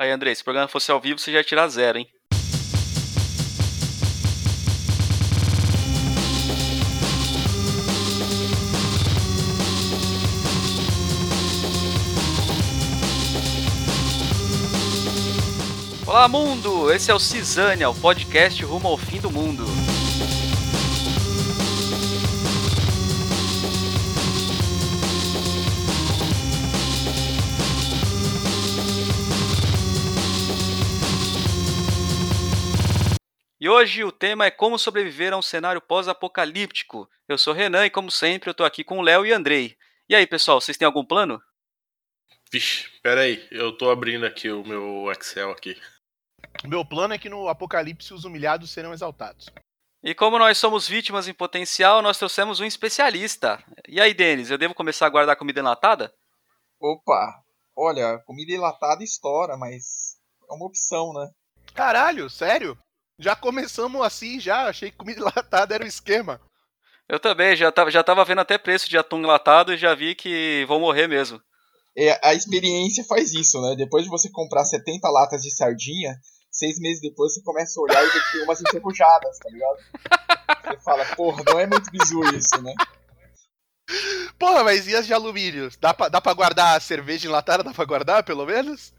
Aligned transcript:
Aí, 0.00 0.10
Andrei, 0.10 0.34
se 0.34 0.40
o 0.40 0.44
programa 0.44 0.66
fosse 0.66 0.90
ao 0.90 0.98
vivo, 0.98 1.18
você 1.18 1.30
já 1.30 1.36
ia 1.36 1.44
tirar 1.44 1.68
zero, 1.68 1.98
hein? 1.98 2.08
Olá, 16.06 16.26
mundo! 16.26 16.90
Esse 16.90 17.10
é 17.10 17.14
o 17.14 17.18
Cisânia, 17.18 17.90
o 17.90 17.94
podcast 17.94 18.64
rumo 18.64 18.88
ao 18.88 18.96
fim 18.96 19.20
do 19.20 19.30
mundo. 19.30 19.66
Hoje 33.80 34.04
o 34.04 34.12
tema 34.12 34.44
é 34.44 34.50
como 34.50 34.78
sobreviver 34.78 35.32
a 35.32 35.38
um 35.38 35.42
cenário 35.42 35.80
pós-apocalíptico. 35.80 37.08
Eu 37.26 37.38
sou 37.38 37.54
Renan 37.54 37.86
e, 37.86 37.90
como 37.90 38.10
sempre, 38.10 38.50
eu 38.50 38.54
tô 38.54 38.62
aqui 38.62 38.84
com 38.84 38.98
o 38.98 39.02
Léo 39.02 39.24
e 39.24 39.32
Andrei. 39.32 39.74
E 40.06 40.14
aí, 40.14 40.26
pessoal, 40.26 40.60
vocês 40.60 40.76
têm 40.76 40.84
algum 40.84 41.02
plano? 41.02 41.40
Vixe, 42.52 42.90
pera 43.02 43.22
aí, 43.22 43.46
eu 43.50 43.76
tô 43.76 43.90
abrindo 43.90 44.26
aqui 44.26 44.50
o 44.50 44.62
meu 44.64 45.10
Excel 45.10 45.50
aqui. 45.50 45.80
O 46.62 46.68
meu 46.68 46.84
plano 46.84 47.14
é 47.14 47.18
que 47.18 47.30
no 47.30 47.48
apocalipse 47.48 48.12
os 48.12 48.26
humilhados 48.26 48.70
serão 48.70 48.92
exaltados. 48.92 49.46
E 50.02 50.14
como 50.14 50.38
nós 50.38 50.58
somos 50.58 50.86
vítimas 50.86 51.26
em 51.26 51.32
potencial, 51.32 52.02
nós 52.02 52.18
trouxemos 52.18 52.60
um 52.60 52.66
especialista. 52.66 53.64
E 53.88 53.98
aí, 53.98 54.12
Denis, 54.12 54.50
eu 54.50 54.58
devo 54.58 54.74
começar 54.74 55.06
a 55.06 55.10
guardar 55.10 55.36
comida 55.36 55.60
enlatada? 55.60 56.12
Opa, 56.78 57.42
olha, 57.74 58.18
comida 58.26 58.52
enlatada 58.52 59.02
estoura, 59.02 59.56
mas 59.56 60.18
é 60.50 60.52
uma 60.52 60.66
opção, 60.66 61.14
né? 61.14 61.30
Caralho, 61.74 62.28
sério? 62.28 62.76
Já 63.20 63.36
começamos 63.36 64.00
assim, 64.02 64.40
já. 64.40 64.66
Achei 64.66 64.90
que 64.90 64.96
comida 64.96 65.20
enlatada 65.22 65.74
era 65.74 65.84
o 65.84 65.86
esquema. 65.86 66.40
Eu 67.08 67.20
também, 67.20 67.54
já 67.56 67.70
tava, 67.70 67.90
já 67.90 68.02
tava 68.02 68.24
vendo 68.24 68.40
até 68.40 68.56
preço 68.56 68.88
de 68.88 68.96
atum 68.96 69.18
enlatado 69.18 69.74
e 69.74 69.76
já 69.76 69.94
vi 69.94 70.14
que 70.14 70.64
vão 70.66 70.80
morrer 70.80 71.06
mesmo. 71.06 71.40
É, 71.96 72.18
a 72.26 72.34
experiência 72.34 73.04
faz 73.04 73.34
isso, 73.34 73.60
né? 73.60 73.74
Depois 73.76 74.04
de 74.04 74.10
você 74.10 74.30
comprar 74.30 74.64
70 74.64 75.08
latas 75.10 75.42
de 75.42 75.50
sardinha, 75.50 76.16
seis 76.50 76.78
meses 76.78 77.02
depois 77.02 77.34
você 77.34 77.42
começa 77.42 77.78
a 77.78 77.82
olhar 77.82 78.02
e 78.02 78.10
vê 78.10 78.20
que 78.20 78.32
tem 78.32 78.42
umas 78.42 78.60
enferrujadas, 78.60 79.38
tá 79.38 79.50
ligado? 79.50 79.78
Você 80.70 80.80
fala, 80.84 81.04
porra, 81.16 81.42
não 81.46 81.58
é 81.58 81.66
muito 81.66 81.90
bizu 81.90 82.20
isso, 82.36 82.62
né? 82.62 82.72
Porra, 84.38 84.62
mas 84.62 84.86
e 84.86 84.94
as 84.94 85.06
de 85.06 85.12
alumínio? 85.12 85.68
Dá 85.80 85.92
pra, 85.92 86.08
dá 86.08 86.20
pra 86.20 86.32
guardar 86.32 86.76
a 86.76 86.80
cerveja 86.80 87.26
enlatada? 87.26 87.64
Dá 87.64 87.72
pra 87.72 87.84
guardar, 87.84 88.22
pelo 88.22 88.46
menos? 88.46 88.92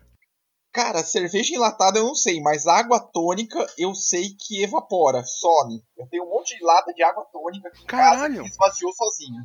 Cara, 0.74 1.04
cerveja 1.04 1.54
enlatada 1.54 2.00
eu 2.00 2.06
não 2.06 2.16
sei, 2.16 2.40
mas 2.40 2.66
água 2.66 3.00
tônica 3.00 3.66
eu 3.78 3.94
sei 3.94 4.30
que 4.40 4.64
evapora, 4.64 5.22
some. 5.24 5.82
Eu 5.98 6.08
tenho 6.08 6.24
um 6.24 6.30
monte 6.30 6.58
de 6.58 6.64
lata 6.64 6.94
de 6.94 7.04
água 7.04 7.26
tônica 7.32 7.68
aqui 7.68 7.84
em 7.84 7.86
Caralho. 7.86 8.36
casa 8.36 8.44
que 8.44 8.50
esvaziou 8.50 8.94
sozinho. 8.94 9.44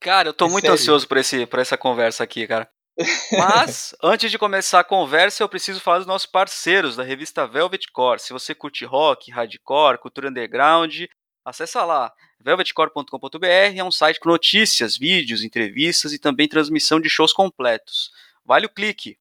Cara, 0.00 0.28
eu 0.28 0.34
tô 0.34 0.46
É 0.46 0.50
muito 0.50 0.62
sério? 0.64 0.74
ansioso 0.74 1.06
por, 1.06 1.16
esse, 1.16 1.46
por 1.46 1.58
essa 1.60 1.76
conversa 1.76 2.24
aqui, 2.24 2.46
cara. 2.46 2.68
Mas, 3.38 3.94
antes 4.02 4.30
de 4.30 4.38
começar 4.38 4.80
a 4.80 4.84
conversa, 4.84 5.44
eu 5.44 5.48
preciso 5.48 5.80
falar 5.80 5.98
dos 5.98 6.06
nossos 6.06 6.26
parceiros 6.26 6.96
da 6.96 7.04
revista 7.04 7.46
Velvet 7.46 7.86
Core. 7.92 8.20
Se 8.20 8.32
você 8.32 8.52
curte 8.54 8.84
rock, 8.84 9.30
hardcore, 9.30 9.98
cultura 9.98 10.28
underground, 10.28 11.04
acessa 11.44 11.84
lá. 11.84 12.12
velvetcore.com.br 12.40 13.46
é 13.46 13.84
um 13.84 13.92
site 13.92 14.18
com 14.18 14.28
notícias, 14.28 14.96
vídeos, 14.96 15.44
entrevistas 15.44 16.12
e 16.12 16.18
também 16.18 16.48
transmissão 16.48 17.00
de 17.00 17.08
shows 17.08 17.32
completos. 17.32 18.10
Vale 18.44 18.66
o 18.66 18.70
clique. 18.70 19.16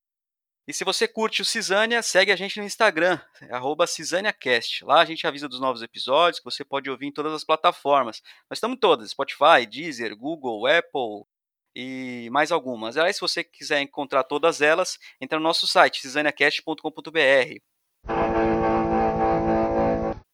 E 0.68 0.74
se 0.74 0.84
você 0.84 1.08
curte 1.08 1.42
o 1.42 1.46
Cisânia, 1.46 2.04
segue 2.04 2.30
a 2.30 2.36
gente 2.36 2.60
no 2.60 2.66
Instagram, 2.66 3.18
CisâniaCast. 3.88 4.84
Lá 4.84 5.00
a 5.00 5.06
gente 5.06 5.26
avisa 5.26 5.48
dos 5.48 5.62
novos 5.62 5.82
episódios 5.82 6.40
que 6.40 6.44
você 6.44 6.66
pode 6.66 6.90
ouvir 6.90 7.08
em 7.08 7.12
todas 7.12 7.32
as 7.32 7.46
plataformas. 7.46 8.22
Nós 8.50 8.58
estamos 8.58 8.78
todas, 8.78 9.12
Spotify, 9.12 9.66
Deezer, 9.66 10.14
Google, 10.18 10.68
Apple 10.68 11.24
e 11.74 12.28
mais 12.34 12.52
algumas. 12.52 12.98
Aí 12.98 13.14
se 13.14 13.22
você 13.22 13.46
quiser 13.46 13.80
encontrar 13.80 14.26
todas 14.26 14.60
elas, 14.60 15.00
entra 15.22 15.40
no 15.40 15.44
nosso 15.44 15.66
site, 15.66 16.02
cisaniacast.com.br. 16.02 17.62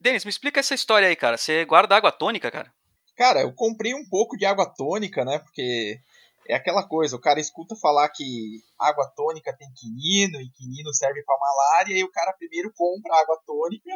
Denis, 0.02 0.26
me 0.26 0.30
explica 0.30 0.62
essa 0.62 0.74
história 0.74 1.08
aí, 1.08 1.16
cara. 1.16 1.38
Você 1.38 1.64
guarda 1.64 1.96
água 1.96 2.12
tônica, 2.12 2.50
cara? 2.50 2.74
Cara, 3.16 3.42
eu 3.42 3.54
comprei 3.54 3.94
um 3.94 4.10
pouco 4.10 4.36
de 4.36 4.48
água 4.48 4.66
tônica, 4.66 5.24
né? 5.24 5.38
Porque 5.38 6.00
é 6.48 6.56
aquela 6.56 6.88
coisa, 6.88 7.16
o 7.16 7.22
cara 7.22 7.40
escuta 7.40 7.76
falar 7.82 8.10
que 8.10 8.62
água 8.80 9.08
tônica 9.16 9.56
tem 9.58 9.68
quinino 9.76 10.42
e 10.42 10.50
quinino 10.52 10.94
serve 10.94 11.24
pra 11.24 11.38
malária, 11.40 11.98
e 11.98 12.04
o 12.04 12.12
cara 12.12 12.34
primeiro 12.34 12.72
compra 12.76 13.20
água 13.20 13.40
tônica 13.46 13.90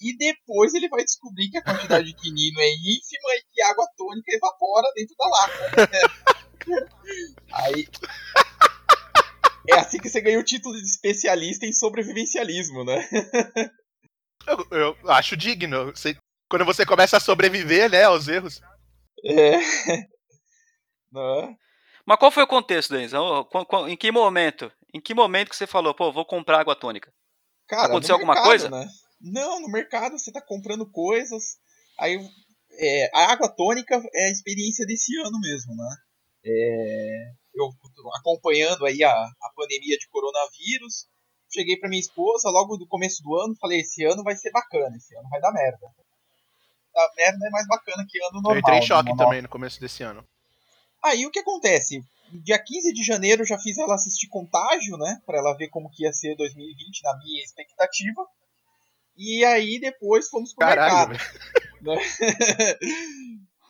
e 0.00 0.16
depois 0.16 0.74
ele 0.74 0.88
vai 0.88 1.02
descobrir 1.02 1.50
que 1.50 1.58
a 1.58 1.62
quantidade 1.64 2.06
de 2.06 2.14
quinino 2.14 2.60
é 2.60 2.70
ínfima 2.70 3.30
e 3.34 3.42
que 3.52 3.62
a 3.62 3.70
água 3.70 3.86
tônica 3.96 4.32
evapora 4.32 4.86
dentro 4.94 5.14
da 5.16 5.28
lata. 5.28 5.90
né? 5.92 6.88
Aí 7.52 7.88
é 9.68 9.74
assim 9.80 9.98
que 9.98 10.08
você 10.08 10.20
ganha 10.20 10.38
o 10.38 10.44
título 10.44 10.74
de 10.76 10.82
especialista 10.82 11.66
em 11.66 11.72
sobrevivencialismo, 11.72 12.84
né? 12.84 13.08
Eu, 14.46 14.66
eu 14.70 15.10
acho 15.10 15.36
digno. 15.36 15.86
Você- 15.86 16.16
quando 16.50 16.64
você 16.64 16.86
começa 16.86 17.16
a 17.16 17.20
sobreviver, 17.20 17.90
né, 17.90 18.04
aos 18.04 18.28
erros. 18.28 18.60
É. 19.24 19.58
Né? 21.10 21.56
Mas 22.08 22.18
qual 22.18 22.30
foi 22.30 22.42
o 22.42 22.46
contexto, 22.46 22.94
Denis? 22.94 23.12
Em 23.86 23.94
que 23.94 24.10
momento? 24.10 24.72
Em 24.94 24.98
que 24.98 25.12
momento 25.12 25.50
que 25.50 25.56
você 25.56 25.66
falou, 25.66 25.92
pô, 25.92 26.10
vou 26.10 26.24
comprar 26.24 26.58
água 26.58 26.74
tônica? 26.74 27.12
Cara, 27.68 27.88
Aconteceu 27.88 28.14
no 28.14 28.20
alguma 28.22 28.32
mercado, 28.32 28.48
coisa? 28.48 28.70
Né? 28.70 28.88
Não, 29.20 29.60
no 29.60 29.68
mercado 29.68 30.18
você 30.18 30.32
tá 30.32 30.40
comprando 30.40 30.90
coisas. 30.90 31.58
Aí 32.00 32.18
é, 32.80 33.10
a 33.14 33.30
água 33.30 33.46
tônica 33.54 33.94
é 34.14 34.24
a 34.24 34.30
experiência 34.30 34.86
desse 34.86 35.14
ano 35.18 35.38
mesmo, 35.38 35.76
né? 35.76 35.96
É, 36.46 37.30
eu 37.54 37.68
tô 37.94 38.10
acompanhando 38.14 38.86
aí 38.86 39.04
a, 39.04 39.12
a 39.12 39.52
pandemia 39.54 39.98
de 39.98 40.08
coronavírus. 40.08 41.06
Cheguei 41.52 41.76
pra 41.76 41.90
minha 41.90 42.00
esposa 42.00 42.48
logo 42.48 42.78
do 42.78 42.88
começo 42.88 43.22
do 43.22 43.36
ano, 43.36 43.54
falei, 43.60 43.80
esse 43.80 44.02
ano 44.06 44.22
vai 44.22 44.34
ser 44.34 44.50
bacana, 44.50 44.96
esse 44.96 45.14
ano 45.14 45.28
vai 45.28 45.42
dar 45.42 45.52
merda. 45.52 45.86
A 46.96 47.10
merda 47.18 47.46
é 47.46 47.50
mais 47.50 47.66
bacana 47.66 48.06
que 48.08 48.18
ano 48.18 48.40
normal. 48.40 48.52
eu 48.54 48.58
entrei 48.60 48.76
em 48.78 48.80
né? 48.80 48.86
choque 48.86 49.08
Normal. 49.10 49.26
também 49.26 49.42
no 49.42 49.48
começo 49.50 49.78
desse 49.78 50.02
ano. 50.02 50.26
Aí 51.02 51.24
o 51.26 51.30
que 51.30 51.38
acontece? 51.40 52.02
Dia 52.44 52.58
15 52.62 52.92
de 52.92 53.02
janeiro 53.02 53.42
eu 53.42 53.46
já 53.46 53.58
fiz 53.58 53.78
ela 53.78 53.94
assistir 53.94 54.28
Contágio, 54.28 54.96
né? 54.98 55.20
Pra 55.24 55.38
ela 55.38 55.56
ver 55.56 55.68
como 55.68 55.90
que 55.90 56.04
ia 56.04 56.12
ser 56.12 56.34
2020 56.36 57.02
na 57.02 57.16
minha 57.18 57.42
expectativa. 57.42 58.26
E 59.16 59.44
aí 59.44 59.80
depois 59.80 60.28
fomos 60.28 60.54
pro 60.54 60.66
Caralho, 60.66 61.10
mercado. 61.10 61.28
né? 61.82 61.96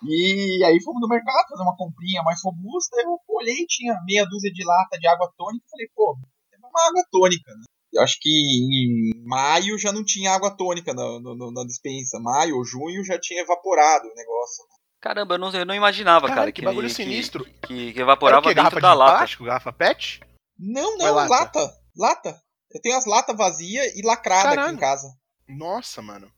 e 0.03 0.65
aí 0.65 0.83
fomos 0.83 1.01
no 1.01 1.09
mercado 1.09 1.49
fazer 1.49 1.63
uma 1.63 1.77
comprinha 1.77 2.23
mais 2.23 2.41
robusta. 2.43 2.97
Eu 3.01 3.19
olhei, 3.29 3.65
tinha 3.67 3.95
meia 4.05 4.25
dúzia 4.27 4.53
de 4.53 4.65
lata 4.65 4.99
de 4.99 5.07
água 5.09 5.33
tônica. 5.37 5.65
Falei, 5.71 5.89
pô, 5.95 6.17
é 6.53 6.57
uma 6.59 6.89
água 6.89 7.05
tônica, 7.11 7.51
né? 7.55 7.65
Eu 7.93 8.03
acho 8.03 8.19
que 8.21 8.29
em 8.29 9.25
maio 9.27 9.79
já 9.79 9.91
não 9.93 10.05
tinha 10.05 10.33
água 10.33 10.51
tônica 10.51 10.93
na, 10.93 11.03
no- 11.21 11.51
na 11.53 11.65
dispensa. 11.65 12.19
Maio 12.21 12.57
ou 12.57 12.65
junho 12.65 13.03
já 13.05 13.19
tinha 13.19 13.41
evaporado 13.43 14.07
o 14.09 14.15
negócio. 14.15 14.65
Caramba, 15.01 15.35
eu 15.35 15.39
não, 15.39 15.51
eu 15.53 15.65
não 15.65 15.75
imaginava, 15.75 16.23
Caralho, 16.27 16.37
cara, 16.41 16.53
que 16.53 16.61
que, 16.61 16.67
bagulho 16.67 16.89
que- 16.89 16.95
sinistro. 16.95 17.45
Que, 17.45 17.93
que 17.93 17.99
Era 17.99 18.01
evaporava 18.01 18.43
dentro 18.43 18.57
Garrafa 18.57 18.81
da 18.81 18.91
de 18.93 18.97
lata. 18.99 19.17
plástico? 19.19 19.45
Garrafa 19.45 19.73
pet? 19.73 20.21
Não, 20.59 20.95
é 20.95 20.99
não, 20.99 21.15
lata? 21.15 21.31
lata. 21.61 21.77
lata. 21.97 22.43
Eu 22.75 22.81
tenho 22.83 22.97
as 22.97 23.07
latas 23.07 23.37
vazias 23.37 23.95
e 23.97 24.03
lacrada 24.03 24.61
aqui 24.61 24.73
em 24.75 24.77
casa. 24.77 25.09
Nossa, 25.49 26.03
mano. 26.03 26.31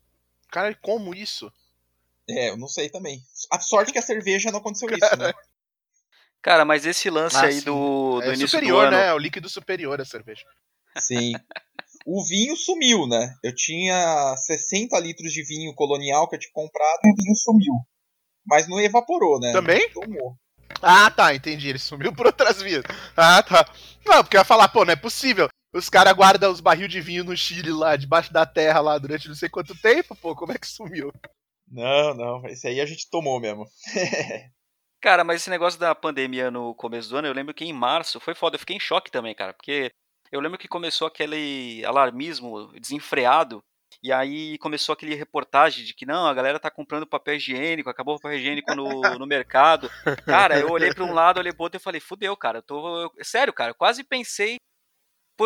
Caralho, 0.50 0.76
como 0.82 1.14
isso? 1.14 1.50
É, 2.28 2.50
eu 2.50 2.56
não 2.56 2.68
sei 2.68 2.88
também. 2.90 3.20
A 3.50 3.58
sorte 3.58 3.92
que 3.92 3.98
a 3.98 4.02
cerveja 4.02 4.50
não 4.52 4.58
aconteceu 4.60 4.88
isso, 4.90 5.16
né? 5.16 5.32
Cara, 6.42 6.64
mas 6.64 6.86
esse 6.86 7.10
lance 7.10 7.36
Ah, 7.36 7.42
aí 7.46 7.54
sim. 7.60 7.64
do, 7.64 8.20
do 8.20 8.24
É 8.24 8.28
início 8.28 8.48
superior, 8.48 8.82
do 8.82 8.86
ano. 8.88 8.96
né? 8.96 9.06
É 9.08 9.14
o 9.14 9.18
líquido 9.18 9.48
superior 9.48 10.00
a 10.00 10.04
cerveja. 10.04 10.44
Sim. 10.98 11.32
O 12.06 12.24
vinho 12.24 12.56
sumiu, 12.56 13.06
né? 13.06 13.34
Eu 13.42 13.54
tinha 13.54 14.34
60 14.36 14.98
litros 15.00 15.32
de 15.32 15.42
vinho 15.44 15.74
colonial 15.74 16.28
que 16.28 16.36
eu 16.36 16.40
tinha 16.40 16.52
comprado 16.52 16.98
e 17.04 17.10
o 17.12 17.16
vinho 17.16 17.34
sumiu. 17.36 17.74
Mas 18.50 18.66
não 18.66 18.80
evaporou, 18.80 19.38
né? 19.38 19.52
Também? 19.52 19.88
Tomou. 19.90 20.36
Ah, 20.82 21.08
tá, 21.10 21.32
entendi. 21.32 21.68
Ele 21.68 21.78
sumiu 21.78 22.12
por 22.12 22.26
outras 22.26 22.60
vias. 22.60 22.82
Ah, 23.16 23.40
tá. 23.42 23.64
Não, 24.04 24.24
porque 24.24 24.36
eu 24.36 24.40
ia 24.40 24.44
falar, 24.44 24.68
pô, 24.68 24.84
não 24.84 24.92
é 24.92 24.96
possível. 24.96 25.48
Os 25.72 25.88
caras 25.88 26.12
guardam 26.12 26.50
os 26.50 26.60
barril 26.60 26.88
de 26.88 27.00
vinho 27.00 27.22
no 27.22 27.36
Chile 27.36 27.70
lá, 27.70 27.94
debaixo 27.94 28.32
da 28.32 28.44
terra 28.44 28.80
lá, 28.80 28.98
durante 28.98 29.28
não 29.28 29.36
sei 29.36 29.48
quanto 29.48 29.80
tempo, 29.80 30.16
pô, 30.16 30.34
como 30.34 30.50
é 30.50 30.58
que 30.58 30.66
sumiu? 30.66 31.12
Não, 31.70 32.12
não. 32.12 32.46
Esse 32.48 32.66
aí 32.66 32.80
a 32.80 32.86
gente 32.86 33.08
tomou 33.08 33.38
mesmo. 33.38 33.64
Cara, 35.00 35.22
mas 35.22 35.40
esse 35.40 35.48
negócio 35.48 35.78
da 35.78 35.94
pandemia 35.94 36.50
no 36.50 36.74
começo 36.74 37.08
do 37.08 37.16
ano, 37.16 37.28
eu 37.28 37.32
lembro 37.32 37.54
que 37.54 37.64
em 37.64 37.72
março 37.72 38.20
foi 38.20 38.34
foda. 38.34 38.56
Eu 38.56 38.60
fiquei 38.60 38.76
em 38.76 38.80
choque 38.80 39.10
também, 39.10 39.34
cara, 39.34 39.54
porque 39.54 39.90
eu 40.30 40.40
lembro 40.40 40.58
que 40.58 40.68
começou 40.68 41.06
aquele 41.06 41.82
alarmismo 41.86 42.70
desenfreado. 42.78 43.62
E 44.02 44.10
aí 44.12 44.56
começou 44.58 44.94
aquele 44.94 45.14
reportagem 45.14 45.84
de 45.84 45.92
que 45.92 46.06
não, 46.06 46.26
a 46.26 46.32
galera 46.32 46.58
tá 46.58 46.70
comprando 46.70 47.06
papel 47.06 47.34
higiênico, 47.34 47.90
acabou 47.90 48.14
o 48.16 48.20
papel 48.20 48.38
higiênico 48.38 48.74
no, 48.74 49.18
no 49.18 49.26
mercado. 49.26 49.90
Cara, 50.24 50.58
eu 50.58 50.70
olhei 50.70 50.92
pra 50.94 51.04
um 51.04 51.12
lado, 51.12 51.38
olhei 51.38 51.52
pro 51.52 51.64
outro 51.64 51.78
e 51.78 51.82
falei, 51.82 52.00
fudeu, 52.00 52.34
cara, 52.36 52.58
eu 52.58 52.62
tô. 52.62 53.02
eu- 53.02 53.12
sério, 53.22 53.52
cara, 53.52 53.72
eu 53.72 53.74
quase 53.74 54.02
pensei 54.02 54.56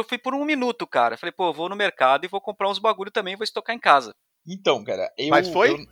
fui 0.08 0.18
por 0.18 0.34
um 0.34 0.44
minuto, 0.44 0.86
cara. 0.88 1.16
Falei, 1.16 1.30
pô, 1.32 1.52
vou 1.52 1.68
no 1.68 1.76
mercado 1.76 2.24
e 2.24 2.28
vou 2.28 2.40
comprar 2.40 2.68
uns 2.68 2.80
bagulho 2.80 3.12
também, 3.12 3.36
vou 3.36 3.44
estocar 3.44 3.74
em 3.76 3.78
casa. 3.78 4.12
Então, 4.46 4.82
cara, 4.82 5.12
eu. 5.16 5.28
Mas 5.30 5.48
foi? 5.48 5.70
eu- 5.70 5.86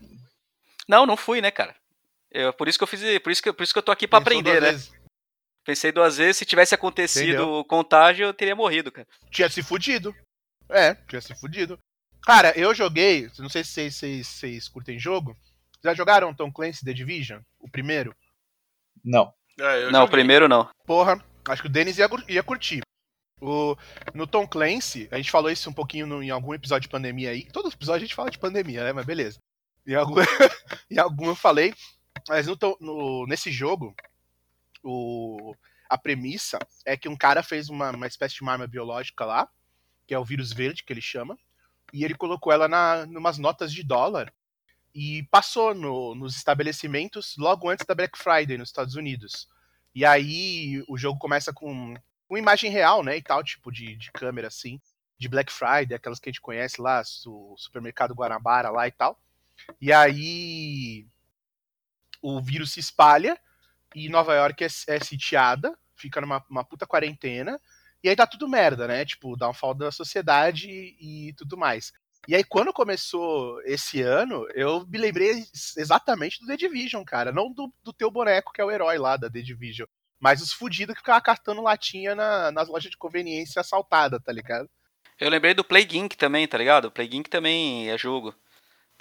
Não, 0.89 1.07
não 1.07 1.17
fui, 1.17 1.41
né, 1.41 1.51
cara? 1.51 1.77
Eu, 2.31 2.53
por 2.53 2.67
isso 2.67 2.79
que 2.79 2.83
eu 2.85 2.89
fiz, 2.89 3.01
por 3.21 3.31
isso 3.31 3.43
que, 3.43 3.53
por 3.53 3.63
isso 3.63 3.73
que 3.73 3.79
eu 3.79 3.83
tô 3.83 3.93
aqui 3.93 4.09
pra 4.09 4.21
Pensou 4.21 4.41
aprender, 4.41 4.61
duas 4.61 4.63
né? 4.63 4.71
vezes. 4.73 4.93
Pensei 5.65 5.93
duas 5.93 6.17
vezes, 6.17 6.39
se 6.39 6.45
tivesse 6.45 6.75
acontecido 6.75 7.29
Entendeu? 7.29 7.49
o 7.53 7.65
contágio, 7.65 8.27
eu 8.27 8.35
teria 8.35 8.57
morrido, 8.57 8.91
cara. 8.91 9.07
Tinha 9.31 9.49
se 9.49 9.63
fudido. 9.63 10.13
É, 10.69 10.95
tinha 10.95 11.21
se 11.21 11.35
fudido. 11.39 11.79
Cara, 12.25 12.57
eu 12.59 12.75
joguei. 12.75 13.31
Não 13.39 13.49
sei 13.49 13.65
se 13.65 13.71
vocês, 13.73 13.95
vocês, 13.97 14.27
vocês 14.27 14.69
curtem 14.69 14.99
jogo. 14.99 15.37
Já 15.83 15.95
jogaram 15.95 16.33
Tom 16.35 16.53
Clancy 16.53 16.85
The 16.85 16.93
Division? 16.93 17.41
O 17.59 17.69
primeiro? 17.69 18.15
Não. 19.05 19.33
É, 19.59 19.85
eu 19.85 19.91
não, 19.93 20.05
o 20.05 20.09
primeiro 20.09 20.49
não. 20.49 20.69
Porra, 20.87 21.23
acho 21.49 21.63
que 21.63 21.69
o 21.69 21.73
Denis 21.73 21.99
ia, 21.99 22.09
ia 22.29 22.43
curtir. 22.43 22.81
O, 23.41 23.77
no 24.15 24.27
Tom 24.27 24.47
Clancy, 24.47 25.09
a 25.11 25.17
gente 25.17 25.31
falou 25.31 25.51
isso 25.51 25.69
um 25.69 25.73
pouquinho 25.73 26.07
no- 26.07 26.23
em 26.23 26.31
algum 26.31 26.55
episódio 26.55 26.83
de 26.89 26.93
pandemia 26.93 27.31
aí. 27.31 27.45
Todo 27.51 27.69
episódio 27.69 28.05
a 28.05 28.07
gente 28.07 28.15
fala 28.15 28.31
de 28.31 28.39
pandemia, 28.39 28.85
né? 28.85 28.93
Mas 28.93 29.05
beleza. 29.05 29.39
Em 29.85 29.95
algum, 29.95 30.15
em 30.89 30.99
algum 30.99 31.27
eu 31.27 31.35
falei. 31.35 31.75
Mas 32.29 32.47
no, 32.47 32.57
no- 32.81 33.27
nesse 33.27 33.51
jogo, 33.51 33.95
o, 34.85 35.55
a 35.91 35.99
premissa 35.99 36.59
é 36.87 36.97
que 36.97 37.09
um 37.09 37.17
cara 37.17 37.43
fez 37.43 37.69
uma, 37.69 37.91
uma 37.91 38.07
espécie 38.07 38.37
de 38.37 38.43
uma 38.43 38.53
arma 38.53 38.69
biológica 38.69 39.25
lá, 39.25 39.49
que 40.07 40.15
é 40.15 40.19
o 40.19 40.25
vírus 40.25 40.53
verde, 40.53 40.85
que 40.85 40.93
ele 40.93 41.01
chama, 41.03 41.37
e 41.93 42.05
ele 42.05 42.15
colocou 42.15 42.53
ela 42.53 42.69
na, 42.69 43.07
numas 43.07 43.39
notas 43.39 43.73
de 43.73 43.83
dólar 43.83 44.33
e 44.95 45.23
passou 45.31 45.75
no- 45.75 46.15
nos 46.15 46.37
estabelecimentos 46.37 47.37
logo 47.37 47.69
antes 47.69 47.87
da 47.87 47.95
Black 47.95 48.19
Friday 48.19 48.57
nos 48.59 48.69
Estados 48.69 48.95
Unidos. 48.95 49.49
E 49.95 50.05
aí 50.05 50.83
o 50.89 50.97
jogo 50.97 51.19
começa 51.19 51.53
com 51.53 51.95
uma 52.29 52.39
imagem 52.39 52.71
real, 52.71 53.03
né, 53.03 53.17
e 53.17 53.23
tal, 53.23 53.45
tipo 53.45 53.71
de, 53.71 53.95
de 53.97 54.11
câmera 54.11 54.49
assim, 54.49 54.81
de 55.19 55.29
Black 55.29 55.53
Friday, 55.53 55.95
aquelas 55.95 56.19
que 56.19 56.29
a 56.29 56.33
gente 56.33 56.41
conhece 56.41 56.81
lá, 56.81 57.03
o 57.27 57.55
supermercado 57.59 58.15
Guanabara 58.15 58.71
lá 58.71 58.89
e 58.89 58.91
tal. 58.91 59.21
E 59.81 59.93
aí 59.93 61.07
o 62.23 62.41
vírus 62.41 62.73
se 62.73 62.81
espalha 62.81 63.39
e 63.95 64.09
Nova 64.09 64.35
York 64.35 64.65
é, 64.65 64.69
é 64.89 65.01
sitiada, 65.01 65.79
fica 65.95 66.21
numa 66.21 66.43
uma 66.49 66.65
puta 66.65 66.87
quarentena, 66.87 67.61
e 68.03 68.09
aí 68.09 68.17
tá 68.17 68.27
tudo 68.27 68.49
merda, 68.49 68.87
né? 68.89 69.05
Tipo, 69.05 69.37
dá 69.37 69.49
um 69.49 69.55
falta 69.55 69.85
da 69.85 69.91
sociedade 69.93 70.69
e 70.69 71.33
tudo 71.37 71.57
mais. 71.57 71.93
E 72.29 72.37
aí, 72.37 72.45
quando 72.45 72.73
começou 72.73 73.61
esse 73.65 74.01
ano, 74.01 74.47
eu 74.55 74.87
me 74.87 74.97
lembrei 74.97 75.45
exatamente 75.77 76.41
do 76.41 76.47
The 76.47 76.57
Division, 76.57 77.03
cara. 77.05 77.33
Não 77.33 77.53
do, 77.53 77.73
do 77.83 77.93
teu 77.93 78.11
boneco, 78.11 78.53
que 78.53 78.61
é 78.61 78.65
o 78.65 78.71
herói 78.71 78.97
lá 78.97 79.17
da 79.17 79.29
The 79.29 79.41
Division. 79.41 79.87
Mas 80.21 80.41
os 80.41 80.53
fudidos 80.53 80.95
que 80.95 81.01
ficavam 81.01 81.21
catando 81.21 81.63
latinha 81.63 82.15
na- 82.15 82.53
nas 82.53 82.69
lojas 82.69 82.91
de 82.91 82.97
conveniência 82.97 83.59
assaltada, 83.61 84.21
tá 84.21 84.33
ligado? 84.33 84.69
Eu 85.19 85.29
lembrei 85.29 85.53
do 85.53 85.65
Plague 85.65 85.99
Inc 85.99 86.15
também, 86.17 86.47
tá 86.47 86.57
ligado? 86.57 86.85
O 86.87 86.91
Plague 86.93 87.17
Inc 87.17 87.29
também 87.29 87.91
é 87.91 87.99
jogo. 87.99 88.33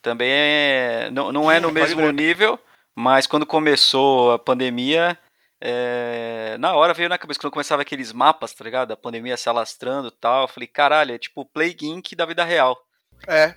Também 0.02 0.32
é. 0.32 1.10
Não, 1.12 1.32
não 1.32 1.52
é 1.52 1.60
no 1.60 1.70
mesmo 1.72 2.12
nível, 2.12 2.60
mas 2.96 3.28
quando 3.28 3.46
começou 3.46 4.32
a 4.32 4.40
pandemia, 4.40 5.16
é, 5.62 6.58
na 6.60 6.76
hora 6.76 6.94
veio 6.94 7.08
na 7.08 7.18
cabeça, 7.18 7.40
quando 7.40 7.54
começava 7.54 7.84
aqueles 7.84 8.12
mapas, 8.12 8.54
tá 8.54 8.64
ligado? 8.64 8.92
A 8.92 8.98
pandemia 8.98 9.38
se 9.38 9.48
alastrando 9.48 10.08
e 10.08 10.12
tal. 10.12 10.44
Eu 10.44 10.48
falei, 10.48 10.68
caralho, 10.68 11.14
é 11.14 11.20
tipo 11.20 11.42
o 11.42 11.46
Plague 11.46 11.88
Inc 11.88 12.16
da 12.16 12.26
vida 12.26 12.44
real. 12.44 12.78
É. 13.28 13.56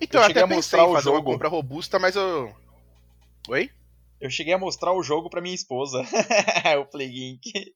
Então, 0.00 0.20
Eu 0.20 0.24
eu, 0.24 0.28
cheguei 0.28 0.42
até 0.42 0.52
a 0.52 0.56
pensei 0.56 0.80
em 0.80 0.82
o 0.82 0.92
fazer 0.92 1.08
uma 1.10 1.16
jogo. 1.16 1.32
compra 1.32 1.48
robusta, 1.48 1.98
mas 1.98 2.14
eu. 2.16 2.54
Oi? 3.48 3.70
Eu 4.20 4.30
cheguei 4.30 4.54
a 4.54 4.58
mostrar 4.58 4.92
o 4.92 5.02
jogo 5.02 5.28
pra 5.28 5.40
minha 5.40 5.54
esposa. 5.54 6.02
o 6.80 6.86
Plague 6.86 7.32
Inc. 7.32 7.72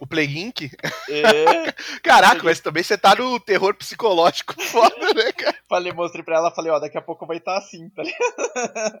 O 0.00 0.06
Plague 0.06 0.38
Inc? 0.38 0.70
É, 1.08 1.72
Caraca, 2.02 2.42
mas 2.42 2.60
também 2.60 2.82
você 2.82 2.98
tá 2.98 3.14
no 3.14 3.38
terror 3.38 3.74
psicológico 3.74 4.54
foda, 4.62 5.14
né, 5.14 5.32
cara? 5.32 5.56
falei, 5.68 5.92
mostrei 5.92 6.24
pra 6.24 6.36
ela, 6.36 6.50
falei, 6.50 6.72
ó, 6.72 6.78
daqui 6.78 6.98
a 6.98 7.02
pouco 7.02 7.26
vai 7.26 7.36
estar 7.36 7.56
assim, 7.56 7.88
tá 7.90 8.02
ligado? 8.02 9.00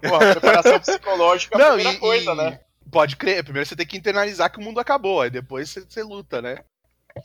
Porra, 0.02 0.30
preparação 0.32 0.80
psicológica 0.80 1.58
é 1.58 1.62
a 1.62 1.74
primeira 1.74 1.98
coisa, 1.98 2.34
né? 2.34 2.60
Pode 2.90 3.16
crer, 3.16 3.42
primeiro 3.42 3.66
você 3.66 3.76
tem 3.76 3.86
que 3.86 3.96
internalizar 3.96 4.52
que 4.52 4.58
o 4.58 4.62
mundo 4.62 4.78
acabou, 4.78 5.22
aí 5.22 5.30
depois 5.30 5.70
você, 5.70 5.80
você 5.80 6.02
luta, 6.02 6.42
né? 6.42 6.58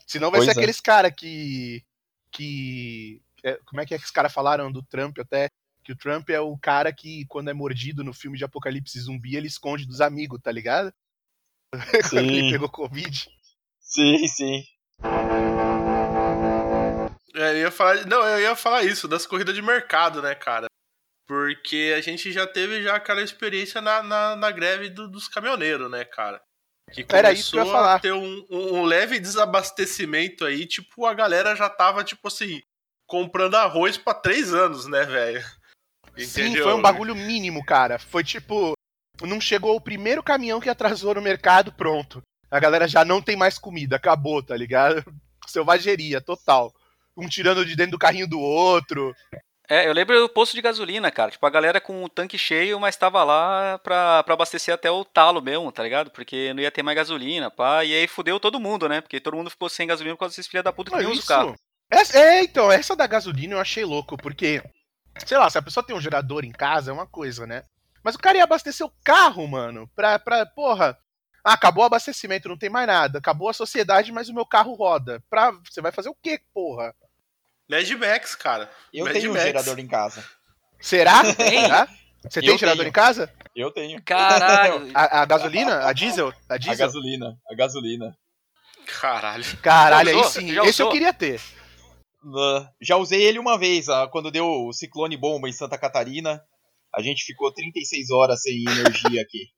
Senão 0.06 0.30
vai 0.30 0.40
Pois 0.40 0.50
ser 0.50 0.50
é. 0.50 0.60
aqueles 0.60 0.80
cara 0.80 1.10
que. 1.10 1.82
que. 2.30 3.22
é, 3.42 3.58
como 3.64 3.80
é 3.80 3.86
que 3.86 3.94
é 3.94 3.98
que 3.98 4.04
os 4.04 4.10
caras 4.10 4.32
falaram 4.32 4.70
do 4.70 4.82
Trump 4.82 5.18
até? 5.18 5.48
Que 5.82 5.92
o 5.92 5.96
Trump 5.96 6.28
é 6.30 6.40
o 6.40 6.56
cara 6.58 6.92
que, 6.92 7.24
quando 7.26 7.48
é 7.48 7.54
mordido 7.54 8.04
no 8.04 8.12
filme 8.12 8.36
de 8.36 8.44
Apocalipse 8.44 9.00
Zumbi, 9.00 9.36
ele 9.36 9.46
esconde 9.46 9.86
dos 9.86 10.00
amigos, 10.00 10.40
tá 10.42 10.52
ligado? 10.52 10.92
Quando 12.10 12.18
ele 12.30 12.50
pegou 12.50 12.68
Covid. 12.68 13.28
sim, 13.80 14.26
sim. 14.28 14.64
É, 17.34 17.52
eu 17.52 17.58
ia 17.58 17.70
falar, 17.70 18.06
não, 18.06 18.26
eu 18.26 18.40
ia 18.40 18.56
falar 18.56 18.82
isso, 18.84 19.06
das 19.06 19.26
corridas 19.26 19.54
de 19.54 19.62
mercado, 19.62 20.20
né, 20.22 20.34
cara? 20.34 20.66
Porque 21.26 21.94
a 21.96 22.00
gente 22.00 22.32
já 22.32 22.46
teve 22.46 22.82
já 22.82 22.96
aquela 22.96 23.22
experiência 23.22 23.80
na, 23.80 24.02
na, 24.02 24.34
na 24.36 24.50
greve 24.50 24.88
do- 24.88 25.08
dos 25.08 25.28
caminhoneiros, 25.28 25.90
né, 25.90 26.04
cara? 26.04 26.40
Que 26.90 27.04
Era 27.10 27.30
isso 27.32 27.50
que 27.50 27.58
eu 27.58 27.60
ia 27.60 27.66
começou 27.66 27.80
a 27.80 27.82
falar. 27.84 28.00
ter 28.00 28.12
um, 28.12 28.46
um- 28.50 28.74
um 28.78 28.84
leve 28.84 29.20
desabastecimento 29.20 30.44
aí, 30.46 30.66
tipo, 30.66 31.04
a 31.04 31.12
galera 31.12 31.54
já 31.54 31.68
tava, 31.68 32.02
tipo 32.02 32.26
assim, 32.28 32.62
comprando 33.06 33.56
arroz 33.56 33.98
pra 33.98 34.14
três 34.14 34.54
anos, 34.54 34.86
né, 34.86 35.04
velho? 35.04 35.44
Sim, 36.16 36.56
foi 36.56 36.72
um 36.74 36.82
bagulho 36.82 37.14
mínimo, 37.14 37.64
cara. 37.64 37.98
Foi 37.98 38.24
tipo. 38.24 38.72
Não 39.22 39.40
chegou 39.40 39.74
o 39.76 39.80
primeiro 39.80 40.22
caminhão 40.22 40.60
que 40.60 40.68
atrasou 40.68 41.14
no 41.14 41.22
mercado, 41.22 41.72
pronto. 41.72 42.22
A 42.50 42.58
galera 42.58 42.86
já 42.88 43.04
não 43.04 43.20
tem 43.20 43.36
mais 43.36 43.58
comida, 43.58 43.96
acabou, 43.96 44.42
tá 44.42 44.56
ligado? 44.56 45.04
Selvageria, 45.46 46.20
total. 46.20 46.72
Um 47.16 47.28
tirando 47.28 47.64
de 47.64 47.74
dentro 47.74 47.92
do 47.92 47.98
carrinho 47.98 48.28
do 48.28 48.38
outro. 48.38 49.14
É, 49.68 49.86
eu 49.86 49.92
lembro 49.92 50.18
do 50.18 50.28
posto 50.28 50.54
de 50.54 50.62
gasolina, 50.62 51.10
cara. 51.10 51.30
Tipo, 51.30 51.44
a 51.44 51.50
galera 51.50 51.78
com 51.80 52.02
o 52.02 52.08
tanque 52.08 52.38
cheio, 52.38 52.80
mas 52.80 52.96
tava 52.96 53.22
lá 53.22 53.78
pra, 53.78 54.22
pra 54.22 54.32
abastecer 54.34 54.72
até 54.72 54.90
o 54.90 55.04
talo 55.04 55.42
mesmo, 55.42 55.70
tá 55.70 55.82
ligado? 55.82 56.10
Porque 56.10 56.54
não 56.54 56.62
ia 56.62 56.70
ter 56.70 56.82
mais 56.82 56.96
gasolina, 56.96 57.50
pá. 57.50 57.84
E 57.84 57.92
aí 57.94 58.06
fudeu 58.06 58.40
todo 58.40 58.60
mundo, 58.60 58.88
né? 58.88 59.00
Porque 59.02 59.20
todo 59.20 59.36
mundo 59.36 59.50
ficou 59.50 59.68
sem 59.68 59.86
gasolina 59.86 60.14
por 60.16 60.20
causa 60.20 60.32
desses 60.32 60.46
filha 60.46 60.62
da 60.62 60.72
puta 60.72 60.90
que 60.90 60.96
Não, 60.96 61.02
nem 61.02 61.12
usa 61.12 61.22
o 61.22 61.26
carro. 61.26 61.54
Essa- 61.90 62.18
é, 62.18 62.42
então, 62.44 62.70
essa 62.72 62.96
da 62.96 63.06
gasolina 63.06 63.54
eu 63.54 63.60
achei 63.60 63.84
louco, 63.84 64.16
porque, 64.16 64.62
sei 65.26 65.36
lá, 65.36 65.50
se 65.50 65.58
a 65.58 65.62
pessoa 65.62 65.84
tem 65.84 65.94
um 65.94 66.00
gerador 66.00 66.44
em 66.44 66.52
casa, 66.52 66.90
é 66.90 66.94
uma 66.94 67.06
coisa, 67.06 67.46
né? 67.46 67.62
Mas 68.02 68.14
o 68.14 68.18
cara 68.18 68.38
ia 68.38 68.44
abastecer 68.44 68.86
o 68.86 68.92
carro, 69.04 69.46
mano, 69.46 69.88
pra, 69.94 70.18
pra 70.18 70.46
porra. 70.46 70.96
Ah, 71.44 71.52
acabou 71.54 71.82
o 71.84 71.86
abastecimento, 71.86 72.48
não 72.48 72.58
tem 72.58 72.68
mais 72.68 72.86
nada. 72.86 73.18
Acabou 73.18 73.48
a 73.48 73.52
sociedade, 73.54 74.12
mas 74.12 74.28
o 74.28 74.34
meu 74.34 74.44
carro 74.44 74.74
roda. 74.74 75.22
Pra, 75.30 75.52
você 75.68 75.80
vai 75.80 75.92
fazer 75.92 76.08
o 76.08 76.16
quê, 76.22 76.40
porra? 76.52 76.94
Mad 77.70 77.88
Max, 77.92 78.34
cara. 78.34 78.70
Eu 78.92 79.04
Mad 79.04 79.14
tenho 79.14 79.30
um 79.30 79.34
Max. 79.34 79.44
gerador 79.44 79.78
em 79.78 79.86
casa. 79.86 80.24
Será? 80.80 81.22
Tem? 81.34 81.60
Será? 81.62 81.88
Você 82.28 82.40
tem 82.40 82.50
Eu 82.50 82.58
gerador 82.58 82.78
tenho. 82.80 82.88
em 82.88 82.92
casa? 82.92 83.32
Eu 83.54 83.70
tenho. 83.70 84.02
Caralho. 84.02 84.90
A, 84.94 85.22
a 85.22 85.24
gasolina? 85.24 85.86
A 85.86 85.92
diesel? 85.92 86.32
A 86.48 86.54
A 86.54 86.58
diesel? 86.58 86.86
gasolina. 86.86 87.36
A 87.50 87.54
gasolina. 87.54 88.16
Caralho. 89.00 89.44
Caralho, 89.58 90.08
aí 90.18 90.24
sim. 90.24 90.48
Esse 90.50 90.56
eu 90.82 90.86
usou? 90.86 90.90
queria 90.92 91.12
ter. 91.12 91.40
Ah, 92.36 92.68
Já 92.80 92.96
usei 92.96 93.22
ele 93.22 93.38
uma 93.38 93.58
vez, 93.58 93.88
ah, 93.88 94.08
quando 94.10 94.30
deu 94.30 94.46
o 94.46 94.72
ciclone 94.72 95.16
bomba 95.16 95.48
em 95.48 95.52
Santa 95.52 95.78
Catarina. 95.78 96.42
A 96.94 97.02
gente 97.02 97.24
ficou 97.24 97.52
36 97.52 98.10
horas 98.10 98.42
sem 98.42 98.62
energia 98.64 99.22
aqui. 99.22 99.48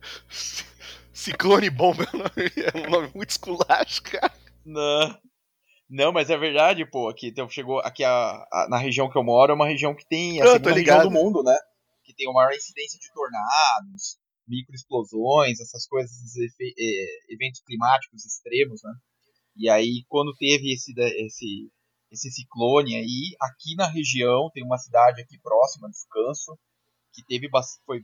Ciclone 1.12 1.70
bomba 1.70 2.04
é 2.36 2.86
um 2.86 2.90
nome 2.90 3.10
muito 3.14 3.30
esculacho, 3.30 4.02
cara. 4.02 4.32
Não. 4.64 5.18
Não, 5.88 6.12
mas 6.12 6.30
é 6.30 6.36
verdade, 6.36 6.84
pô. 6.88 7.08
Aqui 7.08 7.28
então, 7.28 7.48
chegou 7.48 7.78
aqui 7.80 8.04
a, 8.04 8.10
a- 8.52 8.66
na 8.68 8.78
região 8.78 9.10
que 9.10 9.16
eu 9.16 9.24
moro, 9.24 9.52
é 9.52 9.54
uma 9.54 9.66
região 9.66 9.94
que 9.94 10.06
tem 10.06 10.40
a 10.40 10.44
Eu 10.44 10.46
tô 10.46 10.52
segunda 10.52 10.74
região 10.74 11.02
do 11.02 11.10
mundo, 11.10 11.42
né? 11.42 11.56
Que 12.04 12.14
tem 12.14 12.26
uma 12.28 12.34
maior 12.42 12.52
incidência 12.52 12.98
de 13.00 13.10
tornados, 13.12 14.18
microexplosões, 14.46 15.60
essas 15.60 15.86
coisas, 15.86 16.10
esses 16.12 16.54
eh, 16.60 17.06
eventos 17.32 17.60
climáticos 17.64 18.24
extremos, 18.24 18.80
né? 18.82 18.92
E 19.56 19.68
aí, 19.70 20.04
quando 20.08 20.34
teve 20.36 20.72
esse, 20.74 20.92
da- 20.94 21.08
esse, 21.08 21.70
esse 22.12 22.30
ciclone 22.30 22.94
aí, 22.96 23.34
aqui 23.40 23.74
na 23.76 23.86
região, 23.88 24.50
tem 24.52 24.64
uma 24.64 24.78
cidade 24.78 25.22
aqui 25.22 25.38
próxima, 25.40 25.88
Descanso, 25.88 26.58
que 27.16 27.24
teve 27.26 27.48
foi, 27.84 28.00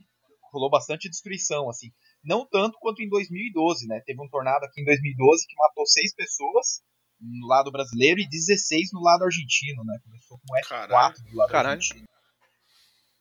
rolou 0.51 0.69
bastante 0.69 1.09
destruição, 1.09 1.69
assim. 1.69 1.87
Não 2.23 2.45
tanto 2.47 2.77
quanto 2.79 3.01
em 3.01 3.09
2012, 3.09 3.87
né? 3.87 4.01
Teve 4.05 4.21
um 4.21 4.29
tornado 4.29 4.65
aqui 4.65 4.81
em 4.81 4.85
2012 4.85 5.45
que 5.47 5.55
matou 5.57 5.85
seis 5.85 6.13
pessoas 6.13 6.81
no 7.19 7.47
lado 7.47 7.71
brasileiro 7.71 8.19
e 8.19 8.27
16 8.27 8.89
no 8.91 9.01
lado 9.01 9.23
argentino, 9.23 9.83
né? 9.85 9.97
Começou 10.03 10.37
com 10.39 10.55
F4 10.57 10.67
Caralho. 10.67 11.15
do 11.31 11.37
lado 11.37 11.49
Caralho. 11.51 11.75
argentino. 11.77 12.07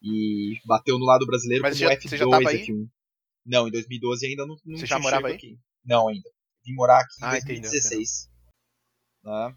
E 0.03 0.59
bateu 0.67 0.99
no 0.99 1.05
lado 1.05 1.25
brasileiro 1.27 1.63
Mas 1.63 1.79
como 1.79 1.89
já- 1.91 1.97
F2 1.97 2.09
você 2.11 2.17
já 2.17 2.29
tava 2.29 2.49
aí? 2.51 2.65
F1. 2.67 2.89
Não, 3.47 3.69
em 3.69 3.71
2012 3.71 4.27
ainda 4.27 4.47
não, 4.47 4.57
não 4.65 4.77
Você 4.79 4.87
já 4.87 4.99
morava 4.99 5.29
aí? 5.29 5.35
aqui. 5.35 5.57
Não, 5.85 6.09
ainda. 6.09 6.29
Vim 6.65 6.75
morar 6.75 7.01
aqui 7.01 7.15
em 7.21 7.25
Ah, 7.25 7.39
entendeu, 7.39 7.63
2016. 7.71 8.29
Né? 9.25 9.55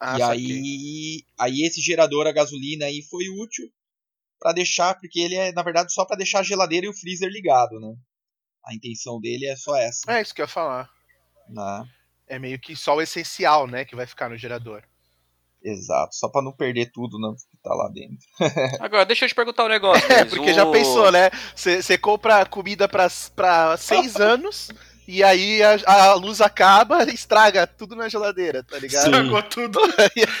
Ah, 0.00 0.18
e 0.18 0.22
aí, 0.22 1.24
aí 1.38 1.66
esse 1.66 1.80
gerador 1.80 2.26
a 2.26 2.32
gasolina 2.32 2.86
aí 2.86 3.02
foi 3.10 3.28
útil 3.28 3.68
pra 4.40 4.52
deixar, 4.52 4.98
porque 4.98 5.20
ele 5.20 5.36
é 5.36 5.52
na 5.52 5.62
verdade 5.62 5.92
só 5.92 6.04
pra 6.04 6.16
deixar 6.16 6.40
a 6.40 6.42
geladeira 6.42 6.86
e 6.86 6.88
o 6.88 6.94
freezer 6.94 7.30
ligado, 7.30 7.78
né? 7.78 7.94
A 8.66 8.74
intenção 8.74 9.20
dele 9.20 9.46
é 9.46 9.56
só 9.56 9.76
essa. 9.76 10.10
É 10.10 10.20
isso 10.20 10.34
que 10.34 10.40
eu 10.40 10.44
ia 10.44 10.48
falar. 10.48 10.90
Né? 11.48 11.88
é 12.30 12.38
meio 12.38 12.58
que 12.58 12.76
só 12.76 12.94
o 12.94 13.02
essencial, 13.02 13.66
né, 13.66 13.84
que 13.84 13.96
vai 13.96 14.06
ficar 14.06 14.30
no 14.30 14.38
gerador. 14.38 14.82
Exato, 15.62 16.14
só 16.14 16.28
para 16.28 16.40
não 16.40 16.52
perder 16.52 16.90
tudo 16.90 17.18
não, 17.18 17.34
que 17.34 17.58
tá 17.62 17.74
lá 17.74 17.88
dentro. 17.88 18.24
Agora, 18.80 19.04
deixa 19.04 19.26
eu 19.26 19.28
te 19.28 19.34
perguntar 19.34 19.64
um 19.64 19.68
negócio. 19.68 20.10
É, 20.10 20.24
porque 20.24 20.52
o... 20.52 20.54
já 20.54 20.64
pensou, 20.64 21.12
né? 21.12 21.28
Você 21.54 21.98
compra 21.98 22.46
comida 22.46 22.88
para 22.88 23.76
seis 23.76 24.16
anos 24.16 24.70
e 25.06 25.22
aí 25.22 25.60
a, 25.62 25.76
a, 25.84 26.14
luz 26.14 26.40
acaba 26.40 27.04
e 27.04 27.12
estraga 27.14 27.66
tudo 27.66 27.94
na 27.94 28.08
geladeira, 28.08 28.62
tá 28.62 28.78
ligado? 28.78 29.04
Estragou 29.04 29.42
tudo. 29.42 29.80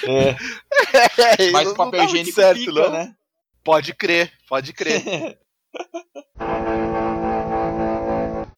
é. 0.08 1.48
é, 1.48 1.50
Mas 1.50 1.68
o 1.68 1.74
papel 1.74 2.04
higiênico 2.04 2.36
certo, 2.36 2.58
fica, 2.60 2.72
não? 2.72 2.92
né? 2.92 3.14
Pode 3.62 3.94
crer, 3.94 4.32
pode 4.48 4.72
crer. 4.72 5.02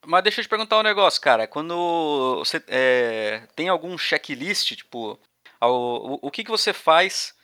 Mas 0.06 0.23
deixa 0.23 0.40
eu 0.40 0.44
te 0.44 0.49
perguntar 0.49 0.78
um 0.78 0.82
negócio, 0.82 1.21
cara. 1.21 1.47
Quando 1.47 2.37
você 2.38 2.62
é, 2.68 3.47
tem 3.56 3.68
algum 3.68 3.97
checklist, 3.97 4.76
tipo, 4.76 5.18
o, 5.61 6.26
o 6.26 6.30
que, 6.30 6.44
que 6.44 6.50
você 6.50 6.73
faz 6.73 7.35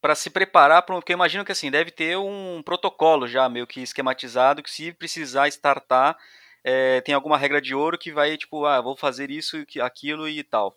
para 0.00 0.14
se 0.14 0.30
preparar 0.30 0.82
para 0.82 0.94
porque 0.94 1.12
eu 1.12 1.16
imagino 1.16 1.44
que 1.44 1.52
assim 1.52 1.70
deve 1.70 1.90
ter 1.90 2.16
um 2.16 2.62
protocolo 2.62 3.26
já 3.26 3.48
meio 3.48 3.66
que 3.66 3.80
esquematizado 3.80 4.62
que 4.62 4.70
se 4.70 4.92
precisar 4.92 5.48
startar 5.48 6.16
é, 6.62 7.00
tem 7.00 7.14
alguma 7.14 7.38
regra 7.38 7.60
de 7.60 7.74
ouro 7.74 7.98
que 7.98 8.12
vai 8.12 8.36
tipo 8.36 8.66
ah 8.66 8.80
vou 8.80 8.96
fazer 8.96 9.30
isso 9.30 9.56
aquilo 9.80 10.28
e 10.28 10.44
tal 10.44 10.76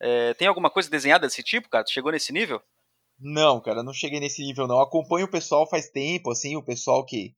é, 0.00 0.34
tem 0.34 0.48
alguma 0.48 0.68
coisa 0.68 0.90
desenhada 0.90 1.26
desse 1.26 1.42
tipo 1.42 1.68
cara 1.68 1.84
chegou 1.88 2.12
nesse 2.12 2.32
nível 2.32 2.60
não 3.18 3.60
cara 3.60 3.82
não 3.82 3.92
cheguei 3.92 4.20
nesse 4.20 4.42
nível 4.42 4.66
não 4.66 4.80
acompanho 4.80 5.26
o 5.26 5.30
pessoal 5.30 5.68
faz 5.68 5.88
tempo 5.90 6.30
assim 6.30 6.56
o 6.56 6.64
pessoal 6.64 7.04
que 7.04 7.34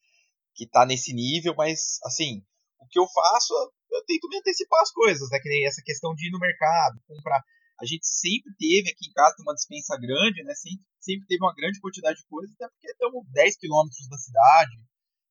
que 0.54 0.66
tá 0.66 0.84
nesse 0.84 1.12
nível 1.12 1.54
mas 1.56 1.98
assim 2.04 2.42
o 2.80 2.86
que 2.88 2.98
eu 2.98 3.06
faço 3.08 3.54
eu 3.90 4.04
tento 4.06 4.28
me 4.28 4.38
antecipar 4.38 4.82
as 4.82 4.92
coisas 4.92 5.28
né 5.30 5.38
que 5.40 5.48
nem 5.48 5.66
essa 5.66 5.82
questão 5.84 6.14
de 6.14 6.28
ir 6.28 6.30
no 6.30 6.38
mercado 6.38 7.00
comprar 7.06 7.42
a 7.80 7.86
gente 7.86 8.06
sempre 8.06 8.52
teve 8.58 8.90
aqui 8.90 9.08
em 9.08 9.12
casa 9.12 9.36
uma 9.40 9.54
dispensa 9.54 9.96
grande, 9.96 10.42
né? 10.44 10.54
Sempre, 10.54 10.84
sempre 11.00 11.26
teve 11.26 11.42
uma 11.42 11.54
grande 11.54 11.80
quantidade 11.80 12.18
de 12.20 12.26
coisas, 12.26 12.54
até 12.54 12.68
porque 12.68 12.90
estamos 12.90 13.24
10 13.32 13.56
quilômetros 13.56 14.06
da 14.06 14.18
cidade. 14.18 14.76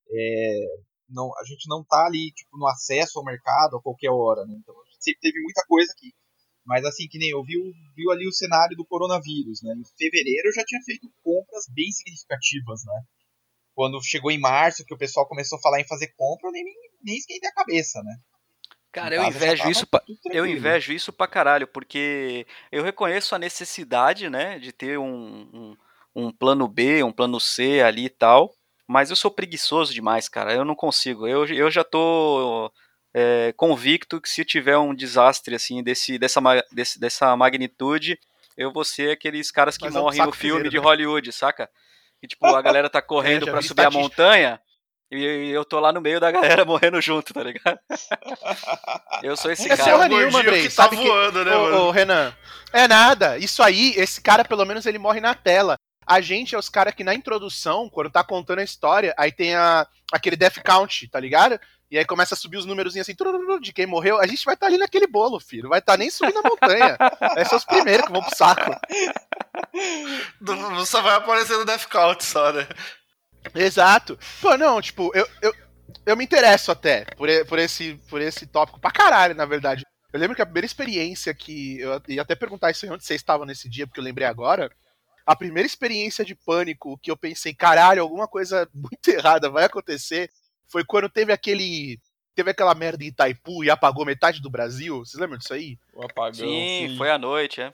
É, 0.09 0.65
não, 1.07 1.29
a 1.37 1.43
gente 1.45 1.69
não 1.69 1.85
tá 1.85 2.07
ali 2.07 2.31
tipo, 2.33 2.57
no 2.57 2.67
acesso 2.67 3.19
ao 3.19 3.25
mercado 3.25 3.77
a 3.77 3.81
qualquer 3.81 4.09
hora, 4.09 4.45
né? 4.45 4.55
Então 4.57 4.73
a 4.81 4.85
gente 4.85 5.03
sempre 5.03 5.21
teve 5.21 5.39
muita 5.41 5.63
coisa 5.67 5.91
aqui. 5.93 6.11
Mas 6.65 6.85
assim, 6.85 7.07
que 7.07 7.17
nem 7.17 7.29
eu 7.29 7.43
vi, 7.43 7.55
vi 7.95 8.11
ali 8.11 8.27
o 8.27 8.33
cenário 8.33 8.75
do 8.75 8.85
coronavírus, 8.85 9.61
né? 9.63 9.73
Em 9.73 9.83
fevereiro 9.97 10.49
eu 10.49 10.53
já 10.53 10.63
tinha 10.63 10.81
feito 10.83 11.11
compras 11.23 11.65
bem 11.69 11.91
significativas, 11.91 12.83
né? 12.85 13.01
Quando 13.73 14.03
chegou 14.03 14.29
em 14.29 14.39
março, 14.39 14.85
que 14.85 14.93
o 14.93 14.97
pessoal 14.97 15.27
começou 15.27 15.57
a 15.57 15.61
falar 15.61 15.79
em 15.79 15.87
fazer 15.87 16.13
compra, 16.17 16.49
eu 16.49 16.51
nem, 16.51 16.65
nem 17.01 17.17
esquentei 17.17 17.49
a 17.49 17.53
cabeça, 17.53 18.03
né? 18.03 18.15
Cara, 18.91 19.15
eu 19.15 19.23
invejo 19.23 19.69
isso, 19.69 19.85
pra, 19.85 20.01
eu 20.31 20.47
invejo 20.47 20.91
isso 20.91 21.13
pra 21.13 21.27
caralho, 21.27 21.67
porque 21.67 22.47
eu 22.71 22.83
reconheço 22.83 23.35
a 23.35 23.39
necessidade, 23.39 24.29
né, 24.29 24.57
de 24.57 24.71
ter 24.71 24.97
um, 24.97 25.47
um, 25.53 25.77
um, 26.15 26.31
plano 26.31 26.67
B, 26.67 27.03
um 27.03 27.11
plano 27.11 27.39
C 27.39 27.81
ali 27.81 28.05
e 28.05 28.09
tal, 28.09 28.51
mas 28.87 29.11
eu 29.11 29.15
sou 29.15 29.29
preguiçoso 29.29 29.93
demais, 29.93 30.27
cara, 30.27 30.53
eu 30.55 30.65
não 30.65 30.73
consigo, 30.73 31.27
eu, 31.27 31.45
eu 31.45 31.69
já 31.69 31.83
tô 31.83 32.71
é, 33.13 33.53
convicto 33.55 34.21
que 34.21 34.29
se 34.29 34.45
tiver 34.45 34.77
um 34.77 34.93
desastre, 34.93 35.55
assim, 35.55 35.83
desse, 35.83 36.17
dessa, 36.17 36.41
desse, 36.71 36.99
dessa 36.99 37.35
magnitude, 37.35 38.19
eu 38.57 38.71
vou 38.71 38.83
ser 38.83 39.11
aqueles 39.11 39.51
caras 39.51 39.77
que 39.77 39.85
mas 39.85 39.93
morrem 39.93 40.19
é 40.19 40.23
um 40.23 40.27
no 40.27 40.31
filme 40.31 40.69
de 40.69 40.77
né? 40.77 40.83
Hollywood, 40.83 41.31
saca? 41.31 41.69
Que, 42.21 42.27
tipo, 42.27 42.45
a 42.45 42.61
galera 42.61 42.89
tá 42.89 43.01
correndo 43.01 43.47
é, 43.47 43.51
para 43.51 43.61
subir 43.61 43.85
a 43.85 43.91
montanha... 43.91 44.61
E 45.11 45.49
eu 45.49 45.65
tô 45.65 45.79
lá 45.79 45.91
no 45.91 45.99
meio 45.99 46.19
da 46.19 46.29
galera 46.29 46.63
morrendo 46.65 47.01
junto, 47.01 47.33
tá 47.33 47.41
ligado? 47.41 47.79
eu 49.23 49.35
sou 49.35 49.51
esse 49.51 49.71
é 49.71 49.75
cara. 49.75 49.91
Porra 49.91 50.07
nenhuma, 50.07 50.39
Andrei. 50.39 50.61
Que 50.61 50.67
tá 50.67 50.83
Sabe 50.83 50.97
voando, 50.97 51.39
que... 51.39 51.45
né, 51.45 51.55
ô, 51.55 51.87
ô, 51.87 51.91
Renan, 51.91 52.31
é 52.71 52.87
nada. 52.87 53.37
Isso 53.37 53.63
aí, 53.63 53.93
esse 53.97 54.21
cara, 54.21 54.45
pelo 54.45 54.65
menos, 54.65 54.85
ele 54.85 54.99
morre 54.99 55.19
na 55.19 55.33
tela. 55.33 55.77
A 56.05 56.21
gente 56.21 56.53
é 56.53 56.57
os 56.57 56.69
caras 56.69 56.93
que 56.93 57.03
na 57.03 57.15
introdução, 57.15 57.89
quando 57.89 58.11
tá 58.11 58.23
contando 58.23 58.59
a 58.59 58.63
história, 58.63 59.13
aí 59.17 59.31
tem 59.31 59.55
a, 59.55 59.87
aquele 60.11 60.35
death 60.35 60.59
count, 60.63 61.07
tá 61.07 61.19
ligado? 61.19 61.59
E 61.91 61.97
aí 61.97 62.05
começa 62.05 62.35
a 62.35 62.37
subir 62.37 62.57
os 62.57 62.65
números 62.65 62.95
assim, 62.95 63.15
de 63.61 63.73
quem 63.73 63.87
morreu. 63.87 64.19
A 64.19 64.27
gente 64.27 64.45
vai 64.45 64.53
estar 64.53 64.67
tá 64.67 64.71
ali 64.71 64.77
naquele 64.77 65.07
bolo, 65.07 65.39
filho. 65.39 65.63
Não 65.63 65.69
vai 65.69 65.79
estar 65.79 65.93
tá 65.93 65.97
nem 65.97 66.09
subindo 66.09 66.37
a 66.37 66.43
montanha. 66.47 66.97
vai 67.19 67.45
ser 67.45 67.55
os 67.55 67.65
primeiros 67.65 68.05
que 68.05 68.11
vão 68.11 68.21
pro 68.21 68.35
saco. 68.35 68.71
Só 70.85 71.01
vai 71.01 71.15
aparecer 71.15 71.57
no 71.57 71.65
death 71.65 71.87
count 71.87 72.23
só, 72.23 72.53
né? 72.53 72.67
Exato. 73.55 74.19
Pô, 74.39 74.55
não, 74.55 74.79
tipo, 74.81 75.11
eu, 75.15 75.27
eu, 75.41 75.53
eu 76.05 76.17
me 76.17 76.23
interesso 76.23 76.71
até 76.71 77.05
por, 77.15 77.27
por, 77.47 77.57
esse, 77.57 77.95
por 78.07 78.21
esse 78.21 78.45
tópico 78.45 78.79
pra 78.79 78.91
caralho, 78.91 79.33
na 79.33 79.45
verdade. 79.45 79.83
Eu 80.11 80.19
lembro 80.19 80.35
que 80.35 80.41
a 80.41 80.45
primeira 80.45 80.65
experiência 80.65 81.33
que. 81.33 81.79
Eu 81.79 82.01
ia 82.07 82.21
até 82.21 82.35
perguntar 82.35 82.71
isso 82.71 82.85
aí 82.85 82.91
onde 82.91 83.03
vocês 83.03 83.21
estavam 83.21 83.45
nesse 83.45 83.69
dia, 83.69 83.85
porque 83.85 83.99
eu 83.99 84.03
lembrei 84.03 84.27
agora. 84.27 84.69
A 85.25 85.35
primeira 85.35 85.67
experiência 85.67 86.25
de 86.25 86.33
pânico 86.33 86.97
que 86.97 87.11
eu 87.11 87.17
pensei, 87.17 87.53
caralho, 87.53 88.01
alguma 88.01 88.27
coisa 88.27 88.67
muito 88.73 89.07
errada 89.07 89.49
vai 89.49 89.65
acontecer, 89.65 90.29
foi 90.69 90.85
quando 90.85 91.09
teve 91.09 91.33
aquele. 91.33 91.99
Teve 92.35 92.51
aquela 92.51 92.73
merda 92.73 93.03
em 93.03 93.07
Itaipu 93.07 93.65
e 93.65 93.69
apagou 93.69 94.05
metade 94.05 94.41
do 94.41 94.49
Brasil. 94.49 94.99
Vocês 94.99 95.19
lembram 95.19 95.37
disso 95.37 95.53
aí? 95.53 95.77
O 95.93 96.05
apagão. 96.05 96.47
Sim, 96.47 96.87
sim. 96.89 96.97
foi 96.97 97.11
à 97.11 97.17
noite, 97.17 97.59
é. 97.59 97.73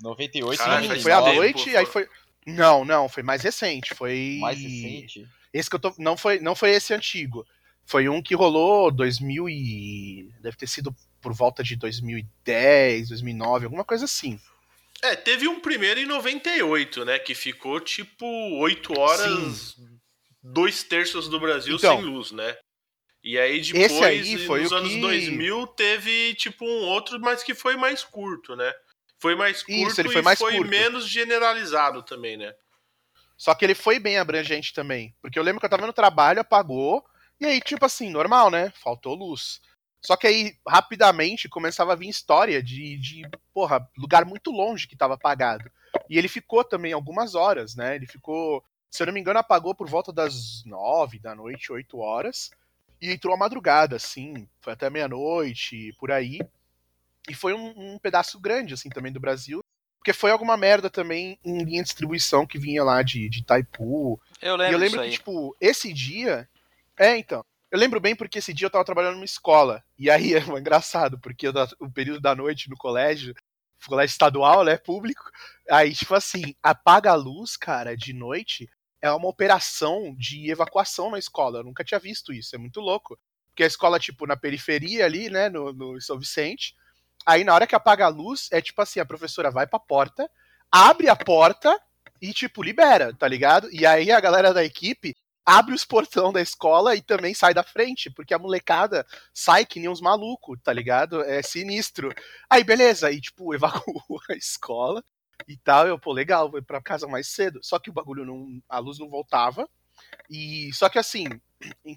98, 0.00 0.58
Caralho, 0.58 0.94
sim, 0.94 1.00
foi 1.00 1.12
à 1.12 1.20
noite, 1.20 1.76
aí 1.76 1.86
foi. 1.86 2.08
Não, 2.46 2.84
não, 2.84 3.08
foi 3.08 3.22
mais 3.22 3.42
recente. 3.42 3.94
Foi. 3.94 4.38
Mais 4.40 4.58
recente? 4.58 5.26
Esse 5.52 5.68
que 5.68 5.76
eu 5.76 5.80
tô. 5.80 5.92
Não 5.98 6.16
foi, 6.16 6.38
não 6.38 6.54
foi 6.54 6.70
esse 6.70 6.94
antigo. 6.94 7.44
Foi 7.84 8.08
um 8.08 8.22
que 8.22 8.34
rolou 8.34 8.90
2000 8.90 9.48
e. 9.48 10.30
Deve 10.40 10.56
ter 10.56 10.68
sido 10.68 10.94
por 11.20 11.32
volta 11.32 11.62
de 11.62 11.76
2010, 11.76 13.08
2009, 13.08 13.64
alguma 13.64 13.84
coisa 13.84 14.04
assim. 14.04 14.38
É, 15.02 15.16
teve 15.16 15.48
um 15.48 15.60
primeiro 15.60 15.98
em 15.98 16.06
98, 16.06 17.04
né? 17.04 17.18
Que 17.18 17.34
ficou 17.34 17.80
tipo 17.80 18.24
8 18.58 18.98
horas, 18.98 19.74
Sim. 19.76 19.91
Dois 20.42 20.82
terços 20.82 21.28
do 21.28 21.38
Brasil 21.38 21.76
então, 21.76 21.96
sem 21.96 22.04
luz, 22.04 22.32
né? 22.32 22.56
E 23.24 23.38
aí 23.38 23.60
depois, 23.60 24.02
aí 24.02 24.62
nos 24.62 24.72
anos 24.72 24.92
que... 24.92 25.00
2000, 25.00 25.66
teve 25.68 26.34
tipo 26.34 26.64
um 26.64 26.86
outro, 26.86 27.20
mas 27.20 27.42
que 27.42 27.54
foi 27.54 27.76
mais 27.76 28.02
curto, 28.02 28.56
né? 28.56 28.72
Foi 29.20 29.36
mais 29.36 29.62
curto 29.62 29.88
Isso, 29.88 30.00
ele 30.00 30.08
foi 30.08 30.22
mais 30.22 30.38
foi 30.38 30.56
curto. 30.56 30.68
menos 30.68 31.08
generalizado 31.08 32.02
também, 32.02 32.36
né? 32.36 32.52
Só 33.36 33.54
que 33.54 33.64
ele 33.64 33.74
foi 33.74 34.00
bem 34.00 34.18
abrangente 34.18 34.72
também. 34.72 35.14
Porque 35.20 35.38
eu 35.38 35.42
lembro 35.42 35.60
que 35.60 35.66
eu 35.66 35.70
tava 35.70 35.86
no 35.86 35.92
trabalho, 35.92 36.40
apagou, 36.40 37.04
e 37.40 37.46
aí, 37.46 37.60
tipo 37.60 37.84
assim, 37.84 38.10
normal, 38.10 38.50
né? 38.50 38.72
Faltou 38.82 39.14
luz. 39.14 39.60
Só 40.04 40.16
que 40.16 40.26
aí, 40.26 40.56
rapidamente, 40.66 41.48
começava 41.48 41.92
a 41.92 41.96
vir 41.96 42.08
história 42.08 42.60
de, 42.62 42.96
de 42.98 43.22
porra, 43.54 43.88
lugar 43.96 44.24
muito 44.24 44.50
longe 44.50 44.88
que 44.88 44.96
tava 44.96 45.14
apagado. 45.14 45.70
E 46.08 46.18
ele 46.18 46.28
ficou 46.28 46.64
também 46.64 46.92
algumas 46.92 47.34
horas, 47.34 47.76
né? 47.76 47.94
Ele 47.94 48.06
ficou, 48.06 48.64
se 48.92 49.02
eu 49.02 49.06
não 49.06 49.14
me 49.14 49.20
engano, 49.20 49.38
apagou 49.38 49.74
por 49.74 49.88
volta 49.88 50.12
das 50.12 50.62
nove 50.66 51.18
da 51.18 51.34
noite, 51.34 51.72
oito 51.72 51.98
horas. 51.98 52.50
E 53.00 53.10
entrou 53.10 53.34
a 53.34 53.38
madrugada, 53.38 53.96
assim, 53.96 54.46
foi 54.60 54.74
até 54.74 54.90
meia-noite, 54.90 55.94
por 55.98 56.12
aí. 56.12 56.38
E 57.26 57.34
foi 57.34 57.54
um, 57.54 57.94
um, 57.94 57.98
pedaço 57.98 58.38
grande, 58.38 58.74
assim, 58.74 58.90
também 58.90 59.10
do 59.10 59.18
Brasil. 59.18 59.64
Porque 59.98 60.12
foi 60.12 60.30
alguma 60.30 60.58
merda 60.58 60.90
também 60.90 61.38
em 61.42 61.64
linha 61.64 61.82
de 61.82 61.88
distribuição 61.88 62.46
que 62.46 62.58
vinha 62.58 62.84
lá 62.84 63.02
de, 63.02 63.30
de 63.30 63.42
Taipu. 63.42 64.20
Eu 64.42 64.56
lembro, 64.56 64.72
e 64.72 64.74
eu 64.74 64.78
lembro 64.78 65.02
que, 65.02 65.10
tipo, 65.10 65.56
esse 65.58 65.90
dia. 65.92 66.46
É, 66.98 67.16
então. 67.16 67.42
Eu 67.70 67.78
lembro 67.78 67.98
bem 67.98 68.14
porque 68.14 68.40
esse 68.40 68.52
dia 68.52 68.66
eu 68.66 68.70
tava 68.70 68.84
trabalhando 68.84 69.14
numa 69.14 69.24
escola. 69.24 69.82
E 69.98 70.10
aí 70.10 70.34
é 70.36 70.40
engraçado, 70.40 71.18
porque 71.18 71.48
eu, 71.48 71.52
o 71.80 71.90
período 71.90 72.20
da 72.20 72.34
noite 72.34 72.68
no 72.68 72.76
colégio, 72.76 73.34
colégio 73.88 74.12
estadual, 74.12 74.64
né, 74.64 74.76
público, 74.76 75.30
aí, 75.70 75.94
tipo 75.94 76.14
assim, 76.14 76.54
apaga 76.62 77.12
a 77.12 77.14
luz, 77.14 77.56
cara, 77.56 77.96
de 77.96 78.12
noite, 78.12 78.68
é 79.02 79.10
uma 79.10 79.28
operação 79.28 80.14
de 80.16 80.50
evacuação 80.50 81.10
na 81.10 81.18
escola. 81.18 81.58
Eu 81.58 81.64
nunca 81.64 81.84
tinha 81.84 82.00
visto 82.00 82.32
isso, 82.32 82.54
é 82.54 82.58
muito 82.58 82.80
louco. 82.80 83.18
Porque 83.50 83.64
a 83.64 83.66
escola, 83.66 83.98
tipo, 83.98 84.26
na 84.26 84.36
periferia 84.36 85.04
ali, 85.04 85.28
né, 85.28 85.50
no, 85.50 85.72
no 85.74 86.00
São 86.00 86.18
Vicente, 86.18 86.74
Aí 87.26 87.44
na 87.44 87.54
hora 87.54 87.66
que 87.66 87.74
apaga 87.74 88.06
a 88.06 88.08
luz, 88.08 88.48
é 88.50 88.60
tipo 88.60 88.80
assim, 88.82 89.00
a 89.00 89.06
professora 89.06 89.50
vai 89.50 89.66
pra 89.66 89.78
porta, 89.78 90.28
abre 90.70 91.08
a 91.08 91.16
porta 91.16 91.78
e, 92.20 92.32
tipo, 92.32 92.62
libera, 92.62 93.14
tá 93.14 93.28
ligado? 93.28 93.68
E 93.72 93.86
aí 93.86 94.10
a 94.10 94.20
galera 94.20 94.52
da 94.52 94.64
equipe 94.64 95.14
abre 95.44 95.74
os 95.74 95.84
portão 95.84 96.32
da 96.32 96.40
escola 96.40 96.94
e 96.94 97.02
também 97.02 97.34
sai 97.34 97.52
da 97.54 97.62
frente, 97.62 98.10
porque 98.10 98.34
a 98.34 98.38
molecada 98.38 99.06
sai 99.34 99.66
que 99.66 99.80
nem 99.80 99.88
uns 99.88 100.00
malucos, 100.00 100.58
tá 100.62 100.72
ligado? 100.72 101.22
É 101.22 101.42
sinistro. 101.42 102.12
Aí, 102.50 102.64
beleza, 102.64 103.08
aí, 103.08 103.20
tipo, 103.20 103.54
evacuou 103.54 104.20
a 104.30 104.34
escola 104.34 105.02
e 105.48 105.56
tal. 105.56 105.86
Eu, 105.86 105.98
pô, 105.98 106.12
legal, 106.12 106.50
vou 106.50 106.62
pra 106.62 106.82
casa 106.82 107.06
mais 107.06 107.28
cedo. 107.28 107.60
Só 107.62 107.78
que 107.78 107.90
o 107.90 107.92
bagulho 107.92 108.24
não. 108.24 108.62
A 108.68 108.78
luz 108.78 108.98
não 108.98 109.08
voltava. 109.08 109.68
E. 110.30 110.72
Só 110.72 110.88
que 110.88 110.98
assim, 110.98 111.26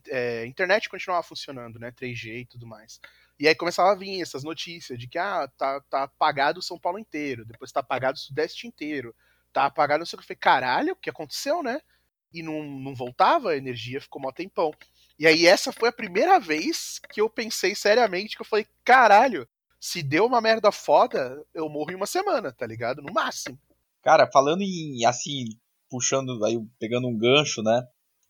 é, 0.09 0.45
internet 0.45 0.89
continuava 0.89 1.23
funcionando, 1.23 1.79
né? 1.79 1.91
3G 1.91 2.41
e 2.41 2.45
tudo 2.45 2.67
mais. 2.67 2.99
E 3.39 3.47
aí 3.47 3.55
começava 3.55 3.91
a 3.91 3.95
vir 3.95 4.21
essas 4.21 4.43
notícias 4.43 4.97
de 4.97 5.07
que 5.07 5.17
ah, 5.17 5.49
tá, 5.57 5.81
tá 5.89 6.03
apagado 6.03 6.59
o 6.59 6.63
São 6.63 6.79
Paulo 6.79 6.97
inteiro, 6.97 7.45
depois 7.45 7.71
tá 7.71 7.81
apagado 7.81 8.17
o 8.17 8.21
Sudeste 8.21 8.65
inteiro, 8.65 9.13
tá 9.51 9.65
apagado 9.65 9.99
não 9.99 10.05
sei 10.05 10.15
o 10.15 10.19
que. 10.19 10.23
Eu 10.23 10.27
falei, 10.27 10.39
caralho, 10.39 10.93
o 10.93 10.95
que 10.95 11.09
aconteceu, 11.09 11.61
né? 11.61 11.81
E 12.33 12.41
não, 12.41 12.63
não 12.63 12.95
voltava, 12.95 13.51
a 13.51 13.57
energia 13.57 13.99
ficou 13.99 14.21
mó 14.21 14.31
tempão. 14.31 14.73
E 15.19 15.27
aí 15.27 15.45
essa 15.45 15.71
foi 15.71 15.89
a 15.89 15.93
primeira 15.93 16.39
vez 16.39 16.99
que 17.11 17.21
eu 17.21 17.29
pensei 17.29 17.75
seriamente, 17.75 18.35
que 18.35 18.41
eu 18.41 18.45
falei, 18.45 18.67
caralho, 18.83 19.47
se 19.85 20.01
deu 20.01 20.25
uma 20.25 20.41
merda 20.41 20.71
foda, 20.71 21.45
eu 21.53 21.69
morro 21.69 21.91
em 21.91 21.95
uma 21.95 22.07
semana, 22.07 22.51
tá 22.51 22.65
ligado? 22.65 23.03
No 23.03 23.13
máximo. 23.13 23.55
Cara, 24.01 24.27
falando 24.33 24.63
em, 24.63 25.05
assim, 25.05 25.45
puxando, 25.87 26.43
aí, 26.43 26.57
pegando 26.79 27.07
um 27.07 27.15
gancho, 27.15 27.61
né? 27.61 27.83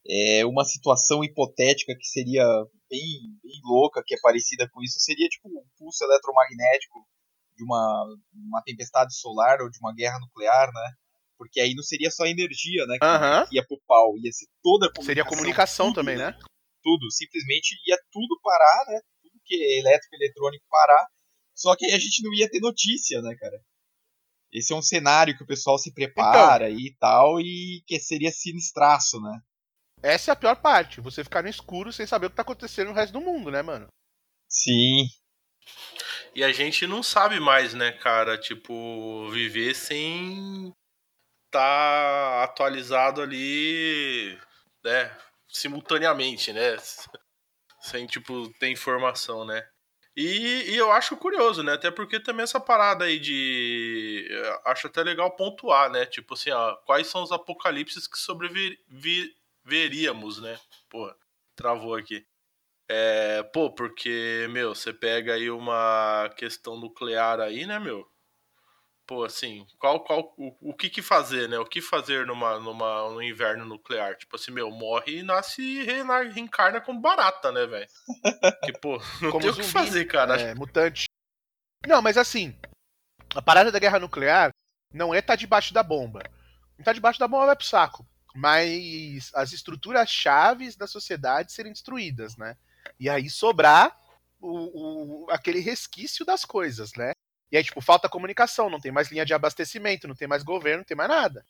É 0.06 0.46
uma 0.46 0.66
situação 0.66 1.24
hipotética 1.24 1.96
que 1.98 2.06
seria 2.06 2.44
bem, 2.90 3.40
bem 3.42 3.62
louca, 3.64 4.04
que 4.06 4.14
é 4.14 4.20
parecida 4.22 4.68
com 4.70 4.84
isso, 4.84 5.00
seria 5.00 5.30
tipo 5.30 5.48
um 5.48 5.64
pulso 5.78 6.04
eletromagnético 6.04 7.08
de 7.56 7.64
uma, 7.64 8.06
uma 8.34 8.62
tempestade 8.62 9.18
solar 9.18 9.62
ou 9.62 9.70
de 9.70 9.80
uma 9.80 9.94
guerra 9.96 10.20
nuclear, 10.20 10.68
né? 10.68 10.92
Porque 11.38 11.62
aí 11.62 11.74
não 11.74 11.84
seria 11.84 12.12
só 12.12 12.26
energia, 12.26 12.86
né? 12.86 12.98
Que 13.00 13.06
uhum. 13.06 13.48
ia 13.54 13.66
pro 13.66 13.82
pau, 13.88 14.18
ia 14.18 14.32
ser 14.34 14.48
toda 14.62 14.88
a 14.88 14.90
comunicação. 14.90 15.06
Seria 15.06 15.26
comunicação 15.26 15.86
tudo, 15.88 15.96
também, 15.96 16.18
né? 16.18 16.38
Tudo. 16.84 17.10
Simplesmente 17.12 17.76
ia 17.88 17.98
tudo 18.12 18.40
parar, 18.44 18.86
né? 18.88 19.00
Tudo 19.24 19.40
que 19.46 19.56
é 19.56 19.80
elétrico 19.80 20.16
e 20.16 20.18
eletrônico 20.18 20.66
parar. 20.70 21.15
Só 21.56 21.76
que 21.76 21.86
aí 21.86 21.94
a 21.94 22.00
gente 22.00 22.22
não 22.22 22.34
ia 22.34 22.50
ter 22.50 22.60
notícia, 22.60 23.22
né, 23.22 23.36
cara? 23.40 23.60
Esse 24.52 24.74
é 24.74 24.76
um 24.76 24.82
cenário 24.82 25.36
que 25.36 25.44
o 25.44 25.48
pessoal 25.48 25.78
se 25.78 25.94
prepara 25.94 26.70
então, 26.70 26.80
e 26.80 26.96
tal, 27.00 27.42
e 27.42 27.84
que 27.88 28.00
seria 28.00 28.32
sinistraço, 28.32 29.20
né? 29.22 29.42
Essa 30.04 30.32
é 30.32 30.34
a 30.34 30.36
pior 30.36 30.56
parte, 30.58 31.02
você 31.02 31.24
ficar 31.24 31.42
no 31.42 31.50
escuro 31.50 31.92
sem 31.92 32.06
saber 32.06 32.28
o 32.28 32.30
que 32.30 32.36
tá 32.36 32.42
acontecendo 32.42 32.90
no 32.90 32.94
resto 32.94 33.14
do 33.14 33.22
mundo, 33.22 33.50
né, 33.50 33.62
mano? 33.62 33.88
Sim. 34.48 35.08
E 36.34 36.44
a 36.44 36.52
gente 36.52 36.86
não 36.86 37.02
sabe 37.02 37.40
mais, 37.40 37.74
né, 37.74 37.92
cara? 37.94 38.38
Tipo, 38.38 39.30
viver 39.32 39.74
sem 39.74 40.74
tá 41.50 42.44
atualizado 42.44 43.22
ali, 43.22 44.38
né, 44.84 45.18
simultaneamente, 45.48 46.52
né? 46.52 46.76
Sem, 47.80 48.06
tipo, 48.06 48.50
ter 48.60 48.70
informação, 48.70 49.46
né? 49.46 49.66
E, 50.16 50.72
e, 50.72 50.76
eu 50.78 50.92
acho 50.92 51.18
curioso, 51.18 51.62
né? 51.62 51.74
Até 51.74 51.92
porque 51.92 52.20
também 52.20 52.44
essa 52.44 52.60
parada 52.60 53.06
aí 53.06 53.20
de. 53.20 54.28
Acho 54.64 54.88
até 54.88 55.04
legal 55.04 55.36
pontuar, 55.36 55.92
né? 55.92 56.06
Tipo 56.06 56.36
assim, 56.36 56.52
ó, 56.52 56.76
quais 56.86 57.08
são 57.08 57.22
os 57.22 57.34
apocalipses 57.34 58.08
que 58.08 58.18
sobreviveríamos, 58.18 60.42
né? 60.42 60.58
Pô, 60.90 61.14
travou 61.56 61.96
aqui. 61.96 62.26
É, 62.88 63.44
pô, 63.44 63.72
porque, 63.72 64.48
meu, 64.52 64.76
você 64.76 64.94
pega 64.94 65.34
aí 65.34 65.50
uma 65.50 66.30
questão 66.38 66.78
nuclear 66.78 67.40
aí, 67.42 67.66
né, 67.66 67.80
meu? 67.80 68.08
Pô, 69.08 69.24
assim, 69.24 69.68
qual, 69.78 70.04
qual, 70.04 70.34
o, 70.36 70.72
o 70.72 70.74
que 70.74 70.90
que 70.90 71.02
fazer, 71.02 71.48
né? 71.48 71.60
O 71.60 71.66
que 71.66 71.80
fazer 71.80 72.26
numa, 72.26 72.60
numa, 72.60 73.10
no 73.12 73.22
inverno 73.22 73.64
nuclear? 73.64 74.16
Tipo 74.18 74.36
assim, 74.36 74.52
meu, 74.52 74.72
morre 74.72 75.20
e 75.20 75.24
nasce 75.24 75.62
e 75.62 75.84
reencarna 75.84 76.82
como 76.82 77.00
barata, 77.00 77.52
né, 77.52 77.68
velho? 77.68 77.88
que, 78.64 78.74
pô, 78.74 78.98
não 79.22 79.32
como 79.32 79.44
tem 79.44 79.52
zumbi, 79.52 79.62
o 79.62 79.66
que 79.66 79.72
fazer, 79.72 80.06
cara. 80.06 80.42
É, 80.42 80.56
mutante. 80.56 81.06
Não, 81.86 82.02
mas 82.02 82.18
assim, 82.18 82.58
a 83.36 83.42
parada 83.42 83.72
da 83.72 83.78
guerra 83.78 84.00
nuclear 84.00 84.50
não 84.92 85.14
é 85.14 85.20
estar 85.20 85.34
tá 85.34 85.38
debaixo 85.38 85.72
da 85.72 85.84
bomba. 85.84 86.24
Não 86.78 86.84
tá 86.84 86.92
debaixo 86.92 87.20
da 87.20 87.28
bomba 87.28 87.46
vai 87.46 87.56
pro 87.56 87.66
saco. 87.66 88.08
Mas 88.34 89.32
as 89.36 89.54
estruturas 89.54 90.10
chaves 90.10 90.76
da 90.76 90.88
sociedade 90.88 91.54
serem 91.54 91.72
destruídas, 91.72 92.36
né? 92.38 92.58
E 93.00 93.10
aí 93.10 93.30
sobrar 93.30 93.96
o, 94.42 95.26
o, 95.26 95.32
aquele 95.32 95.60
resquício 95.60 96.26
das 96.26 96.44
coisas, 96.44 96.94
né? 96.96 97.12
E 97.56 97.58
aí, 97.58 97.64
tipo, 97.64 97.80
falta 97.80 98.10
comunicação, 98.10 98.70
não 98.70 98.82
tem 98.82 98.92
mais 98.92 99.10
linha 99.10 99.26
de 99.26 99.34
abastecimento, 99.34 100.10
não 100.10 100.14
tem 100.14 100.28
mais 100.28 100.44
governo, 100.44 100.80
não 100.80 100.84
tem 100.84 100.98
mais 100.98 101.10
nada. 101.10 101.46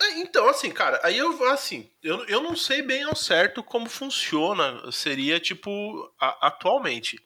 É, 0.00 0.20
então, 0.20 0.48
assim, 0.48 0.70
cara, 0.70 1.00
aí 1.02 1.18
eu, 1.18 1.50
assim, 1.50 1.90
eu, 2.00 2.24
eu 2.26 2.40
não 2.40 2.54
sei 2.54 2.80
bem 2.80 3.02
ao 3.02 3.16
certo 3.16 3.60
como 3.60 3.88
funciona, 3.88 4.80
seria, 4.92 5.40
tipo, 5.40 6.14
a, 6.20 6.46
atualmente. 6.46 7.18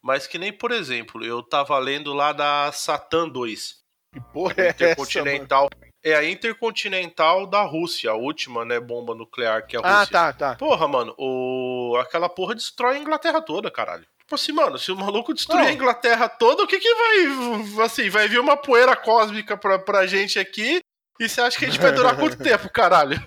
Mas 0.00 0.26
que 0.26 0.38
nem, 0.38 0.50
por 0.50 0.72
exemplo, 0.72 1.22
eu 1.22 1.42
tava 1.42 1.78
lendo 1.78 2.14
lá 2.14 2.32
da 2.32 2.72
Satan 2.72 3.28
2. 3.28 3.78
Que 4.14 4.20
porra 4.32 4.54
é 4.56 4.70
Intercontinental. 4.70 5.68
Essa, 5.70 5.92
é 6.02 6.14
a 6.14 6.24
Intercontinental 6.24 7.46
da 7.46 7.60
Rússia, 7.60 8.10
a 8.10 8.14
última, 8.14 8.64
né, 8.64 8.80
bomba 8.80 9.14
nuclear 9.14 9.66
que 9.66 9.76
é 9.76 9.80
a 9.80 9.82
ah, 9.82 10.00
Rússia. 10.00 10.18
Ah, 10.18 10.32
tá, 10.32 10.32
tá. 10.32 10.56
Porra, 10.56 10.88
mano, 10.88 11.14
o... 11.18 11.94
aquela 12.00 12.30
porra 12.30 12.54
destrói 12.54 12.96
a 12.96 12.98
Inglaterra 12.98 13.42
toda, 13.42 13.70
caralho. 13.70 14.06
Tipo 14.30 14.36
assim, 14.36 14.52
mano, 14.52 14.78
se 14.78 14.92
o 14.92 14.96
maluco 14.96 15.34
destruir 15.34 15.66
a 15.66 15.72
Inglaterra 15.72 16.28
toda, 16.28 16.62
o 16.62 16.66
que 16.68 16.78
que 16.78 16.94
vai. 16.94 17.84
Assim, 17.84 18.08
vai 18.08 18.28
vir 18.28 18.38
uma 18.38 18.56
poeira 18.56 18.94
cósmica 18.94 19.56
pra, 19.56 19.76
pra 19.76 20.06
gente 20.06 20.38
aqui. 20.38 20.78
E 21.18 21.28
você 21.28 21.40
acha 21.40 21.58
que 21.58 21.64
a 21.64 21.68
gente 21.68 21.80
vai 21.80 21.90
durar 21.90 22.16
quanto 22.16 22.38
tempo, 22.40 22.70
caralho? 22.70 23.20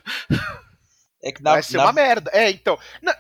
É 1.22 1.34
que 1.34 1.44
na, 1.44 1.52
vai 1.52 1.64
ser 1.64 1.76
na... 1.76 1.84
uma 1.84 1.92
merda. 1.92 2.32
É, 2.34 2.50
então. 2.50 2.80
Na... 3.02 3.14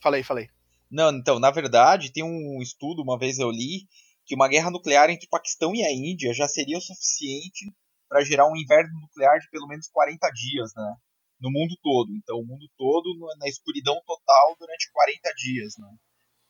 Falei, 0.00 0.22
falei. 0.22 0.48
Não, 0.90 1.10
então, 1.10 1.38
na 1.38 1.50
verdade, 1.50 2.10
tem 2.10 2.24
um 2.24 2.62
estudo, 2.62 3.02
uma 3.02 3.18
vez 3.18 3.38
eu 3.38 3.50
li, 3.50 3.86
que 4.24 4.34
uma 4.34 4.48
guerra 4.48 4.70
nuclear 4.70 5.10
entre 5.10 5.26
o 5.26 5.30
Paquistão 5.30 5.74
e 5.74 5.84
a 5.84 5.92
Índia 5.92 6.32
já 6.32 6.48
seria 6.48 6.78
o 6.78 6.80
suficiente 6.80 7.70
para 8.08 8.24
gerar 8.24 8.50
um 8.50 8.56
inverno 8.56 8.98
nuclear 8.98 9.38
de 9.40 9.50
pelo 9.50 9.68
menos 9.68 9.88
40 9.88 10.26
dias, 10.30 10.72
né? 10.74 10.94
No 11.38 11.50
mundo 11.50 11.76
todo. 11.82 12.16
Então, 12.16 12.38
o 12.38 12.46
mundo 12.46 12.66
todo 12.78 13.04
na 13.38 13.46
escuridão 13.46 14.00
total 14.06 14.56
durante 14.58 14.90
40 14.90 15.34
dias, 15.36 15.74
né? 15.76 15.88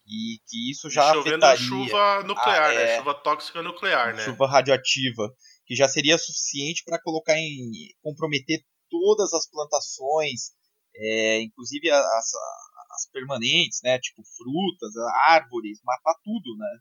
E 0.07 0.39
que 0.47 0.71
isso 0.71 0.91
já 0.91 1.11
e 1.11 1.15
chovendo 1.15 1.45
afetaria... 1.45 1.67
chuva 1.67 2.23
nuclear, 2.25 2.71
ah, 2.71 2.75
né? 2.75 2.83
É... 2.83 2.99
Chuva 2.99 3.15
tóxica 3.15 3.63
nuclear, 3.63 4.15
né? 4.15 4.25
Chuva 4.25 4.47
radioativa, 4.47 5.33
que 5.67 5.75
já 5.75 5.89
seria 5.89 6.19
suficiente 6.19 6.83
para 6.85 7.01
colocar 7.01 7.39
em 7.39 7.71
comprometer 8.03 8.63
todas 8.91 9.33
as 9.33 9.49
plantações, 9.49 10.53
é, 10.95 11.41
inclusive 11.41 11.91
as, 11.91 12.05
as 12.05 13.11
permanentes, 13.13 13.81
né? 13.83 13.99
Tipo 13.99 14.23
frutas, 14.37 14.95
árvores, 15.27 15.81
matar 15.83 16.15
tudo, 16.23 16.57
né? 16.59 16.79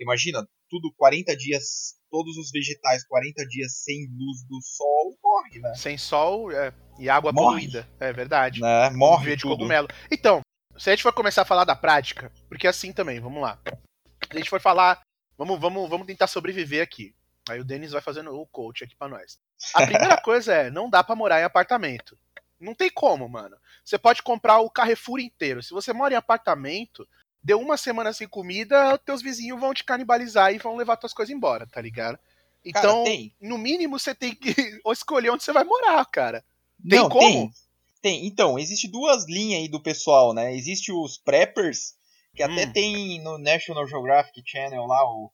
Imagina, 0.00 0.46
tudo 0.68 0.92
40 0.96 1.36
dias 1.36 1.96
todos 2.10 2.36
os 2.36 2.50
vegetais 2.50 3.06
40 3.06 3.46
dias 3.46 3.82
sem 3.82 4.06
luz 4.10 4.46
do 4.48 4.60
sol, 4.62 5.18
morre, 5.22 5.60
né? 5.60 5.74
Sem 5.74 5.98
sol 5.98 6.50
é, 6.50 6.72
e 6.98 7.08
água 7.08 7.32
morre. 7.32 7.66
poluída. 7.66 7.88
É 8.00 8.12
verdade. 8.12 8.60
Né? 8.60 8.90
Morre 8.90 9.36
de 9.36 9.42
tudo. 9.42 9.56
cogumelo. 9.56 9.88
Então, 10.10 10.40
se 10.78 10.90
a 10.90 10.92
gente 10.92 11.02
for 11.02 11.12
começar 11.12 11.42
a 11.42 11.46
falar 11.46 11.64
da 11.64 11.76
prática, 11.76 12.32
porque 12.48 12.66
é 12.66 12.70
assim 12.70 12.92
também, 12.92 13.20
vamos 13.20 13.42
lá. 13.42 13.58
Se 13.66 14.32
a 14.32 14.36
gente 14.36 14.50
for 14.50 14.60
falar, 14.60 15.00
vamos, 15.36 15.60
vamos, 15.60 15.88
vamos 15.88 16.06
tentar 16.06 16.26
sobreviver 16.26 16.82
aqui. 16.82 17.14
Aí 17.48 17.60
o 17.60 17.64
Denis 17.64 17.92
vai 17.92 18.00
fazendo 18.00 18.34
o 18.34 18.46
coach 18.46 18.84
aqui 18.84 18.96
para 18.96 19.08
nós. 19.08 19.38
A 19.74 19.86
primeira 19.86 20.16
coisa 20.22 20.52
é, 20.52 20.70
não 20.70 20.90
dá 20.90 21.04
para 21.04 21.14
morar 21.14 21.40
em 21.40 21.44
apartamento. 21.44 22.18
Não 22.58 22.74
tem 22.74 22.90
como, 22.90 23.28
mano. 23.28 23.56
Você 23.84 23.98
pode 23.98 24.22
comprar 24.22 24.58
o 24.58 24.70
Carrefour 24.70 25.20
inteiro. 25.20 25.62
Se 25.62 25.70
você 25.70 25.92
mora 25.92 26.14
em 26.14 26.16
apartamento, 26.16 27.06
deu 27.42 27.60
uma 27.60 27.76
semana 27.76 28.12
sem 28.12 28.26
comida, 28.26 28.98
teus 28.98 29.22
vizinhos 29.22 29.60
vão 29.60 29.72
te 29.72 29.84
canibalizar 29.84 30.52
e 30.52 30.58
vão 30.58 30.76
levar 30.76 30.96
tuas 30.96 31.12
coisas 31.12 31.34
embora, 31.34 31.66
tá 31.66 31.80
ligado? 31.80 32.18
Então, 32.64 33.04
cara, 33.04 33.16
no 33.40 33.56
mínimo, 33.56 33.98
você 33.98 34.14
tem 34.14 34.34
que 34.34 34.52
escolher 34.90 35.30
onde 35.30 35.44
você 35.44 35.52
vai 35.52 35.62
morar, 35.62 36.04
cara. 36.06 36.44
Tem 36.88 36.98
Não, 36.98 37.08
como? 37.08 37.28
Tem. 37.28 37.52
Tem. 38.00 38.26
Então, 38.26 38.58
existe 38.58 38.90
duas 38.90 39.26
linhas 39.26 39.62
aí 39.62 39.68
do 39.68 39.82
pessoal, 39.82 40.32
né? 40.32 40.54
Existe 40.54 40.92
os 40.92 41.18
preppers, 41.18 41.94
que 42.34 42.44
hum. 42.44 42.52
até 42.52 42.66
tem 42.66 43.22
no 43.22 43.38
National 43.38 43.86
Geographic 43.86 44.42
Channel 44.44 44.84
lá, 44.86 45.02
o 45.04 45.32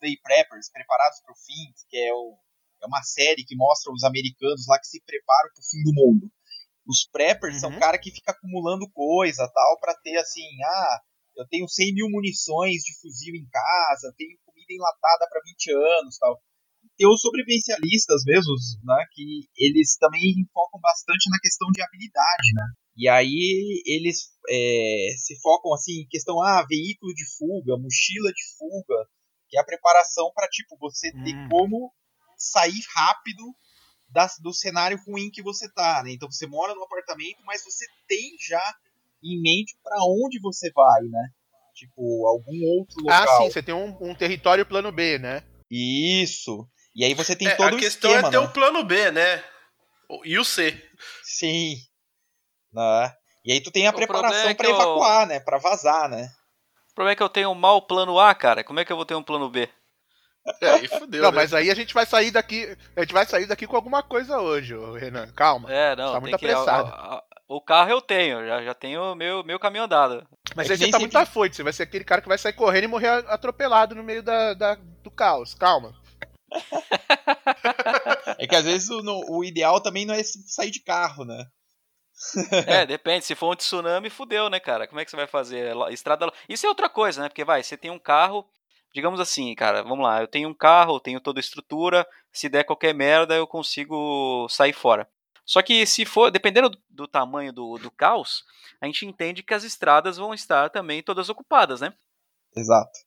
Day 0.00 0.16
Preppers, 0.22 0.70
Preparados 0.70 1.20
para 1.20 1.32
o 1.32 1.36
Fim, 1.36 1.72
que 1.90 1.96
é, 1.96 2.12
o, 2.12 2.38
é, 2.82 2.86
uma 2.86 3.02
série 3.02 3.44
que 3.44 3.56
mostra 3.56 3.92
os 3.92 4.04
americanos 4.04 4.66
lá 4.66 4.78
que 4.78 4.86
se 4.86 5.02
preparam 5.04 5.50
para 5.52 5.60
o 5.60 5.68
fim 5.68 5.82
do 5.82 5.92
mundo. 5.92 6.30
Os 6.86 7.04
preppers 7.10 7.54
uhum. 7.54 7.60
são 7.60 7.78
cara 7.78 7.98
que 7.98 8.12
fica 8.12 8.30
acumulando 8.30 8.88
coisa 8.92 9.50
tal 9.52 9.78
para 9.80 9.94
ter 10.02 10.16
assim, 10.18 10.46
ah, 10.64 11.00
eu 11.36 11.46
tenho 11.48 11.68
100 11.68 11.94
mil 11.94 12.08
munições 12.08 12.82
de 12.82 12.98
fuzil 13.00 13.34
em 13.34 13.46
casa, 13.50 14.14
tenho 14.16 14.38
comida 14.44 14.72
enlatada 14.72 15.28
para 15.28 15.42
20 15.44 15.72
anos 15.72 16.16
tal. 16.18 16.40
Tem 16.96 17.06
os 17.06 17.20
sobrevivencialistas 17.20 18.22
mesmo, 18.24 18.54
né, 18.84 19.04
que 19.12 19.48
eles 19.56 19.96
também 19.98 20.34
focam 20.52 20.80
bastante 20.80 21.28
na 21.30 21.38
questão 21.38 21.68
de 21.70 21.82
habilidade, 21.82 22.52
né? 22.54 22.64
E 22.96 23.08
aí 23.08 23.82
eles 23.84 24.30
é, 24.48 25.08
se 25.18 25.38
focam 25.42 25.74
assim 25.74 26.00
em 26.00 26.08
questão, 26.08 26.42
ah, 26.42 26.64
veículo 26.66 27.12
de 27.14 27.24
fuga, 27.36 27.76
mochila 27.76 28.32
de 28.32 28.42
fuga, 28.56 29.06
que 29.48 29.58
é 29.58 29.60
a 29.60 29.64
preparação 29.64 30.30
para 30.34 30.48
tipo 30.48 30.76
você 30.80 31.12
ter 31.12 31.36
hum. 31.36 31.48
como 31.50 31.92
sair 32.38 32.82
rápido 32.94 33.44
do 34.40 34.54
cenário 34.54 34.98
ruim 35.06 35.30
que 35.30 35.42
você 35.42 35.70
tá, 35.70 36.02
né? 36.02 36.12
Então 36.12 36.30
você 36.30 36.46
mora 36.46 36.74
no 36.74 36.84
apartamento, 36.84 37.42
mas 37.44 37.62
você 37.62 37.84
tem 38.08 38.36
já 38.48 38.62
em 39.22 39.40
mente 39.40 39.76
para 39.82 39.98
onde 40.02 40.40
você 40.40 40.70
vai, 40.72 41.02
né? 41.02 41.30
Tipo, 41.74 42.26
algum 42.26 42.64
outro 42.78 43.02
local. 43.02 43.22
Ah, 43.22 43.42
sim, 43.42 43.50
você 43.50 43.62
tem 43.62 43.74
um, 43.74 43.94
um 44.00 44.14
território 44.14 44.64
plano 44.64 44.90
B, 44.90 45.18
né? 45.18 45.42
Isso. 45.70 46.66
E 46.96 47.04
aí 47.04 47.12
você 47.12 47.36
tem 47.36 47.48
é, 47.48 47.54
todo 47.54 47.74
o 47.74 47.78
esquema, 47.78 47.78
A 47.78 47.80
questão 47.80 48.10
é 48.10 48.22
ter 48.30 48.40
né? 48.40 48.46
o 48.46 48.48
plano 48.48 48.82
B, 48.82 49.10
né? 49.10 49.44
E 50.24 50.38
o 50.38 50.44
C. 50.44 50.82
Sim. 51.22 51.76
Né? 52.72 53.12
E 53.44 53.52
aí 53.52 53.60
tu 53.60 53.70
tem 53.70 53.86
a 53.86 53.90
o 53.90 53.94
preparação 53.94 54.48
é 54.48 54.54
para 54.54 54.70
evacuar, 54.70 55.22
eu... 55.22 55.26
né? 55.26 55.40
Para 55.40 55.58
vazar, 55.58 56.08
né? 56.08 56.30
O 56.90 56.94
problema 56.94 57.12
é 57.12 57.16
que 57.16 57.22
eu 57.22 57.28
tenho 57.28 57.50
um 57.50 57.54
mau 57.54 57.82
plano 57.82 58.18
A, 58.18 58.34
cara. 58.34 58.64
Como 58.64 58.80
é 58.80 58.84
que 58.84 58.90
eu 58.90 58.96
vou 58.96 59.04
ter 59.04 59.14
um 59.14 59.22
plano 59.22 59.50
B? 59.50 59.68
É, 60.62 60.70
aí 60.70 60.88
fudeu. 60.88 61.22
Não, 61.22 61.30
né? 61.30 61.36
mas 61.36 61.52
aí 61.52 61.70
a 61.70 61.74
gente 61.74 61.92
vai 61.92 62.06
sair 62.06 62.30
daqui. 62.30 62.74
A 62.96 63.00
gente 63.00 63.12
vai 63.12 63.26
sair 63.26 63.46
daqui 63.46 63.66
com 63.66 63.76
alguma 63.76 64.02
coisa 64.02 64.38
hoje, 64.38 64.74
Renan. 64.98 65.26
Calma. 65.32 65.70
É, 65.70 65.94
não. 65.94 66.12
Tá 66.14 66.20
muito 66.20 66.34
apressado. 66.34 66.90
Que, 66.90 67.36
o 67.48 67.60
carro 67.60 67.90
eu 67.90 68.00
tenho, 68.00 68.44
já, 68.46 68.62
já 68.62 68.74
tenho 68.74 69.14
meu, 69.14 69.44
meu 69.44 69.58
caminho 69.58 69.84
andado. 69.84 70.26
Mas 70.54 70.70
é 70.70 70.72
aí 70.72 70.78
você 70.78 70.90
tá 70.90 70.98
muito 70.98 71.16
afoito, 71.16 71.54
você 71.54 71.62
vai 71.62 71.72
ser 71.72 71.84
aquele 71.84 72.04
cara 72.04 72.20
que 72.20 72.28
vai 72.28 72.38
sair 72.38 72.54
correndo 72.54 72.84
e 72.84 72.88
morrer 72.88 73.08
atropelado 73.28 73.94
no 73.94 74.02
meio 74.02 74.22
da, 74.22 74.54
da 74.54 74.74
do 75.02 75.10
caos. 75.10 75.54
Calma. 75.54 75.94
é 78.38 78.46
que 78.46 78.56
às 78.56 78.64
vezes 78.64 78.88
o, 78.90 79.02
o 79.28 79.44
ideal 79.44 79.80
também 79.80 80.04
não 80.06 80.14
é 80.14 80.22
sair 80.22 80.70
de 80.70 80.80
carro, 80.80 81.24
né? 81.24 81.46
é, 82.66 82.86
depende. 82.86 83.24
Se 83.24 83.34
for 83.34 83.52
um 83.52 83.56
tsunami, 83.56 84.10
fudeu, 84.10 84.48
né, 84.48 84.58
cara? 84.58 84.86
Como 84.86 85.00
é 85.00 85.04
que 85.04 85.10
você 85.10 85.16
vai 85.16 85.26
fazer? 85.26 85.74
Estrada. 85.90 86.32
Isso 86.48 86.66
é 86.66 86.68
outra 86.68 86.88
coisa, 86.88 87.22
né? 87.22 87.28
Porque 87.28 87.44
vai, 87.44 87.62
você 87.62 87.76
tem 87.76 87.90
um 87.90 87.98
carro, 87.98 88.48
digamos 88.94 89.20
assim, 89.20 89.54
cara, 89.54 89.82
vamos 89.82 90.04
lá, 90.04 90.22
eu 90.22 90.28
tenho 90.28 90.48
um 90.48 90.54
carro, 90.54 91.00
tenho 91.00 91.20
toda 91.20 91.38
a 91.38 91.40
estrutura, 91.40 92.06
se 92.32 92.48
der 92.48 92.64
qualquer 92.64 92.94
merda, 92.94 93.34
eu 93.34 93.46
consigo 93.46 94.48
sair 94.48 94.72
fora. 94.72 95.08
Só 95.44 95.62
que 95.62 95.86
se 95.86 96.04
for, 96.04 96.30
dependendo 96.30 96.70
do, 96.70 96.78
do 96.88 97.06
tamanho 97.06 97.52
do, 97.52 97.78
do 97.78 97.90
caos, 97.90 98.44
a 98.80 98.86
gente 98.86 99.06
entende 99.06 99.42
que 99.42 99.54
as 99.54 99.64
estradas 99.64 100.16
vão 100.16 100.34
estar 100.34 100.70
também 100.70 101.02
todas 101.02 101.28
ocupadas, 101.28 101.80
né? 101.80 101.92
Exato. 102.56 103.05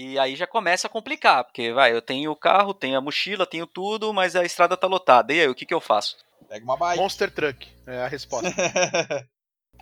E 0.00 0.16
aí 0.16 0.36
já 0.36 0.46
começa 0.46 0.86
a 0.86 0.90
complicar, 0.90 1.42
porque 1.42 1.72
vai, 1.72 1.92
eu 1.92 2.00
tenho 2.00 2.30
o 2.30 2.36
carro, 2.36 2.72
tenho 2.72 2.96
a 2.96 3.00
mochila, 3.00 3.44
tenho 3.44 3.66
tudo, 3.66 4.14
mas 4.14 4.36
a 4.36 4.44
estrada 4.44 4.76
tá 4.76 4.86
lotada. 4.86 5.34
E 5.34 5.40
aí, 5.40 5.48
o 5.48 5.54
que 5.56 5.66
que 5.66 5.74
eu 5.74 5.80
faço? 5.80 6.16
Pega 6.48 6.64
uma 6.64 6.76
bike. 6.76 7.02
Monster 7.02 7.28
Truck 7.32 7.68
é 7.84 8.02
a 8.02 8.06
resposta. 8.06 8.48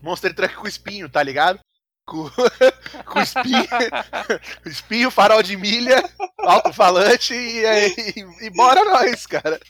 Monster 0.03 0.35
Truck 0.35 0.55
com 0.55 0.67
espinho, 0.67 1.07
tá 1.07 1.23
ligado? 1.23 1.61
Com, 2.07 2.31
com 3.05 3.21
espinho, 3.21 3.69
espinho, 4.65 5.11
farol 5.11 5.43
de 5.43 5.55
milha, 5.55 6.03
alto-falante 6.39 7.35
e, 7.35 7.67
e, 7.67 8.47
e 8.47 8.51
bora 8.57 8.87
nós, 8.87 9.27
cara. 9.27 9.61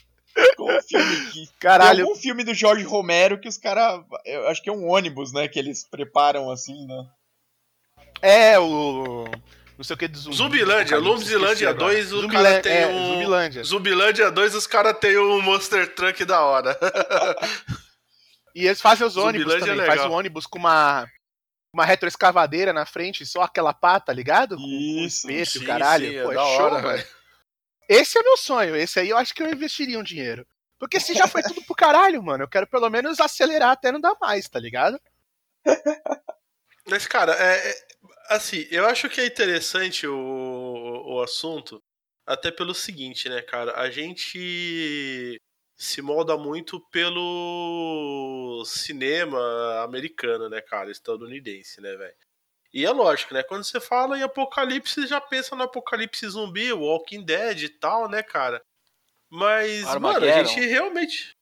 Com 0.55 0.81
filme 0.83 1.31
que. 1.31 1.49
Caralho. 1.59 1.97
Tem 1.97 2.07
algum 2.07 2.21
filme 2.21 2.45
do 2.45 2.53
Jorge 2.53 2.85
Romero 2.85 3.37
que 3.37 3.49
os 3.49 3.57
caras. 3.57 4.01
Eu 4.23 4.47
acho 4.47 4.63
que 4.63 4.69
é 4.69 4.73
um 4.73 4.87
ônibus, 4.87 5.33
né? 5.33 5.49
Que 5.49 5.59
eles 5.59 5.83
preparam 5.83 6.49
assim, 6.49 6.87
né? 6.87 7.05
É, 8.21 8.57
o 8.57 9.25
não 9.77 9.83
sei 9.83 9.93
o 9.93 9.97
que 9.97 10.07
do 10.07 10.17
zumbi. 10.17 10.35
Zumbilândia, 10.35 10.97
Lumzilândia 10.97 11.73
2, 11.73 12.13
o 12.13 12.27
cara 12.27 12.61
tem 12.61 12.77
é, 12.77 12.87
um. 12.87 13.13
Zumbilândia. 13.13 13.63
Zumbilândia 13.63 14.31
2, 14.31 14.55
os 14.55 14.65
caras 14.65 14.97
tem 14.99 15.17
um 15.17 15.39
Monster 15.41 15.93
Truck 15.93 16.25
da 16.25 16.41
hora. 16.41 16.77
e 18.55 18.65
eles 18.65 18.81
fazem 18.81 19.05
os 19.05 19.15
ônibus 19.15 19.53
é 19.53 19.59
também. 19.59 19.79
É 19.81 19.85
faz 19.85 20.03
o 20.05 20.11
ônibus 20.11 20.47
com 20.47 20.57
uma. 20.57 21.07
Uma 21.71 21.85
retroescavadeira 21.85 22.73
na 22.73 22.85
frente, 22.85 23.25
só 23.25 23.41
aquela 23.43 23.73
pata, 23.73 24.11
ligado? 24.11 24.55
Isso, 24.55 25.27
com 25.27 25.33
espeto, 25.33 25.59
sim, 25.59 25.65
caralho. 25.65 26.07
Sim, 26.07 26.23
Pô, 26.23 26.31
é, 26.31 26.33
é 26.33 26.37
show, 26.37 26.61
hora, 26.61 26.81
velho. 26.81 27.07
Esse 27.87 28.17
é 28.17 28.23
meu 28.23 28.37
sonho. 28.37 28.75
Esse 28.75 28.99
aí 28.99 29.09
eu 29.09 29.17
acho 29.17 29.35
que 29.35 29.43
eu 29.43 29.51
investiria 29.51 29.99
um 29.99 30.03
dinheiro. 30.03 30.47
Porque 30.79 30.99
se 30.99 31.13
já 31.13 31.27
foi 31.27 31.43
tudo 31.43 31.61
pro 31.63 31.75
caralho, 31.75 32.23
mano, 32.23 32.45
eu 32.45 32.47
quero 32.47 32.65
pelo 32.65 32.89
menos 32.89 33.19
acelerar 33.19 33.71
até 33.71 33.91
não 33.91 33.99
dar 33.99 34.15
mais, 34.19 34.47
tá 34.47 34.59
ligado? 34.59 34.99
Mas, 36.89 37.05
cara, 37.05 37.33
é, 37.33 37.69
é, 37.69 37.86
assim, 38.29 38.67
eu 38.71 38.85
acho 38.85 39.09
que 39.09 39.21
é 39.21 39.25
interessante 39.25 40.07
o, 40.07 41.03
o 41.05 41.21
assunto, 41.21 41.81
até 42.25 42.51
pelo 42.51 42.73
seguinte, 42.73 43.29
né, 43.29 43.41
cara? 43.41 43.79
A 43.79 43.89
gente 43.89 45.39
se 45.77 46.01
molda 46.01 46.35
muito 46.35 46.79
pelo 46.89 48.63
cinema 48.65 49.83
americano, 49.83 50.49
né, 50.49 50.59
cara? 50.61 50.91
Estadunidense, 50.91 51.79
né, 51.79 51.95
velho? 51.95 52.15
E 52.73 52.85
é 52.85 52.91
lógico, 52.91 53.33
né? 53.33 53.43
Quando 53.43 53.63
você 53.63 53.79
fala 53.79 54.17
em 54.17 54.23
apocalipse, 54.23 55.07
já 55.07 55.21
pensa 55.21 55.55
no 55.55 55.63
apocalipse 55.63 56.27
zumbi, 56.27 56.73
Walking 56.73 57.23
Dead 57.23 57.63
e 57.63 57.69
tal, 57.69 58.09
né, 58.09 58.21
cara? 58.21 58.61
Mas, 59.29 59.83
mano, 59.99 60.25
a 60.25 60.43
gente 60.43 60.59
realmente. 60.59 61.35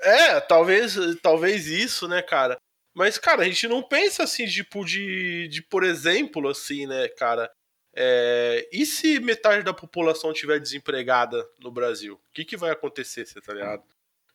É, 0.00 0.40
talvez, 0.40 0.96
talvez 1.22 1.66
isso, 1.66 2.06
né, 2.06 2.20
cara? 2.22 2.58
Mas, 2.96 3.18
cara, 3.18 3.42
a 3.42 3.44
gente 3.44 3.68
não 3.68 3.82
pensa 3.82 4.22
assim, 4.22 4.46
tipo, 4.46 4.82
de, 4.82 5.48
de 5.48 5.60
por 5.60 5.84
exemplo, 5.84 6.48
assim, 6.48 6.86
né, 6.86 7.06
cara? 7.08 7.52
É, 7.94 8.66
e 8.72 8.86
se 8.86 9.20
metade 9.20 9.62
da 9.62 9.74
população 9.74 10.32
tiver 10.32 10.58
desempregada 10.58 11.46
no 11.60 11.70
Brasil? 11.70 12.14
O 12.14 12.32
que, 12.32 12.42
que 12.42 12.56
vai 12.56 12.70
acontecer, 12.70 13.26
você 13.26 13.38
tá 13.38 13.52
ligado? 13.52 13.82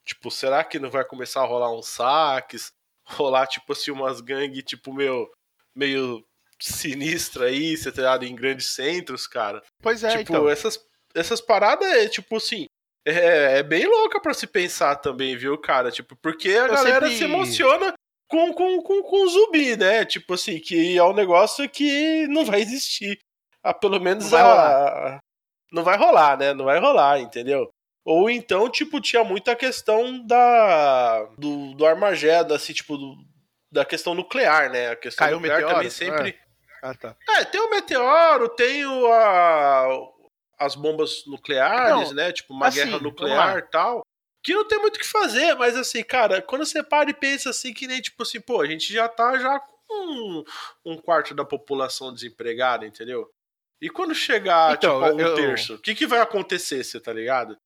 Tipo, 0.06 0.30
será 0.30 0.64
que 0.64 0.78
não 0.78 0.92
vai 0.92 1.04
começar 1.04 1.42
a 1.42 1.46
rolar 1.46 1.76
uns 1.76 1.88
saques? 1.88 2.72
Rolar, 3.04 3.48
tipo 3.48 3.74
assim, 3.74 3.90
umas 3.90 4.22
gangues, 4.22 4.64
tipo, 4.64 4.94
meu, 4.94 5.28
meio 5.76 6.24
sinistra 6.60 7.46
aí, 7.46 7.76
você 7.76 7.92
tá 7.92 8.02
ligado? 8.02 8.26
Em 8.26 8.36
grandes 8.36 8.68
centros, 8.68 9.26
cara. 9.26 9.64
Pois 9.82 10.04
é, 10.04 10.20
tipo, 10.20 10.34
então. 10.34 10.48
essas, 10.48 10.80
essas 11.16 11.42
paradas 11.42 11.88
é, 11.88 12.08
tipo 12.08 12.38
assim, 12.38 12.68
é, 13.04 13.58
é 13.58 13.64
bem 13.64 13.88
louca 13.88 14.22
para 14.22 14.36
se 14.36 14.46
pensar 14.46 14.98
também, 14.98 15.36
viu, 15.36 15.58
cara? 15.58 15.90
Tipo, 15.90 16.16
porque 16.16 16.50
a 16.50 16.68
Eu 16.68 16.74
galera 16.74 17.08
sempre... 17.08 17.18
se 17.18 17.24
emociona 17.24 17.94
com, 18.32 18.54
com, 18.54 18.82
com, 18.82 19.04
com 19.04 19.28
zumbi, 19.28 19.76
né? 19.76 20.06
Tipo 20.06 20.36
assim, 20.36 20.58
que 20.58 20.98
é 20.98 21.04
um 21.04 21.14
negócio 21.14 21.68
que 21.70 22.26
não 22.28 22.46
vai 22.46 22.62
existir. 22.62 23.20
Ah, 23.62 23.74
pelo 23.74 24.00
menos 24.00 24.24
não 24.24 24.32
vai, 24.32 24.42
a... 24.42 25.20
não 25.72 25.84
vai 25.84 25.98
rolar, 25.98 26.38
né? 26.38 26.54
Não 26.54 26.64
vai 26.64 26.80
rolar, 26.80 27.20
entendeu? 27.20 27.70
Ou 28.06 28.30
então, 28.30 28.70
tipo, 28.70 29.02
tinha 29.02 29.24
muita 29.24 29.54
questão 29.54 30.26
da 30.26 31.26
do, 31.38 31.76
do 31.76 31.86
Armageddon, 31.86 32.56
assim, 32.56 32.72
tipo, 32.72 32.98
do, 32.98 33.18
da 33.70 33.84
questão 33.84 34.16
nuclear, 34.16 34.72
né? 34.72 34.92
A 34.92 34.96
questão 34.96 35.28
Caiu 35.28 35.38
nuclear 35.38 35.58
meteoro, 35.58 35.76
também 35.76 35.90
sempre. 35.90 36.30
É. 36.30 36.40
Ah, 36.82 36.96
tá. 36.96 37.16
É, 37.30 37.44
tem 37.44 37.62
o 37.62 37.70
meteoro, 37.70 38.50
tem 38.50 38.86
o, 38.86 39.12
a, 39.12 39.88
as 40.58 40.74
bombas 40.74 41.26
nucleares, 41.28 42.08
não, 42.10 42.14
né? 42.14 42.32
Tipo, 42.32 42.54
uma 42.54 42.68
assim, 42.68 42.86
guerra 42.86 43.00
nuclear 43.00 43.58
e 43.58 43.62
tal 43.64 44.02
que 44.44 44.54
não 44.54 44.68
tem 44.68 44.80
muito 44.80 44.96
o 44.96 45.00
que 45.00 45.08
fazer, 45.08 45.56
mas 45.56 45.76
assim, 45.76 46.04
cara, 46.04 46.42
quando 46.42 46.66
você 46.66 46.82
para 46.82 47.10
e 47.10 47.14
pensa 47.14 47.50
assim, 47.50 47.74
que 47.74 47.88
nem 47.88 48.02
tipo 48.02 48.24
assim, 48.24 48.40
pô, 48.40 48.62
a 48.62 48.66
gente 48.66 48.92
já 48.92 49.08
tá 49.08 49.38
já 49.38 49.60
com 49.60 50.44
um, 50.86 50.98
quarto 50.98 51.34
da 51.36 51.46
população 51.46 52.14
desempregada, 52.14 52.86
entendeu? 52.86 53.30
E 53.82 53.90
quando 53.90 54.14
chegar, 54.16 54.76
então, 54.76 55.02
tipo, 55.02 55.16
um 55.16 55.20
eu, 55.20 55.36
terço, 55.36 55.76
o 55.76 55.80
que, 55.80 55.94
que 55.94 56.08
vai 56.08 56.20
acontecer, 56.20 56.84
você 56.84 57.00
tá 57.00 57.12
ligado? 57.12 57.58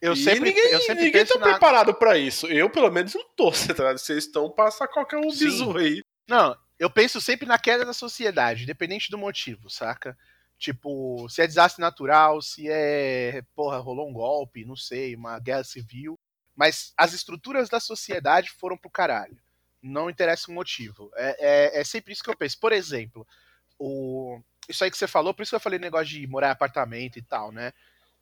Eu 0.00 0.14
e 0.14 0.16
sempre, 0.16 0.50
ninguém, 0.50 0.72
eu 0.72 0.80
sempre 0.80 1.04
ninguém 1.04 1.26
tá 1.26 1.38
na... 1.38 1.50
preparado 1.50 1.94
para 1.94 2.16
isso. 2.16 2.46
Eu, 2.46 2.70
pelo 2.70 2.90
menos, 2.90 3.14
não 3.14 3.24
tô, 3.36 3.50
você 3.52 3.74
tá 3.74 3.84
ligado? 3.84 3.98
Vocês 3.98 4.24
estão 4.24 4.50
passar 4.50 4.88
qualquer 4.88 5.18
um 5.18 5.28
bizu 5.28 5.76
aí. 5.76 6.02
Não, 6.28 6.56
eu 6.78 6.88
penso 6.90 7.20
sempre 7.20 7.46
na 7.46 7.58
queda 7.58 7.84
da 7.84 7.92
sociedade, 7.92 8.62
independente 8.62 9.10
do 9.10 9.18
motivo, 9.18 9.68
saca? 9.68 10.16
Tipo, 10.60 11.26
se 11.30 11.40
é 11.40 11.46
desastre 11.46 11.80
natural, 11.80 12.42
se 12.42 12.68
é, 12.68 13.42
porra, 13.54 13.78
rolou 13.78 14.10
um 14.10 14.12
golpe, 14.12 14.62
não 14.62 14.76
sei, 14.76 15.16
uma 15.16 15.38
guerra 15.38 15.64
civil. 15.64 16.20
Mas 16.54 16.92
as 16.98 17.14
estruturas 17.14 17.70
da 17.70 17.80
sociedade 17.80 18.50
foram 18.50 18.76
pro 18.76 18.90
caralho. 18.90 19.40
Não 19.82 20.10
interessa 20.10 20.50
o 20.50 20.54
motivo. 20.54 21.10
É, 21.16 21.36
é, 21.76 21.80
é 21.80 21.84
sempre 21.84 22.12
isso 22.12 22.22
que 22.22 22.28
eu 22.28 22.36
penso. 22.36 22.60
Por 22.60 22.72
exemplo, 22.72 23.26
o, 23.78 24.38
isso 24.68 24.84
aí 24.84 24.90
que 24.90 24.98
você 24.98 25.06
falou, 25.06 25.32
por 25.32 25.42
isso 25.42 25.52
que 25.52 25.56
eu 25.56 25.60
falei 25.60 25.78
negócio 25.78 26.08
de 26.08 26.26
morar 26.26 26.48
em 26.48 26.52
apartamento 26.52 27.18
e 27.18 27.22
tal, 27.22 27.50
né? 27.50 27.72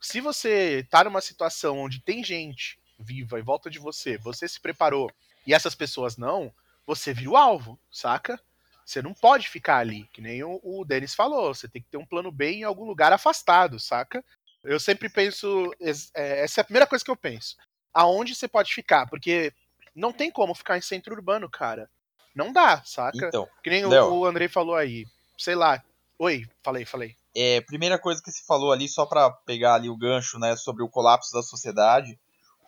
Se 0.00 0.20
você 0.20 0.86
tá 0.88 1.02
numa 1.02 1.20
situação 1.20 1.76
onde 1.80 2.00
tem 2.00 2.22
gente 2.22 2.78
viva 2.96 3.40
em 3.40 3.42
volta 3.42 3.68
de 3.68 3.80
você, 3.80 4.16
você 4.16 4.46
se 4.46 4.60
preparou 4.60 5.10
e 5.44 5.52
essas 5.52 5.74
pessoas 5.74 6.16
não, 6.16 6.54
você 6.86 7.12
vira 7.12 7.30
o 7.30 7.36
alvo, 7.36 7.76
saca? 7.90 8.40
Você 8.88 9.02
não 9.02 9.12
pode 9.12 9.50
ficar 9.50 9.76
ali, 9.76 10.08
que 10.14 10.22
nem 10.22 10.42
o, 10.42 10.58
o 10.64 10.82
Denis 10.82 11.14
falou. 11.14 11.54
Você 11.54 11.68
tem 11.68 11.82
que 11.82 11.90
ter 11.90 11.98
um 11.98 12.06
plano 12.06 12.32
B 12.32 12.52
em 12.52 12.64
algum 12.64 12.86
lugar 12.86 13.12
afastado, 13.12 13.78
saca? 13.78 14.24
Eu 14.64 14.80
sempre 14.80 15.10
penso. 15.10 15.70
É, 16.14 16.40
essa 16.42 16.60
é 16.60 16.62
a 16.62 16.64
primeira 16.64 16.86
coisa 16.86 17.04
que 17.04 17.10
eu 17.10 17.16
penso. 17.16 17.54
Aonde 17.92 18.34
você 18.34 18.48
pode 18.48 18.72
ficar? 18.72 19.06
Porque 19.06 19.52
não 19.94 20.10
tem 20.10 20.30
como 20.30 20.54
ficar 20.54 20.78
em 20.78 20.80
centro 20.80 21.14
urbano, 21.14 21.50
cara. 21.50 21.90
Não 22.34 22.50
dá, 22.50 22.82
saca? 22.82 23.26
Então, 23.26 23.46
que 23.62 23.68
nem 23.68 23.84
Léo, 23.84 24.10
o, 24.10 24.24
Andrei 24.24 24.48
falou 24.48 24.74
aí. 24.74 25.04
Sei 25.36 25.54
lá. 25.54 25.84
Oi, 26.18 26.46
falei, 26.62 26.86
falei. 26.86 27.14
É, 27.36 27.60
primeira 27.60 27.98
coisa 27.98 28.22
que 28.22 28.30
se 28.30 28.46
falou 28.46 28.72
ali, 28.72 28.88
só 28.88 29.04
para 29.04 29.30
pegar 29.30 29.74
ali 29.74 29.90
o 29.90 29.98
gancho, 29.98 30.38
né, 30.38 30.56
sobre 30.56 30.82
o 30.82 30.88
colapso 30.88 31.30
da 31.34 31.42
sociedade, 31.42 32.18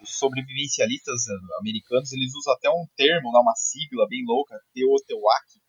os 0.02 0.18
sobrevivencialistas 0.18 1.22
americanos, 1.60 2.12
eles 2.12 2.34
usam 2.34 2.52
até 2.52 2.68
um 2.68 2.86
termo, 2.94 3.30
uma 3.30 3.54
sigla 3.56 4.06
bem 4.06 4.22
louca, 4.26 4.60
Teotihuacan, 4.74 5.59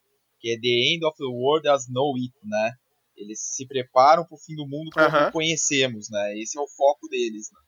que 0.41 0.49
é 0.49 0.59
The 0.59 0.93
End 0.93 1.05
of 1.05 1.15
the 1.17 1.25
World 1.25 1.69
as 1.69 1.87
Know 1.87 2.15
It, 2.15 2.33
né? 2.43 2.73
Eles 3.15 3.39
se 3.39 3.67
preparam 3.67 4.25
para 4.25 4.35
o 4.35 4.39
fim 4.39 4.55
do 4.55 4.67
mundo 4.67 4.89
como 4.91 5.05
uh 5.05 5.11
-huh. 5.11 5.31
conhecemos, 5.31 6.09
né? 6.09 6.39
Esse 6.39 6.57
é 6.57 6.61
o 6.61 6.67
foco 6.67 7.07
deles. 7.07 7.49
Né? 7.51 7.59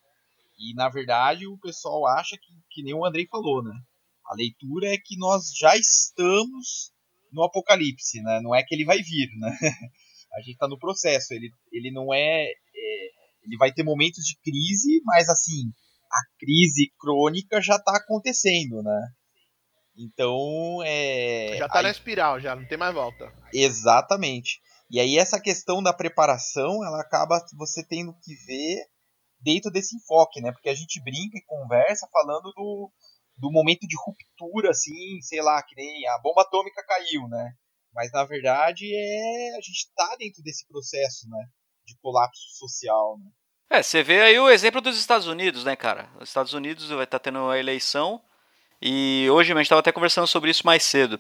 E 0.60 0.74
na 0.74 0.90
verdade 0.90 1.48
o 1.48 1.58
pessoal 1.60 2.08
acha 2.08 2.36
que, 2.38 2.52
que 2.72 2.84
nem 2.84 2.94
o 2.94 3.06
Andrei 3.06 3.28
falou, 3.28 3.64
né? 3.64 3.74
A 4.26 4.36
leitura 4.36 4.88
é 4.88 4.98
que 4.98 5.18
nós 5.18 5.52
já 5.56 5.78
estamos 5.78 6.92
no 7.32 7.44
apocalipse, 7.44 8.22
né? 8.22 8.42
Não 8.42 8.56
é 8.56 8.64
que 8.64 8.74
ele 8.74 8.86
vai 8.86 8.98
vir, 8.98 9.30
né? 9.38 9.58
A 10.34 10.40
gente 10.40 10.54
está 10.54 10.68
no 10.68 10.80
processo. 10.80 11.34
Ele, 11.34 11.52
ele 11.72 11.92
não 11.92 12.12
é, 12.14 12.46
é, 12.46 13.10
Ele 13.44 13.58
vai 13.58 13.72
ter 13.72 13.84
momentos 13.84 14.24
de 14.26 14.36
crise, 14.40 15.02
mas 15.06 15.30
assim, 15.30 15.72
a 16.12 16.22
crise 16.40 16.92
crônica 17.00 17.62
já 17.62 17.76
está 17.76 17.98
acontecendo, 17.98 18.82
né? 18.82 19.14
Então, 19.96 20.82
é. 20.86 21.56
Já 21.58 21.68
tá 21.68 21.80
aí... 21.80 21.84
na 21.84 21.92
espiral, 21.92 22.40
já, 22.40 22.56
não 22.56 22.68
tem 22.68 22.78
mais 22.78 22.94
volta. 22.94 23.32
Exatamente. 23.54 24.60
E 24.90 25.00
aí, 25.00 25.18
essa 25.18 25.40
questão 25.40 25.82
da 25.82 25.94
preparação, 25.94 26.84
ela 26.84 27.02
acaba 27.02 27.44
você 27.58 27.86
tendo 27.86 28.14
que 28.22 28.36
ver 28.46 28.86
dentro 29.40 29.70
desse 29.72 29.96
enfoque, 29.96 30.42
né? 30.42 30.52
Porque 30.52 30.70
a 30.70 30.76
gente 30.76 31.02
brinca 31.04 31.38
e 31.38 31.46
conversa 31.46 32.08
falando 32.12 32.52
do, 32.56 32.92
do 33.38 33.52
momento 33.52 33.86
de 33.88 33.96
ruptura, 33.98 34.70
assim, 34.70 35.22
sei 35.22 35.42
lá, 35.42 35.62
que 35.62 35.76
nem 35.76 36.08
a 36.08 36.20
bomba 36.20 36.42
atômica 36.42 36.84
caiu, 36.86 37.28
né? 37.28 37.54
Mas 37.94 38.12
na 38.12 38.24
verdade 38.24 38.86
é 38.96 39.56
a 39.56 39.62
gente 39.62 39.86
está 39.88 40.16
dentro 40.18 40.42
desse 40.42 40.66
processo, 40.68 41.30
né? 41.30 41.46
De 41.86 41.96
colapso 42.02 42.42
social, 42.58 43.18
né? 43.20 43.30
É, 43.70 43.82
você 43.82 44.04
vê 44.04 44.22
aí 44.22 44.40
o 44.40 44.50
exemplo 44.50 44.82
dos 44.82 44.98
Estados 44.98 45.28
Unidos, 45.28 45.64
né, 45.64 45.76
cara? 45.76 46.10
Os 46.20 46.30
Estados 46.30 46.54
Unidos 46.54 46.90
vai 46.90 47.04
estar 47.04 47.20
tá 47.20 47.24
tendo 47.24 47.50
a 47.50 47.58
eleição 47.58 48.22
e 48.86 49.30
hoje 49.30 49.54
a 49.54 49.56
gente 49.56 49.64
estava 49.64 49.80
até 49.80 49.94
conversando 49.94 50.28
sobre 50.28 50.52
isso 50.52 50.66
mais 50.66 50.84
cedo. 50.84 51.18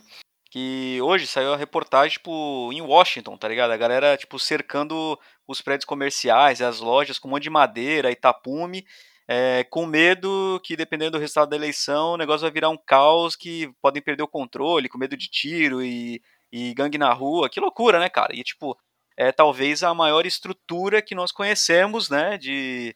Que 0.51 0.99
hoje 1.01 1.25
saiu 1.25 1.53
a 1.53 1.57
reportagem, 1.57 2.17
tipo, 2.17 2.69
em 2.73 2.81
Washington, 2.81 3.37
tá 3.37 3.47
ligado? 3.47 3.71
A 3.71 3.77
galera, 3.77 4.17
tipo, 4.17 4.37
cercando 4.37 5.17
os 5.47 5.61
prédios 5.61 5.85
comerciais, 5.85 6.61
as 6.61 6.81
lojas 6.81 7.17
com 7.17 7.29
um 7.29 7.31
monte 7.31 7.43
de 7.43 7.49
madeira 7.49 8.11
e 8.11 8.15
tapume, 8.17 8.85
é, 9.25 9.63
com 9.63 9.85
medo 9.85 10.59
que, 10.65 10.75
dependendo 10.75 11.11
do 11.11 11.19
resultado 11.19 11.49
da 11.49 11.55
eleição, 11.55 12.11
o 12.11 12.17
negócio 12.17 12.41
vai 12.41 12.51
virar 12.51 12.69
um 12.69 12.77
caos 12.77 13.33
que 13.33 13.71
podem 13.81 14.01
perder 14.01 14.23
o 14.23 14.27
controle, 14.27 14.89
com 14.89 14.97
medo 14.97 15.15
de 15.15 15.29
tiro 15.29 15.81
e, 15.81 16.21
e 16.51 16.73
gangue 16.73 16.97
na 16.97 17.13
rua. 17.13 17.49
Que 17.49 17.61
loucura, 17.61 17.97
né, 17.97 18.09
cara? 18.09 18.35
E, 18.35 18.43
tipo, 18.43 18.77
é 19.15 19.31
talvez 19.31 19.83
a 19.83 19.93
maior 19.93 20.25
estrutura 20.25 21.01
que 21.01 21.15
nós 21.15 21.31
conhecemos, 21.31 22.09
né, 22.09 22.37
de, 22.37 22.93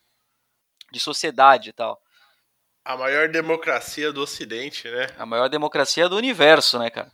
de 0.92 1.00
sociedade 1.00 1.70
e 1.70 1.74
tal. 1.74 1.98
A 2.88 2.96
maior 2.96 3.28
democracia 3.28 4.14
do 4.14 4.22
Ocidente, 4.22 4.90
né? 4.90 5.08
A 5.18 5.26
maior 5.26 5.50
democracia 5.50 6.08
do 6.08 6.16
universo, 6.16 6.80
né, 6.80 6.90
cara? 6.90 7.12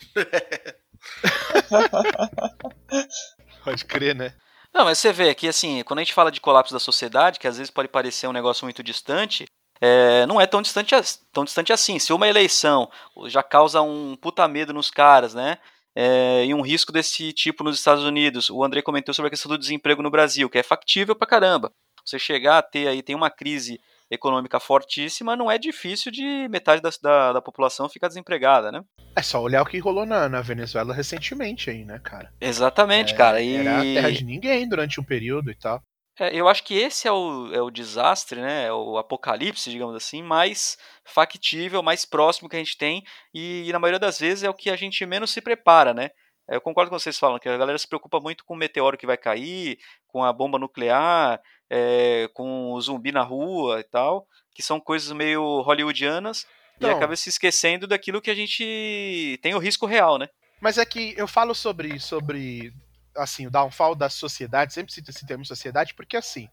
Pode 3.64 3.84
crer, 3.84 4.16
né? 4.16 4.34
Não, 4.74 4.84
mas 4.84 4.98
você 4.98 5.12
vê 5.12 5.32
que, 5.36 5.46
assim, 5.46 5.84
quando 5.84 6.00
a 6.00 6.02
gente 6.02 6.12
fala 6.12 6.32
de 6.32 6.40
colapso 6.40 6.74
da 6.74 6.80
sociedade, 6.80 7.38
que 7.38 7.46
às 7.46 7.58
vezes 7.58 7.70
pode 7.70 7.86
parecer 7.86 8.26
um 8.26 8.32
negócio 8.32 8.64
muito 8.64 8.82
distante, 8.82 9.46
é, 9.80 10.26
não 10.26 10.40
é 10.40 10.48
tão 10.48 10.60
distante, 10.60 10.96
tão 11.32 11.44
distante 11.44 11.72
assim. 11.72 12.00
Se 12.00 12.12
uma 12.12 12.26
eleição 12.26 12.90
já 13.26 13.44
causa 13.44 13.80
um 13.80 14.16
puta 14.16 14.48
medo 14.48 14.72
nos 14.72 14.90
caras, 14.90 15.32
né? 15.32 15.58
É, 15.94 16.44
e 16.44 16.52
um 16.52 16.60
risco 16.60 16.90
desse 16.90 17.32
tipo 17.32 17.62
nos 17.62 17.78
Estados 17.78 18.02
Unidos. 18.02 18.50
O 18.50 18.64
André 18.64 18.82
comentou 18.82 19.14
sobre 19.14 19.28
a 19.28 19.30
questão 19.30 19.48
do 19.48 19.58
desemprego 19.58 20.02
no 20.02 20.10
Brasil, 20.10 20.50
que 20.50 20.58
é 20.58 20.62
factível 20.64 21.14
pra 21.14 21.28
caramba. 21.28 21.72
Você 22.04 22.18
chegar 22.18 22.58
a 22.58 22.62
ter 22.62 22.88
aí, 22.88 23.00
tem 23.00 23.14
uma 23.14 23.30
crise 23.30 23.80
econômica 24.12 24.60
fortíssima, 24.60 25.34
não 25.34 25.50
é 25.50 25.56
difícil 25.56 26.12
de 26.12 26.46
metade 26.48 26.82
da, 26.82 26.90
da, 27.02 27.32
da, 27.32 27.42
população 27.42 27.88
ficar 27.88 28.08
desempregada, 28.08 28.70
né? 28.70 28.82
É 29.16 29.22
só 29.22 29.40
olhar 29.40 29.62
o 29.62 29.66
que 29.66 29.78
rolou 29.78 30.04
na, 30.04 30.28
na 30.28 30.42
Venezuela 30.42 30.92
recentemente 30.92 31.70
aí, 31.70 31.84
né, 31.84 31.98
cara? 31.98 32.30
Exatamente, 32.38 33.14
é, 33.14 33.16
cara. 33.16 33.40
E... 33.40 33.56
Era 33.56 33.78
a 33.78 33.82
terra 33.82 34.12
de 34.12 34.24
ninguém 34.24 34.68
durante 34.68 35.00
um 35.00 35.04
período 35.04 35.50
e 35.50 35.54
tal. 35.54 35.82
É, 36.20 36.34
eu 36.36 36.46
acho 36.46 36.62
que 36.62 36.74
esse 36.74 37.08
é 37.08 37.12
o, 37.12 37.54
é 37.54 37.62
o 37.62 37.70
desastre, 37.70 38.38
né? 38.40 38.66
É 38.66 38.72
o 38.72 38.98
apocalipse, 38.98 39.70
digamos 39.70 39.96
assim, 39.96 40.22
mais 40.22 40.76
factível, 41.04 41.82
mais 41.82 42.04
próximo 42.04 42.50
que 42.50 42.56
a 42.56 42.58
gente 42.58 42.76
tem, 42.76 43.02
e, 43.34 43.66
e 43.66 43.72
na 43.72 43.78
maioria 43.78 43.98
das 43.98 44.20
vezes 44.20 44.44
é 44.44 44.50
o 44.50 44.54
que 44.54 44.68
a 44.68 44.76
gente 44.76 45.06
menos 45.06 45.30
se 45.30 45.40
prepara, 45.40 45.94
né? 45.94 46.10
Eu 46.48 46.60
concordo 46.60 46.90
com 46.90 46.98
vocês 46.98 47.18
falam 47.18 47.38
que 47.38 47.48
a 47.48 47.56
galera 47.56 47.78
se 47.78 47.88
preocupa 47.88 48.20
muito 48.20 48.44
com 48.44 48.54
o 48.54 48.56
meteoro 48.56 48.98
que 48.98 49.06
vai 49.06 49.16
cair, 49.16 49.78
com 50.06 50.22
a 50.22 50.32
bomba 50.32 50.58
nuclear, 50.58 51.40
é, 51.74 52.28
com 52.34 52.70
o 52.72 52.80
zumbi 52.82 53.10
na 53.10 53.22
rua 53.22 53.80
e 53.80 53.82
tal, 53.82 54.28
que 54.54 54.62
são 54.62 54.78
coisas 54.78 55.10
meio 55.12 55.62
hollywoodianas, 55.62 56.46
e 56.78 56.84
acaba 56.84 57.16
se 57.16 57.30
esquecendo 57.30 57.86
daquilo 57.86 58.20
que 58.20 58.30
a 58.30 58.34
gente 58.34 59.38
tem 59.40 59.54
o 59.54 59.58
risco 59.58 59.86
real, 59.86 60.18
né? 60.18 60.28
Mas 60.60 60.76
é 60.76 60.84
que 60.84 61.14
eu 61.16 61.26
falo 61.26 61.54
sobre, 61.54 61.98
sobre 61.98 62.74
assim, 63.16 63.46
o 63.46 63.50
downfall 63.50 63.94
da 63.94 64.10
sociedade, 64.10 64.74
sempre 64.74 64.92
cito 64.92 65.10
esse 65.10 65.24
termo 65.26 65.46
sociedade, 65.46 65.94
porque 65.94 66.16
assim, 66.16 66.46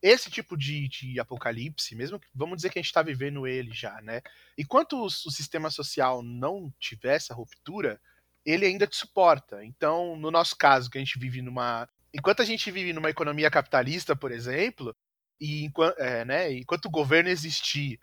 esse 0.00 0.30
tipo 0.30 0.56
de, 0.56 0.88
de 0.88 1.18
apocalipse, 1.18 1.96
mesmo 1.96 2.20
que 2.20 2.28
vamos 2.32 2.56
dizer 2.56 2.70
que 2.70 2.78
a 2.78 2.82
gente 2.82 2.90
está 2.90 3.02
vivendo 3.02 3.48
ele 3.48 3.72
já, 3.72 4.00
né? 4.02 4.20
Enquanto 4.56 4.96
o, 4.98 5.06
o 5.06 5.10
sistema 5.10 5.68
social 5.68 6.22
não 6.22 6.72
tiver 6.78 7.16
essa 7.16 7.34
ruptura, 7.34 8.00
ele 8.46 8.66
ainda 8.66 8.86
te 8.86 8.96
suporta. 8.96 9.64
Então, 9.64 10.14
no 10.16 10.30
nosso 10.30 10.56
caso, 10.56 10.88
que 10.88 10.98
a 10.98 11.00
gente 11.00 11.18
vive 11.18 11.42
numa 11.42 11.88
enquanto 12.12 12.42
a 12.42 12.44
gente 12.44 12.70
vive 12.70 12.92
numa 12.92 13.10
economia 13.10 13.50
capitalista, 13.50 14.14
por 14.16 14.32
exemplo, 14.32 14.94
e 15.40 15.64
enquanto, 15.64 15.98
é, 15.98 16.24
né, 16.24 16.52
enquanto 16.52 16.86
o 16.86 16.90
governo 16.90 17.30
existir 17.30 17.98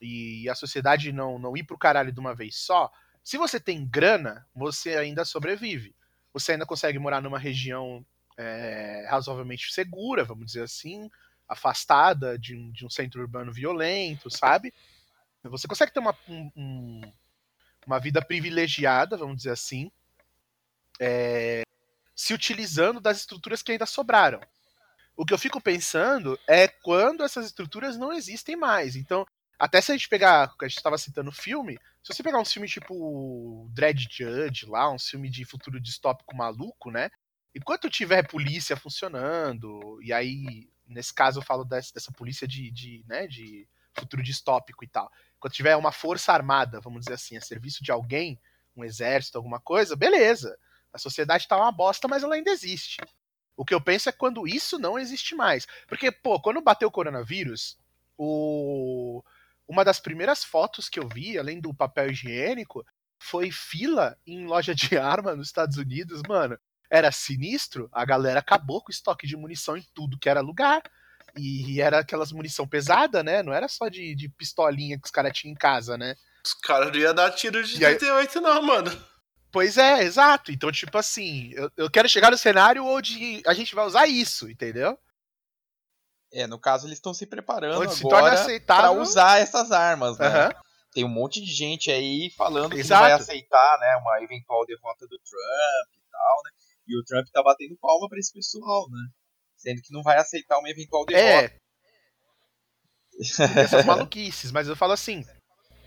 e 0.00 0.48
a 0.48 0.54
sociedade 0.54 1.12
não, 1.12 1.38
não 1.38 1.56
ir 1.56 1.64
pro 1.64 1.78
caralho 1.78 2.12
de 2.12 2.20
uma 2.20 2.34
vez 2.34 2.56
só, 2.56 2.90
se 3.22 3.38
você 3.38 3.58
tem 3.58 3.86
grana, 3.86 4.46
você 4.54 4.96
ainda 4.96 5.24
sobrevive. 5.24 5.94
Você 6.32 6.52
ainda 6.52 6.66
consegue 6.66 6.98
morar 6.98 7.22
numa 7.22 7.38
região 7.38 8.04
é, 8.36 9.06
razoavelmente 9.08 9.72
segura, 9.72 10.24
vamos 10.24 10.46
dizer 10.46 10.64
assim, 10.64 11.08
afastada 11.48 12.38
de 12.38 12.54
um, 12.54 12.70
de 12.70 12.84
um 12.84 12.90
centro 12.90 13.22
urbano 13.22 13.52
violento, 13.52 14.28
sabe? 14.30 14.74
Você 15.44 15.68
consegue 15.68 15.92
ter 15.92 16.00
uma, 16.00 16.16
um, 16.28 17.00
uma 17.86 17.98
vida 17.98 18.20
privilegiada, 18.20 19.16
vamos 19.16 19.36
dizer 19.36 19.50
assim, 19.50 19.90
é, 21.00 21.63
se 22.14 22.32
utilizando 22.34 23.00
das 23.00 23.18
estruturas 23.18 23.62
que 23.62 23.72
ainda 23.72 23.86
sobraram. 23.86 24.40
O 25.16 25.24
que 25.24 25.32
eu 25.32 25.38
fico 25.38 25.60
pensando 25.60 26.38
é 26.48 26.66
quando 26.66 27.22
essas 27.22 27.46
estruturas 27.46 27.96
não 27.96 28.12
existem 28.12 28.56
mais. 28.56 28.96
Então, 28.96 29.26
até 29.58 29.80
se 29.80 29.92
a 29.92 29.96
gente 29.96 30.08
pegar, 30.08 30.52
a 30.60 30.68
gente 30.68 30.76
estava 30.76 30.98
citando 30.98 31.30
filme, 31.30 31.78
se 32.02 32.12
você 32.12 32.22
pegar 32.22 32.38
um 32.38 32.44
filme 32.44 32.68
tipo 32.68 33.68
Dread 33.72 34.08
Judge 34.10 34.66
lá, 34.66 34.90
um 34.90 34.98
filme 34.98 35.30
de 35.30 35.44
futuro 35.44 35.80
distópico 35.80 36.36
maluco, 36.36 36.90
né? 36.90 37.10
Enquanto 37.54 37.88
tiver 37.88 38.26
polícia 38.26 38.76
funcionando, 38.76 39.98
e 40.02 40.12
aí, 40.12 40.68
nesse 40.86 41.14
caso 41.14 41.38
eu 41.38 41.44
falo 41.44 41.64
dessa, 41.64 41.94
dessa 41.94 42.12
polícia 42.12 42.48
de, 42.48 42.70
de, 42.70 43.04
né, 43.06 43.28
de 43.28 43.68
futuro 43.96 44.22
distópico 44.22 44.84
e 44.84 44.88
tal. 44.88 45.10
Quando 45.38 45.54
tiver 45.54 45.76
uma 45.76 45.92
força 45.92 46.32
armada, 46.32 46.80
vamos 46.80 47.00
dizer 47.00 47.14
assim, 47.14 47.36
a 47.36 47.40
serviço 47.40 47.82
de 47.82 47.92
alguém, 47.92 48.40
um 48.76 48.84
exército, 48.84 49.38
alguma 49.38 49.60
coisa, 49.60 49.94
beleza. 49.94 50.58
A 50.94 50.98
sociedade 50.98 51.48
tá 51.48 51.56
uma 51.56 51.72
bosta, 51.72 52.06
mas 52.06 52.22
ela 52.22 52.36
ainda 52.36 52.50
existe. 52.50 52.98
O 53.56 53.64
que 53.64 53.74
eu 53.74 53.80
penso 53.80 54.08
é 54.08 54.12
quando 54.12 54.46
isso 54.46 54.78
não 54.78 54.98
existe 54.98 55.34
mais. 55.34 55.66
Porque, 55.88 56.10
pô, 56.12 56.40
quando 56.40 56.62
bateu 56.62 56.88
o 56.88 56.92
coronavírus, 56.92 57.76
o... 58.16 59.22
uma 59.66 59.84
das 59.84 59.98
primeiras 59.98 60.44
fotos 60.44 60.88
que 60.88 61.00
eu 61.00 61.08
vi, 61.08 61.36
além 61.36 61.60
do 61.60 61.74
papel 61.74 62.10
higiênico, 62.10 62.86
foi 63.18 63.50
fila 63.50 64.16
em 64.24 64.46
loja 64.46 64.74
de 64.74 64.96
arma 64.98 65.34
nos 65.34 65.48
Estados 65.48 65.76
Unidos, 65.76 66.22
mano. 66.28 66.56
Era 66.88 67.10
sinistro, 67.10 67.88
a 67.92 68.04
galera 68.04 68.38
acabou 68.38 68.80
com 68.80 68.90
o 68.90 68.94
estoque 68.94 69.26
de 69.26 69.36
munição 69.36 69.76
em 69.76 69.84
tudo 69.92 70.18
que 70.18 70.28
era 70.28 70.40
lugar. 70.40 70.82
E 71.36 71.80
era 71.80 71.98
aquelas 71.98 72.30
munição 72.30 72.68
pesada, 72.68 73.20
né? 73.20 73.42
Não 73.42 73.52
era 73.52 73.66
só 73.66 73.88
de, 73.88 74.14
de 74.14 74.28
pistolinha 74.28 74.96
que 74.96 75.06
os 75.06 75.10
caras 75.10 75.36
tinham 75.36 75.52
em 75.52 75.56
casa, 75.56 75.98
né? 75.98 76.14
Os 76.46 76.54
caras 76.54 76.92
não 76.92 76.98
iam 76.98 77.14
dar 77.14 77.32
tiro 77.32 77.64
de 77.64 77.76
38, 77.78 78.38
aí... 78.38 78.44
não, 78.44 78.62
mano. 78.62 79.04
Pois 79.54 79.78
é, 79.78 80.02
exato. 80.02 80.50
Então, 80.50 80.72
tipo 80.72 80.98
assim, 80.98 81.52
eu, 81.52 81.70
eu 81.76 81.88
quero 81.88 82.08
chegar 82.08 82.32
no 82.32 82.36
cenário 82.36 82.84
onde 82.84 83.40
a 83.46 83.54
gente 83.54 83.72
vai 83.72 83.86
usar 83.86 84.08
isso, 84.08 84.50
entendeu? 84.50 84.98
É, 86.32 86.44
no 86.48 86.58
caso, 86.58 86.88
eles 86.88 86.98
estão 86.98 87.14
se 87.14 87.24
preparando 87.24 87.80
onde 87.80 88.04
agora 88.04 88.36
se 88.36 88.58
para 88.58 88.90
usar 88.90 89.38
essas 89.38 89.70
armas, 89.70 90.18
né? 90.18 90.48
Uhum. 90.48 90.52
Tem 90.92 91.04
um 91.04 91.08
monte 91.08 91.40
de 91.40 91.52
gente 91.52 91.88
aí 91.88 92.32
falando 92.36 92.74
Exato. 92.74 93.04
que 93.04 93.08
vai 93.08 93.12
aceitar, 93.12 93.78
né, 93.78 93.96
uma 93.96 94.24
eventual 94.24 94.66
derrota 94.66 95.06
do 95.06 95.16
Trump 95.18 95.92
e 95.92 96.10
tal, 96.10 96.42
né? 96.42 96.50
E 96.88 96.98
o 96.98 97.04
Trump 97.04 97.24
tá 97.32 97.40
batendo 97.40 97.78
palma 97.80 98.08
para 98.08 98.18
esse 98.18 98.32
pessoal, 98.32 98.90
né? 98.90 99.06
Sendo 99.56 99.80
que 99.82 99.92
não 99.92 100.02
vai 100.02 100.16
aceitar 100.16 100.58
uma 100.58 100.68
eventual 100.68 101.06
derrota. 101.06 101.54
É. 101.54 101.58
Essas 103.20 103.20
maluquices, 103.86 104.50
mas 104.50 104.66
eu 104.66 104.74
falo 104.74 104.94
assim, 104.94 105.24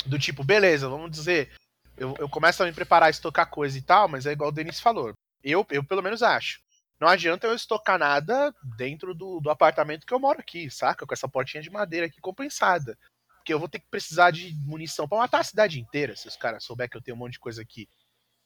do 0.05 0.17
tipo, 0.17 0.41
beleza, 0.41 0.87
vamos 0.87 1.11
dizer, 1.11 1.51
eu, 1.97 2.15
eu 2.19 2.29
começo 2.29 2.61
a 2.61 2.65
me 2.65 2.71
preparar 2.71 3.07
a 3.07 3.09
estocar 3.09 3.49
coisa 3.49 3.77
e 3.77 3.81
tal, 3.81 4.07
mas 4.07 4.25
é 4.25 4.31
igual 4.31 4.49
o 4.49 4.53
Denis 4.53 4.79
falou. 4.79 5.13
Eu, 5.43 5.65
eu 5.69 5.83
pelo 5.83 6.03
menos 6.03 6.21
acho. 6.21 6.59
Não 6.99 7.07
adianta 7.07 7.45
eu 7.45 7.53
estocar 7.53 7.99
nada 7.99 8.53
dentro 8.77 9.13
do, 9.13 9.39
do 9.39 9.49
apartamento 9.49 10.05
que 10.05 10.13
eu 10.13 10.19
moro 10.19 10.39
aqui, 10.39 10.69
saca? 10.69 11.05
Com 11.05 11.13
essa 11.13 11.27
portinha 11.27 11.61
de 11.61 11.69
madeira 11.69 12.07
aqui 12.07 12.19
compensada. 12.19 12.97
Porque 13.37 13.53
eu 13.53 13.59
vou 13.59 13.69
ter 13.69 13.79
que 13.79 13.87
precisar 13.89 14.31
de 14.31 14.53
munição 14.65 15.07
para 15.07 15.19
matar 15.19 15.39
a 15.39 15.43
cidade 15.43 15.79
inteira, 15.79 16.15
se 16.15 16.27
os 16.27 16.35
caras 16.35 16.63
souberem 16.63 16.89
que 16.89 16.97
eu 16.97 17.01
tenho 17.01 17.15
um 17.15 17.19
monte 17.19 17.33
de 17.33 17.39
coisa 17.39 17.61
aqui. 17.61 17.87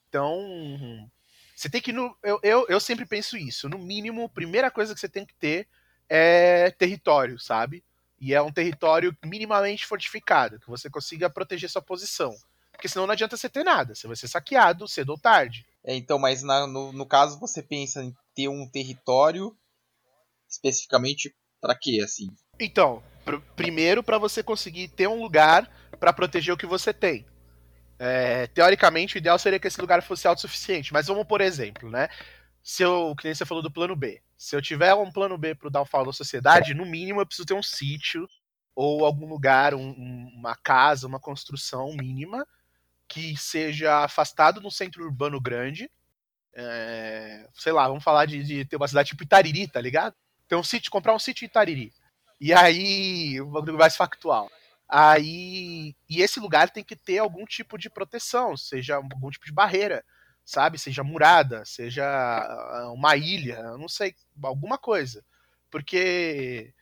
Então, 0.09 1.09
você 1.55 1.69
tem 1.69 1.81
que. 1.81 1.93
No, 1.93 2.15
eu, 2.21 2.39
eu, 2.43 2.65
eu 2.67 2.79
sempre 2.79 3.05
penso 3.05 3.37
isso. 3.37 3.69
No 3.69 3.79
mínimo, 3.79 4.25
a 4.25 4.29
primeira 4.29 4.69
coisa 4.69 4.93
que 4.93 4.99
você 4.99 5.09
tem 5.09 5.25
que 5.25 5.33
ter 5.35 5.67
é 6.09 6.69
território, 6.71 7.39
sabe? 7.39 7.83
E 8.19 8.33
é 8.33 8.41
um 8.41 8.51
território 8.51 9.17
minimamente 9.23 9.85
fortificado, 9.87 10.59
que 10.59 10.67
você 10.67 10.89
consiga 10.89 11.29
proteger 11.29 11.69
sua 11.69 11.81
posição. 11.81 12.35
Porque 12.81 12.89
senão 12.89 13.05
não 13.05 13.13
adianta 13.13 13.37
você 13.37 13.47
ter 13.47 13.63
nada, 13.63 13.93
você 13.93 14.07
vai 14.07 14.15
ser 14.15 14.27
saqueado 14.27 14.87
cedo 14.87 15.11
ou 15.11 15.17
tarde. 15.19 15.63
É, 15.83 15.95
então, 15.95 16.17
mas 16.17 16.41
na, 16.41 16.65
no, 16.65 16.91
no 16.91 17.05
caso 17.05 17.39
você 17.39 17.61
pensa 17.61 18.03
em 18.03 18.11
ter 18.33 18.47
um 18.47 18.67
território 18.67 19.55
especificamente 20.49 21.31
para 21.61 21.75
quê, 21.75 22.01
assim? 22.03 22.27
Então, 22.59 23.03
pr 23.23 23.37
primeiro 23.55 24.01
para 24.01 24.17
você 24.17 24.41
conseguir 24.41 24.87
ter 24.87 25.07
um 25.07 25.21
lugar 25.21 25.69
para 25.99 26.11
proteger 26.11 26.51
o 26.51 26.57
que 26.57 26.65
você 26.65 26.91
tem. 26.91 27.23
É, 27.99 28.47
teoricamente, 28.47 29.15
o 29.15 29.19
ideal 29.19 29.37
seria 29.37 29.59
que 29.59 29.67
esse 29.67 29.79
lugar 29.79 30.01
fosse 30.01 30.27
autossuficiente, 30.27 30.91
mas 30.91 31.05
vamos 31.05 31.27
por 31.27 31.39
exemplo, 31.39 31.87
né? 31.87 32.09
Se 32.63 32.81
eu, 32.81 33.15
que 33.15 33.25
nem 33.25 33.35
você 33.35 33.45
falou 33.45 33.61
do 33.61 33.69
plano 33.69 33.95
B. 33.95 34.19
Se 34.35 34.55
eu 34.55 34.61
tiver 34.61 34.91
um 34.95 35.11
plano 35.11 35.37
B 35.37 35.53
pro 35.53 35.69
downfall 35.69 36.07
da 36.07 36.13
sociedade, 36.13 36.73
no 36.73 36.83
mínimo 36.83 37.21
eu 37.21 37.27
preciso 37.27 37.45
ter 37.45 37.53
um 37.53 37.61
sítio 37.61 38.27
ou 38.75 39.05
algum 39.05 39.27
lugar, 39.27 39.75
um, 39.75 40.31
uma 40.33 40.55
casa, 40.55 41.05
uma 41.05 41.19
construção 41.19 41.93
mínima 41.93 42.43
que 43.11 43.35
seja 43.35 44.05
afastado 44.05 44.61
no 44.61 44.71
centro 44.71 45.03
urbano 45.03 45.39
grande. 45.39 45.91
É, 46.53 47.45
sei 47.53 47.73
lá, 47.73 47.85
vamos 47.87 48.03
falar 48.03 48.25
de, 48.25 48.41
de, 48.41 48.65
ter 48.65 48.77
uma 48.77 48.87
cidade 48.87 49.09
tipo 49.09 49.23
Itariri, 49.23 49.67
tá 49.67 49.81
ligado? 49.81 50.15
Ter 50.47 50.55
um 50.55 50.63
sítio, 50.63 50.89
comprar 50.89 51.13
um 51.13 51.19
sítio 51.19 51.43
em 51.43 51.47
Itariri. 51.47 51.93
E 52.39 52.53
aí, 52.53 53.39
o 53.41 53.47
bagulho 53.47 53.77
mais 53.77 53.97
factual. 53.97 54.49
Aí, 54.87 55.93
e 56.09 56.21
esse 56.21 56.39
lugar 56.39 56.69
tem 56.69 56.83
que 56.83 56.95
ter 56.95 57.17
algum 57.17 57.45
tipo 57.45 57.77
de 57.77 57.89
proteção, 57.89 58.55
seja 58.55 58.95
algum 58.95 59.29
tipo 59.29 59.45
de 59.45 59.51
barreira, 59.51 60.03
sabe? 60.45 60.79
Seja 60.79 61.03
murada, 61.03 61.65
seja 61.65 62.05
ah, 62.05 62.91
uma 62.93 63.17
ilha, 63.17 63.61
não 63.77 63.89
sei, 63.89 64.15
alguma 64.41 64.77
coisa. 64.77 65.23
Porque 65.69 66.73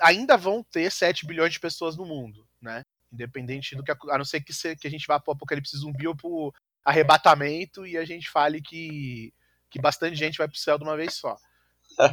ainda 0.00 0.36
vão 0.36 0.62
ter 0.62 0.90
7 0.90 1.26
bilhões 1.26 1.52
de 1.52 1.60
pessoas 1.60 1.96
no 1.96 2.06
mundo, 2.06 2.46
né? 2.60 2.82
Independente 3.12 3.76
do 3.76 3.82
que. 3.84 3.92
A 3.92 4.18
não 4.18 4.24
ser 4.24 4.40
que, 4.40 4.52
se, 4.52 4.74
que 4.76 4.86
a 4.86 4.90
gente 4.90 5.06
vá 5.06 5.20
pro 5.20 5.32
apocalipse 5.32 5.76
zumbi 5.76 6.06
ou 6.06 6.16
pro 6.16 6.52
arrebatamento 6.84 7.86
e 7.86 7.96
a 7.96 8.04
gente 8.04 8.28
fale 8.30 8.60
que, 8.60 9.32
que 9.70 9.80
bastante 9.80 10.16
gente 10.16 10.38
vai 10.38 10.48
pro 10.48 10.56
céu 10.56 10.78
de 10.78 10.84
uma 10.84 10.96
vez 10.96 11.14
só. 11.14 11.36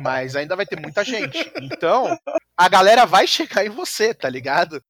Mas 0.01 0.35
ainda 0.35 0.55
vai 0.55 0.65
ter 0.65 0.79
muita 0.79 1.03
gente. 1.03 1.51
Então, 1.62 2.17
a 2.57 2.67
galera 2.67 3.05
vai 3.05 3.25
chegar 3.25 3.65
em 3.65 3.69
você, 3.69 4.13
tá 4.13 4.29
ligado? 4.29 4.83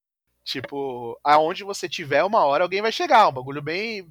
Tipo, 0.44 1.18
aonde 1.22 1.62
você 1.62 1.88
tiver, 1.88 2.24
uma 2.24 2.44
hora 2.44 2.64
alguém 2.64 2.82
vai 2.82 2.90
chegar. 2.90 3.28
Um 3.28 3.32
bagulho 3.32 3.62
bem, 3.62 4.04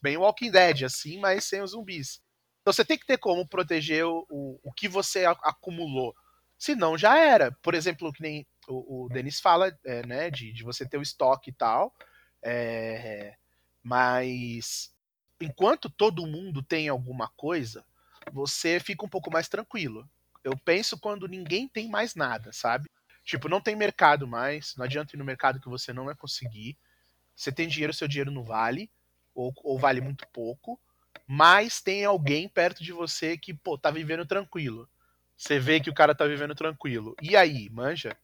bem 0.00 0.16
Walking 0.16 0.50
Dead, 0.50 0.84
assim, 0.84 1.18
mas 1.18 1.44
sem 1.44 1.62
os 1.62 1.72
zumbis. 1.72 2.20
Então 2.60 2.72
você 2.72 2.84
tem 2.84 2.98
que 2.98 3.06
ter 3.06 3.18
como 3.18 3.48
proteger 3.48 4.04
o, 4.06 4.26
o, 4.30 4.60
o 4.62 4.72
que 4.72 4.88
você 4.88 5.24
acumulou. 5.24 6.14
Senão 6.58 6.96
já 6.96 7.18
era. 7.18 7.50
Por 7.62 7.74
exemplo, 7.74 8.12
que 8.12 8.22
nem 8.22 8.46
o, 8.70 9.04
o 9.04 9.08
Denis 9.08 9.40
fala, 9.40 9.76
é, 9.84 10.06
né, 10.06 10.30
de, 10.30 10.52
de 10.52 10.62
você 10.62 10.88
ter 10.88 10.96
o 10.98 11.02
estoque 11.02 11.50
e 11.50 11.52
tal. 11.52 11.94
É, 12.42 13.34
mas 13.82 14.94
enquanto 15.40 15.90
todo 15.90 16.26
mundo 16.26 16.62
tem 16.62 16.88
alguma 16.88 17.28
coisa, 17.36 17.84
você 18.32 18.78
fica 18.78 19.04
um 19.04 19.08
pouco 19.08 19.30
mais 19.30 19.48
tranquilo. 19.48 20.08
Eu 20.44 20.56
penso 20.56 20.98
quando 20.98 21.28
ninguém 21.28 21.68
tem 21.68 21.88
mais 21.88 22.14
nada, 22.14 22.52
sabe? 22.52 22.88
Tipo, 23.24 23.48
não 23.48 23.60
tem 23.60 23.76
mercado 23.76 24.26
mais, 24.26 24.74
não 24.76 24.84
adianta 24.84 25.14
ir 25.14 25.18
no 25.18 25.24
mercado 25.24 25.60
que 25.60 25.68
você 25.68 25.92
não 25.92 26.06
vai 26.06 26.14
conseguir. 26.14 26.78
Você 27.36 27.52
tem 27.52 27.68
dinheiro, 27.68 27.92
seu 27.92 28.08
dinheiro 28.08 28.30
não 28.30 28.44
vale, 28.44 28.90
ou, 29.34 29.52
ou 29.62 29.78
vale 29.78 30.00
muito 30.00 30.26
pouco, 30.28 30.80
mas 31.26 31.80
tem 31.80 32.04
alguém 32.04 32.48
perto 32.48 32.82
de 32.82 32.92
você 32.92 33.36
que, 33.36 33.54
pô, 33.54 33.78
tá 33.78 33.90
vivendo 33.90 34.26
tranquilo. 34.26 34.88
Você 35.36 35.58
vê 35.58 35.80
que 35.80 35.88
o 35.88 35.94
cara 35.94 36.14
tá 36.14 36.26
vivendo 36.26 36.54
tranquilo. 36.54 37.14
E 37.22 37.36
aí, 37.36 37.68
manja? 37.70 38.16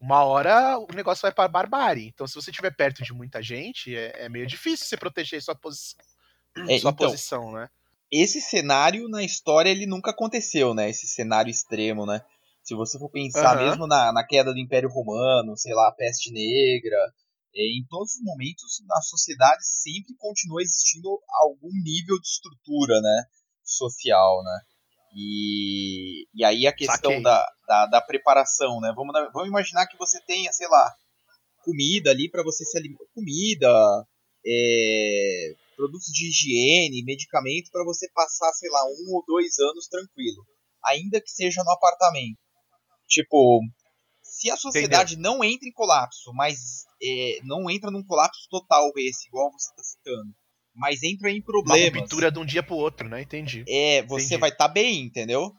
Uma 0.00 0.24
hora 0.24 0.78
o 0.78 0.86
negócio 0.94 1.22
vai 1.22 1.32
pra 1.32 1.48
barbárie. 1.48 2.08
Então, 2.08 2.26
se 2.26 2.34
você 2.34 2.50
estiver 2.50 2.74
perto 2.74 3.02
de 3.02 3.12
muita 3.12 3.42
gente, 3.42 3.96
é, 3.96 4.24
é, 4.24 4.28
meio 4.28 4.46
difícil 4.46 4.86
você 4.86 4.96
proteger 4.96 5.42
sua, 5.42 5.54
posi 5.54 5.94
é, 6.68 6.78
sua 6.78 6.90
então, 6.90 6.94
posição, 6.94 7.52
né? 7.52 7.68
Esse 8.10 8.40
cenário 8.40 9.08
na 9.08 9.22
história 9.22 9.70
ele 9.70 9.86
nunca 9.86 10.10
aconteceu, 10.10 10.74
né? 10.74 10.90
Esse 10.90 11.06
cenário 11.06 11.50
extremo, 11.50 12.06
né? 12.06 12.22
Se 12.62 12.74
você 12.74 12.98
for 12.98 13.10
pensar 13.10 13.56
uhum. 13.56 13.64
mesmo 13.64 13.86
na, 13.86 14.12
na 14.12 14.24
queda 14.24 14.52
do 14.52 14.58
Império 14.58 14.88
Romano, 14.88 15.56
sei 15.56 15.74
lá, 15.74 15.88
a 15.88 15.92
peste 15.92 16.30
negra, 16.32 16.96
é, 17.54 17.62
em 17.62 17.84
todos 17.88 18.14
os 18.14 18.22
momentos 18.22 18.82
na 18.86 19.00
sociedade 19.00 19.66
sempre 19.66 20.14
continua 20.16 20.62
existindo 20.62 21.08
algum 21.28 21.70
nível 21.72 22.20
de 22.20 22.26
estrutura, 22.26 23.00
né, 23.00 23.24
social, 23.64 24.42
né? 24.44 24.60
E, 25.18 26.28
e 26.34 26.44
aí 26.44 26.66
a 26.66 26.74
questão 26.74 27.22
da, 27.22 27.42
da, 27.66 27.86
da, 27.86 28.00
preparação, 28.02 28.80
né? 28.82 28.92
Vamos, 28.94 29.14
vamos 29.32 29.48
imaginar 29.48 29.86
que 29.86 29.96
você 29.96 30.20
tenha, 30.20 30.52
sei 30.52 30.68
lá, 30.68 30.94
comida 31.64 32.10
ali 32.10 32.30
para 32.30 32.42
você 32.42 32.66
se 32.66 32.76
alimentar, 32.76 33.06
comida, 33.14 34.06
é, 34.46 35.54
produtos 35.74 36.12
de 36.12 36.28
higiene, 36.28 37.02
medicamento 37.02 37.70
para 37.72 37.82
você 37.82 38.10
passar, 38.12 38.52
sei 38.52 38.68
lá, 38.68 38.84
um 38.84 39.14
ou 39.14 39.24
dois 39.26 39.58
anos 39.58 39.88
tranquilo, 39.88 40.44
ainda 40.84 41.18
que 41.18 41.30
seja 41.30 41.64
no 41.64 41.70
apartamento. 41.70 42.38
Tipo, 43.08 43.62
se 44.22 44.50
a 44.50 44.56
sociedade 44.56 45.14
Entendeu? 45.14 45.32
não 45.32 45.42
entra 45.42 45.66
em 45.66 45.72
colapso, 45.72 46.30
mas 46.34 46.84
é, 47.02 47.38
não 47.42 47.70
entra 47.70 47.90
num 47.90 48.04
colapso 48.04 48.46
total 48.50 48.92
esse, 48.98 49.28
igual 49.28 49.50
você 49.50 49.70
está 49.70 49.82
citando, 49.82 50.34
mas 50.76 51.02
entra 51.02 51.30
em 51.30 51.42
problemas. 51.42 51.90
Uma 51.90 52.00
ruptura 52.00 52.30
de 52.30 52.38
um 52.38 52.44
dia 52.44 52.62
pro 52.62 52.76
outro, 52.76 53.08
né? 53.08 53.22
Entendi. 53.22 53.64
É, 53.68 54.02
você 54.02 54.26
Entendi. 54.26 54.40
vai 54.40 54.50
estar 54.50 54.68
tá 54.68 54.72
bem, 54.72 55.00
entendeu? 55.02 55.52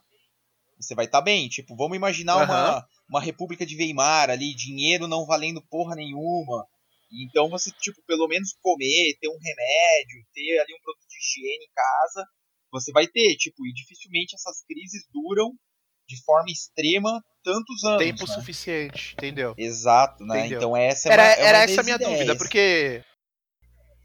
Você 0.80 0.94
vai 0.94 1.06
estar 1.06 1.20
tá 1.20 1.24
bem. 1.24 1.50
Tipo, 1.50 1.76
vamos 1.76 1.98
imaginar 1.98 2.38
uhum. 2.38 2.44
uma, 2.44 2.88
uma 3.10 3.22
república 3.22 3.66
de 3.66 3.76
Weimar 3.76 4.30
ali, 4.30 4.54
dinheiro 4.54 5.08
não 5.08 5.26
valendo 5.26 5.66
porra 5.70 5.96
nenhuma. 5.96 6.66
Então 7.12 7.50
você, 7.50 7.72
tipo, 7.72 8.00
pelo 8.06 8.28
menos 8.28 8.56
comer, 8.62 9.18
ter 9.20 9.28
um 9.28 9.40
remédio, 9.42 10.26
ter 10.34 10.60
ali 10.60 10.74
um 10.74 10.84
produto 10.84 11.08
de 11.08 11.18
higiene 11.18 11.66
em 11.66 11.74
casa, 11.74 12.28
você 12.72 12.92
vai 12.92 13.08
ter, 13.08 13.36
tipo, 13.38 13.66
e 13.66 13.74
dificilmente 13.74 14.36
essas 14.36 14.64
crises 14.66 15.08
duram 15.12 15.52
de 16.08 16.22
forma 16.24 16.50
extrema 16.50 17.22
tantos 17.44 17.84
anos. 17.84 18.04
Tempo 18.04 18.28
né? 18.28 18.34
suficiente, 18.36 19.14
entendeu? 19.14 19.56
Exato, 19.58 20.24
né? 20.24 20.40
Entendeu. 20.40 20.58
Então 20.60 20.78
essa 20.78 21.10
é 21.10 21.12
Era, 21.12 21.24
uma, 21.24 21.32
é 21.32 21.42
era 21.42 21.58
essa 21.64 21.82
a 21.82 21.84
minha 21.84 21.96
ideias. 21.96 22.12
dúvida, 22.12 22.36
porque 22.38 23.04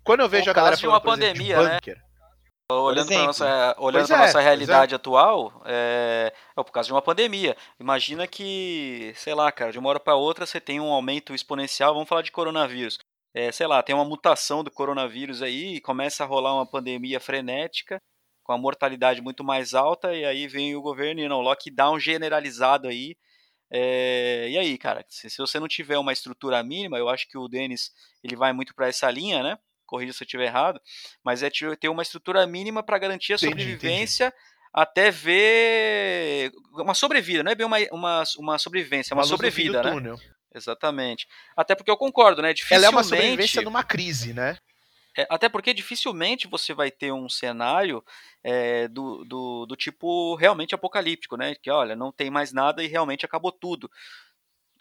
quando 0.05 0.21
eu 0.21 0.29
vejo 0.29 0.51
a 0.51 0.55
galera 0.55 0.77
de 0.77 0.87
uma 0.87 1.01
pandemia, 1.01 1.57
de 1.81 1.91
né? 1.91 2.03
Olhando 2.71 3.09
para 3.09 3.27
nossa, 3.27 3.77
olhando 3.79 4.13
é, 4.13 4.17
nossa 4.17 4.41
realidade 4.41 4.95
é. 4.95 4.97
atual, 4.97 5.63
é, 5.67 6.33
é 6.57 6.63
por 6.63 6.73
causa 6.73 6.87
de 6.87 6.93
uma 6.93 7.03
pandemia. 7.03 7.57
Imagina 7.79 8.27
que, 8.27 9.13
sei 9.17 9.35
lá, 9.35 9.53
cara, 9.53 9.73
de 9.73 9.79
uma 9.79 9.91
hora 9.91 10.01
para 10.01 10.15
outra 10.15 10.47
você 10.47 10.61
tem 10.61 10.81
um 10.81 10.91
aumento 10.91 11.35
exponencial. 11.35 11.93
Vamos 11.93 12.09
falar 12.09 12.23
de 12.23 12.33
coronavírus. 12.33 12.99
É, 13.35 13.53
sei 13.53 13.67
lá, 13.67 13.83
tem 13.83 13.95
uma 13.95 14.05
mutação 14.05 14.63
do 14.63 14.71
coronavírus 14.71 15.43
aí 15.43 15.81
começa 15.81 16.23
a 16.23 16.27
rolar 16.27 16.55
uma 16.55 16.67
pandemia 16.67 17.19
frenética 17.19 18.01
com 18.43 18.53
a 18.53 18.59
mortalidade 18.59 19.23
muito 19.23 19.45
mais 19.45 19.73
alta, 19.73 20.15
e 20.15 20.25
aí 20.25 20.49
vem 20.49 20.75
o 20.75 20.83
governo 20.83 21.21
e 21.21 21.29
não, 21.29 21.41
lockdown 21.41 21.99
generalizado 21.99 22.89
aí. 22.89 23.17
É, 23.71 24.49
e 24.51 24.59
aí, 24.59 24.77
cara, 24.77 25.05
se, 25.09 25.31
se, 25.31 25.39
você 25.39 25.59
não 25.59 25.69
tiver 25.69 25.97
uma 25.97 26.13
estrutura 26.13 26.63
mínima, 26.63 26.99
eu 26.99 27.09
acho 27.09 27.27
que 27.29 27.39
o 27.39 27.49
Denis 27.49 27.91
ele 28.23 28.37
vai 28.37 28.53
muito 28.53 28.75
para 28.75 28.89
essa 28.89 29.11
linha, 29.11 29.43
né? 29.43 29.59
Corrija 29.93 30.15
se 30.15 30.23
eu 30.23 30.25
estiver 30.25 30.47
errado, 30.47 30.81
mas 31.23 31.43
é 31.43 31.51
ter 31.79 31.91
uma 31.91 32.03
estrutura 32.03 32.47
mínima 32.47 32.83
para 32.83 32.99
garantir 32.99 33.35
a 33.35 33.39
sobrevivência 33.39 34.29
entendi. 34.29 34.43
até 34.73 35.11
ver 35.11 36.51
uma 36.73 36.95
sobrevida, 36.95 37.43
não 37.43 37.53
é 37.53 37.55
bem 37.55 37.67
uma, 37.67 37.77
uma, 37.93 38.23
uma 38.39 38.59
sobrevivência, 38.59 39.13
é 39.13 39.15
uma, 39.15 39.21
uma 39.21 39.29
sobrevida, 39.29 39.83
né? 39.83 40.17
Exatamente. 40.55 41.27
Até 41.55 41.75
porque 41.75 41.91
eu 41.91 41.97
concordo, 41.99 42.41
né? 42.41 42.55
Ela 42.71 42.87
é 42.87 42.89
uma 42.89 43.05
sobrevivência 43.05 43.61
numa 43.61 43.85
crise, 43.85 44.33
né? 44.33 44.57
É, 45.17 45.27
até 45.29 45.47
porque 45.47 45.75
dificilmente 45.75 46.49
você 46.49 46.73
vai 46.73 46.91
ter 46.91 47.13
um 47.13 47.29
cenário 47.29 48.03
é, 48.43 48.89
do, 48.89 49.27
do, 49.27 49.67
do, 49.67 49.77
tipo 49.77 50.35
realmente 50.37 50.75
apocalíptico, 50.75 51.37
né? 51.37 51.55
Que 51.55 51.71
olha, 51.71 51.95
não 51.95 52.11
tem 52.11 52.31
mais 52.31 52.51
nada 52.51 52.83
e 52.83 52.87
realmente 52.87 53.27
acabou 53.27 53.53
tudo. 53.53 53.91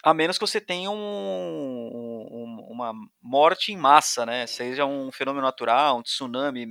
A 0.03 0.13
menos 0.13 0.37
que 0.37 0.45
você 0.45 0.59
tenha 0.59 0.89
um, 0.89 0.95
um, 0.95 2.67
uma 2.69 2.91
morte 3.21 3.71
em 3.71 3.77
massa, 3.77 4.25
né? 4.25 4.47
Seja 4.47 4.85
um 4.85 5.11
fenômeno 5.11 5.45
natural, 5.45 5.99
um 5.99 6.01
tsunami, 6.01 6.65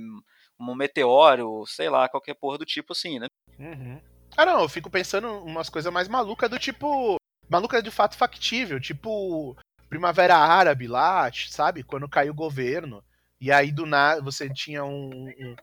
um 0.59 0.75
meteoro, 0.75 1.65
sei 1.65 1.89
lá, 1.89 2.09
qualquer 2.09 2.33
porra 2.33 2.57
do 2.57 2.65
tipo 2.65 2.93
assim, 2.93 3.19
né? 3.19 3.27
Uhum. 3.57 4.01
Ah, 4.35 4.45
não, 4.45 4.61
eu 4.61 4.69
fico 4.69 4.89
pensando 4.89 5.27
umas 5.43 5.69
coisas 5.69 5.91
mais 5.91 6.07
malucas 6.07 6.49
do 6.49 6.59
tipo. 6.59 7.15
Maluca 7.49 7.81
de 7.81 7.91
fato 7.91 8.15
factível, 8.15 8.79
tipo 8.79 9.57
Primavera 9.89 10.37
Árabe 10.37 10.87
lá, 10.87 11.29
sabe? 11.49 11.83
Quando 11.83 12.07
caiu 12.07 12.31
o 12.31 12.35
governo. 12.35 13.03
E 13.39 13.51
aí, 13.51 13.71
do 13.71 13.85
nada, 13.85 14.21
você 14.21 14.49
tinha 14.49 14.85
um, 14.85 15.27
um, 15.27 15.55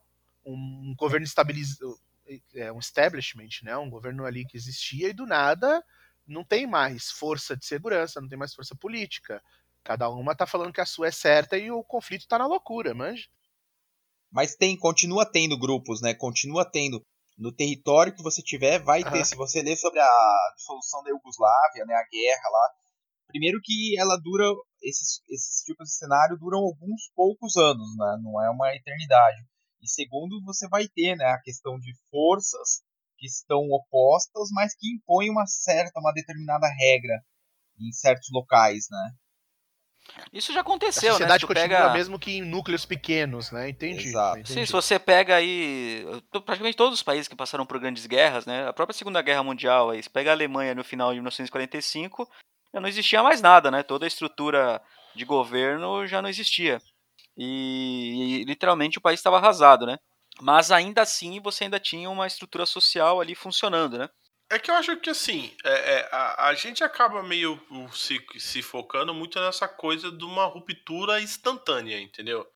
um 0.45 0.95
governo 0.99 1.25
estabilizado, 1.25 1.97
é, 2.55 2.71
um 2.73 2.79
establishment, 2.79 3.63
né? 3.63 3.77
Um 3.77 3.89
governo 3.89 4.25
ali 4.27 4.45
que 4.45 4.57
existia, 4.57 5.09
e 5.09 5.15
do 5.15 5.27
nada 5.27 5.83
não 6.29 6.45
tem 6.45 6.67
mais 6.67 7.11
força 7.11 7.57
de 7.57 7.67
segurança, 7.67 8.21
não 8.21 8.29
tem 8.29 8.39
mais 8.39 8.55
força 8.55 8.77
política. 8.77 9.43
Cada 9.83 10.09
uma 10.11 10.37
tá 10.37 10.47
falando 10.47 10.73
que 10.73 10.81
a 10.81 10.87
sua 10.87 11.09
é 11.09 11.11
certa 11.11 11.57
e 11.57 11.71
o 11.71 11.83
conflito 11.83 12.29
tá 12.29 12.39
na 12.39 12.47
loucura, 12.47 12.95
manja. 12.95 13.27
Mas 14.31 14.55
tem, 14.55 14.77
continua 14.77 15.25
tendo 15.25 15.59
grupos, 15.59 16.03
né? 16.03 16.15
Continua 16.15 16.65
tendo. 16.65 17.03
No 17.39 17.53
território 17.53 18.15
que 18.15 18.23
você 18.23 18.43
tiver, 18.43 18.83
vai 18.83 19.03
ter. 19.03 19.25
Se 19.25 19.37
você 19.37 19.63
ler 19.63 19.77
sobre 19.77 20.01
a 20.01 20.53
dissolução 20.57 21.03
da 21.03 21.11
Iugoslávia, 21.11 21.87
né? 21.87 21.95
A 21.95 22.05
guerra 22.11 22.49
lá, 22.51 22.71
Primeiro 23.29 23.61
que 23.63 23.95
ela 23.99 24.17
dura, 24.17 24.45
esses, 24.83 25.21
esses 25.29 25.63
tipos 25.63 25.89
de 25.89 25.97
cenário 25.97 26.39
duram 26.39 26.61
alguns 26.61 27.11
poucos 27.15 27.57
anos, 27.57 27.95
né? 27.97 28.19
não 28.23 28.43
é 28.43 28.51
uma 28.51 28.75
eternidade. 28.75 29.45
E 29.83 29.89
segundo, 29.89 30.43
você 30.45 30.67
vai 30.67 30.89
ter 30.89 31.15
né, 31.15 31.27
a 31.27 31.41
questão 31.41 31.79
de 31.79 31.93
forças 32.11 32.83
que 33.19 33.27
estão 33.27 33.59
opostas, 33.71 34.49
mas 34.53 34.75
que 34.77 34.95
impõem 34.95 35.31
uma 35.31 35.47
certa, 35.47 35.99
uma 36.01 36.13
determinada 36.13 36.67
regra 36.69 37.23
em 37.79 37.93
certos 37.93 38.29
locais, 38.33 38.87
né? 38.91 39.11
Isso 40.33 40.53
já 40.53 40.61
aconteceu, 40.61 41.11
a 41.11 41.13
sociedade 41.13 41.45
né? 41.45 41.49
continua 41.49 41.69
pega... 41.69 41.93
mesmo 41.93 42.19
que 42.19 42.33
em 42.33 42.43
núcleos 42.43 42.85
pequenos, 42.85 43.51
né? 43.51 43.69
Entendi. 43.69 44.09
Exato. 44.09 44.39
Entendi. 44.39 44.53
Sim, 44.53 44.67
se 44.67 44.73
você 44.73 44.99
pega 44.99 45.37
aí 45.37 46.05
praticamente 46.31 46.77
todos 46.77 46.99
os 46.99 47.03
países 47.03 47.29
que 47.29 47.37
passaram 47.37 47.67
por 47.67 47.79
grandes 47.79 48.07
guerras, 48.07 48.47
né? 48.47 48.67
A 48.67 48.73
própria 48.73 48.97
Segunda 48.97 49.21
Guerra 49.21 49.43
Mundial, 49.43 49.91
aí, 49.91 50.03
você 50.03 50.09
pega 50.09 50.31
a 50.31 50.35
Alemanha 50.35 50.75
no 50.75 50.85
final 50.85 51.11
de 51.11 51.17
1945, 51.17 52.29
já 52.73 52.81
não 52.81 52.89
existia 52.89 53.23
mais 53.23 53.43
nada, 53.43 53.71
né? 53.71 53.83
Toda 53.83 54.07
a 54.07 54.09
estrutura 54.09 54.81
de 55.15 55.25
governo 55.25 56.07
já 56.07 56.23
não 56.23 56.29
existia. 56.29 56.79
E, 57.37 58.41
e 58.41 58.45
literalmente 58.45 58.99
o 58.99 59.03
país 59.03 59.21
estava 59.21 59.37
arrasado, 59.37 59.87
né? 59.87 59.99
Mas 60.41 60.71
ainda 60.71 61.03
assim 61.03 61.41
você 61.41 61.65
ainda 61.65 61.81
tinha 61.81 62.09
uma 62.09 62.27
estrutura 62.27 62.67
social 62.67 63.21
ali 63.21 63.35
funcionando, 63.35 63.99
né? 63.99 64.09
É 64.51 64.59
que 64.59 64.71
eu 64.71 64.75
acho 64.75 64.97
que 64.97 65.11
assim, 65.11 65.55
é, 65.63 65.71
é, 65.71 66.09
a, 66.11 66.49
a, 66.49 66.55
gente 66.55 66.83
acaba 66.83 67.23
meio 67.23 67.61
se, 67.93 68.19
se 68.39 68.63
focando 68.63 69.13
muito 69.13 69.39
nessa 69.39 69.69
coisa 69.69 70.11
de 70.11 70.25
uma 70.25 70.47
ruptura 70.47 71.21
instantânea, 71.21 72.01
entendeu? 72.01 72.47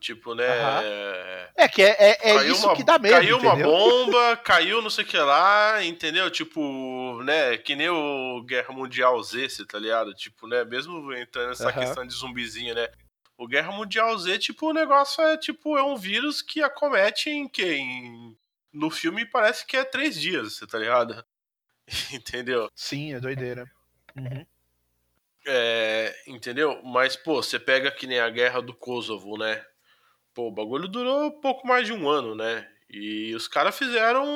Tipo, 0.00 0.32
né? 0.32 0.46
Uhum. 0.46 1.48
É 1.56 1.68
que 1.68 1.82
é, 1.82 1.96
é, 1.98 2.30
é 2.30 2.46
isso 2.46 2.66
uma, 2.66 2.76
que 2.76 2.84
dá 2.84 3.00
medo. 3.00 3.14
Caiu 3.14 3.36
entendeu? 3.38 3.52
uma 3.52 3.64
bomba, 3.64 4.36
caiu 4.36 4.80
não 4.80 4.90
sei 4.90 5.02
o 5.02 5.06
que 5.06 5.18
lá, 5.18 5.84
entendeu? 5.84 6.30
Tipo, 6.30 7.20
né? 7.24 7.56
Que 7.58 7.74
nem 7.74 7.88
o 7.88 8.40
Guerra 8.44 8.72
Mundial 8.72 9.20
Z, 9.20 9.48
tá 9.66 9.76
ligado? 9.76 10.14
Tipo, 10.14 10.46
né? 10.46 10.64
Mesmo 10.64 11.12
entrando 11.14 11.48
nessa 11.48 11.66
uhum. 11.66 11.72
questão 11.72 12.06
de 12.06 12.14
zumbizinho, 12.14 12.76
né? 12.76 12.88
O 13.38 13.46
Guerra 13.46 13.70
Mundial 13.70 14.18
Z, 14.18 14.36
tipo, 14.40 14.68
o 14.68 14.72
negócio 14.72 15.22
é 15.22 15.38
tipo, 15.38 15.78
é 15.78 15.82
um 15.82 15.96
vírus 15.96 16.42
que 16.42 16.60
acomete 16.60 17.30
em 17.30 17.48
que? 17.48 17.64
Em... 17.64 18.36
No 18.72 18.90
filme 18.90 19.24
parece 19.24 19.64
que 19.64 19.76
é 19.76 19.84
três 19.84 20.20
dias, 20.20 20.54
você 20.54 20.66
tá 20.66 20.76
ligado? 20.76 21.24
entendeu? 22.12 22.68
Sim, 22.74 23.14
é 23.14 23.20
doideira. 23.20 23.70
Uhum. 24.16 24.44
É, 25.46 26.14
entendeu? 26.26 26.82
Mas, 26.82 27.14
pô, 27.14 27.40
você 27.40 27.60
pega 27.60 27.92
que 27.92 28.08
nem 28.08 28.18
a 28.18 28.28
guerra 28.28 28.60
do 28.60 28.74
Kosovo, 28.74 29.38
né? 29.38 29.64
Pô, 30.34 30.48
o 30.48 30.52
bagulho 30.52 30.88
durou 30.88 31.40
pouco 31.40 31.64
mais 31.64 31.86
de 31.86 31.92
um 31.92 32.08
ano, 32.08 32.34
né? 32.34 32.68
E 32.90 33.32
os 33.36 33.46
caras 33.46 33.78
fizeram 33.78 34.26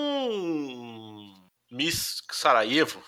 Miss 1.68 2.22
Sarajevo, 2.30 3.03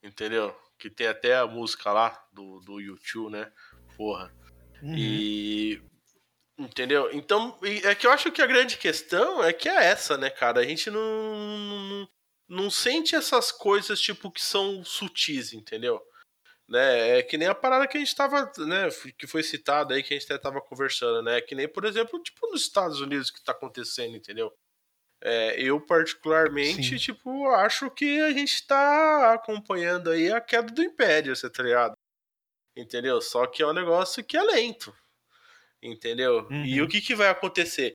entendeu? 0.00 0.56
Que 0.78 0.88
tem 0.88 1.08
até 1.08 1.36
a 1.36 1.46
música 1.46 1.90
lá 1.90 2.24
do, 2.32 2.60
do 2.60 2.80
YouTube, 2.80 3.32
né? 3.32 3.50
Porra. 3.96 4.32
Uhum. 4.82 4.94
E. 4.96 5.82
Entendeu? 6.58 7.10
Então, 7.12 7.58
é 7.62 7.94
que 7.94 8.06
eu 8.06 8.10
acho 8.10 8.30
que 8.30 8.42
a 8.42 8.46
grande 8.46 8.76
questão 8.76 9.42
é 9.42 9.52
que 9.52 9.68
é 9.68 9.86
essa, 9.86 10.18
né, 10.18 10.28
cara? 10.28 10.60
A 10.60 10.64
gente 10.64 10.90
não, 10.90 11.00
não, 11.00 12.08
não 12.48 12.70
sente 12.70 13.16
essas 13.16 13.50
coisas, 13.50 14.00
tipo, 14.00 14.30
que 14.30 14.44
são 14.44 14.84
sutis, 14.84 15.52
entendeu? 15.52 16.00
né? 16.72 17.18
É 17.18 17.22
que 17.22 17.36
nem 17.36 17.48
a 17.48 17.54
parada 17.54 17.86
que 17.86 17.98
a 17.98 18.00
gente 18.00 18.16
tava, 18.16 18.50
né, 18.58 18.88
que 19.18 19.26
foi 19.26 19.42
citada 19.42 19.94
aí, 19.94 20.02
que 20.02 20.14
a 20.14 20.18
gente 20.18 20.24
até 20.32 20.38
tava 20.38 20.60
conversando, 20.60 21.22
né? 21.22 21.40
Que 21.42 21.54
nem, 21.54 21.68
por 21.68 21.84
exemplo, 21.84 22.20
tipo 22.22 22.50
nos 22.50 22.62
Estados 22.62 23.00
Unidos 23.00 23.30
que 23.30 23.44
tá 23.44 23.52
acontecendo, 23.52 24.16
entendeu? 24.16 24.50
É, 25.22 25.60
eu, 25.60 25.80
particularmente, 25.80 26.88
Sim. 26.88 26.96
tipo, 26.96 27.48
acho 27.50 27.90
que 27.90 28.20
a 28.20 28.32
gente 28.32 28.66
tá 28.66 29.34
acompanhando 29.34 30.10
aí 30.10 30.32
a 30.32 30.40
queda 30.40 30.72
do 30.72 30.82
Império, 30.82 31.36
você 31.36 31.48
tá 31.48 31.62
ligado? 31.62 31.94
Entendeu? 32.76 33.20
Só 33.20 33.46
que 33.46 33.62
é 33.62 33.66
um 33.66 33.72
negócio 33.72 34.24
que 34.24 34.36
é 34.36 34.42
lento. 34.42 34.94
Entendeu? 35.82 36.46
Uhum. 36.50 36.64
E 36.64 36.80
o 36.80 36.88
que, 36.88 37.00
que 37.00 37.14
vai 37.14 37.28
acontecer? 37.28 37.92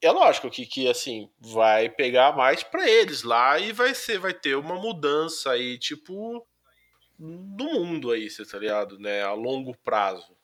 É 0.00 0.10
lógico 0.10 0.50
que, 0.50 0.66
que 0.66 0.88
assim, 0.88 1.30
vai 1.40 1.88
pegar 1.88 2.36
mais 2.36 2.62
para 2.62 2.88
eles 2.88 3.22
lá 3.22 3.58
e 3.58 3.72
vai 3.72 3.94
ser, 3.94 4.18
vai 4.18 4.34
ter 4.34 4.54
uma 4.54 4.74
mudança 4.74 5.50
aí, 5.50 5.78
tipo, 5.78 6.46
do 7.18 7.64
mundo 7.64 8.10
aí, 8.12 8.28
você 8.28 8.44
tá 8.44 8.58
ligado? 8.58 8.98
Né? 8.98 9.22
A 9.22 9.32
longo 9.32 9.76
prazo. 9.78 10.36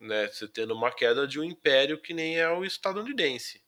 Né? 0.00 0.26
Você 0.28 0.48
tendo 0.48 0.74
uma 0.74 0.90
queda 0.90 1.26
de 1.26 1.40
um 1.40 1.44
império 1.44 2.00
que 2.00 2.12
nem 2.12 2.38
é 2.38 2.48
o 2.48 2.64
estadunidense. 2.64 3.62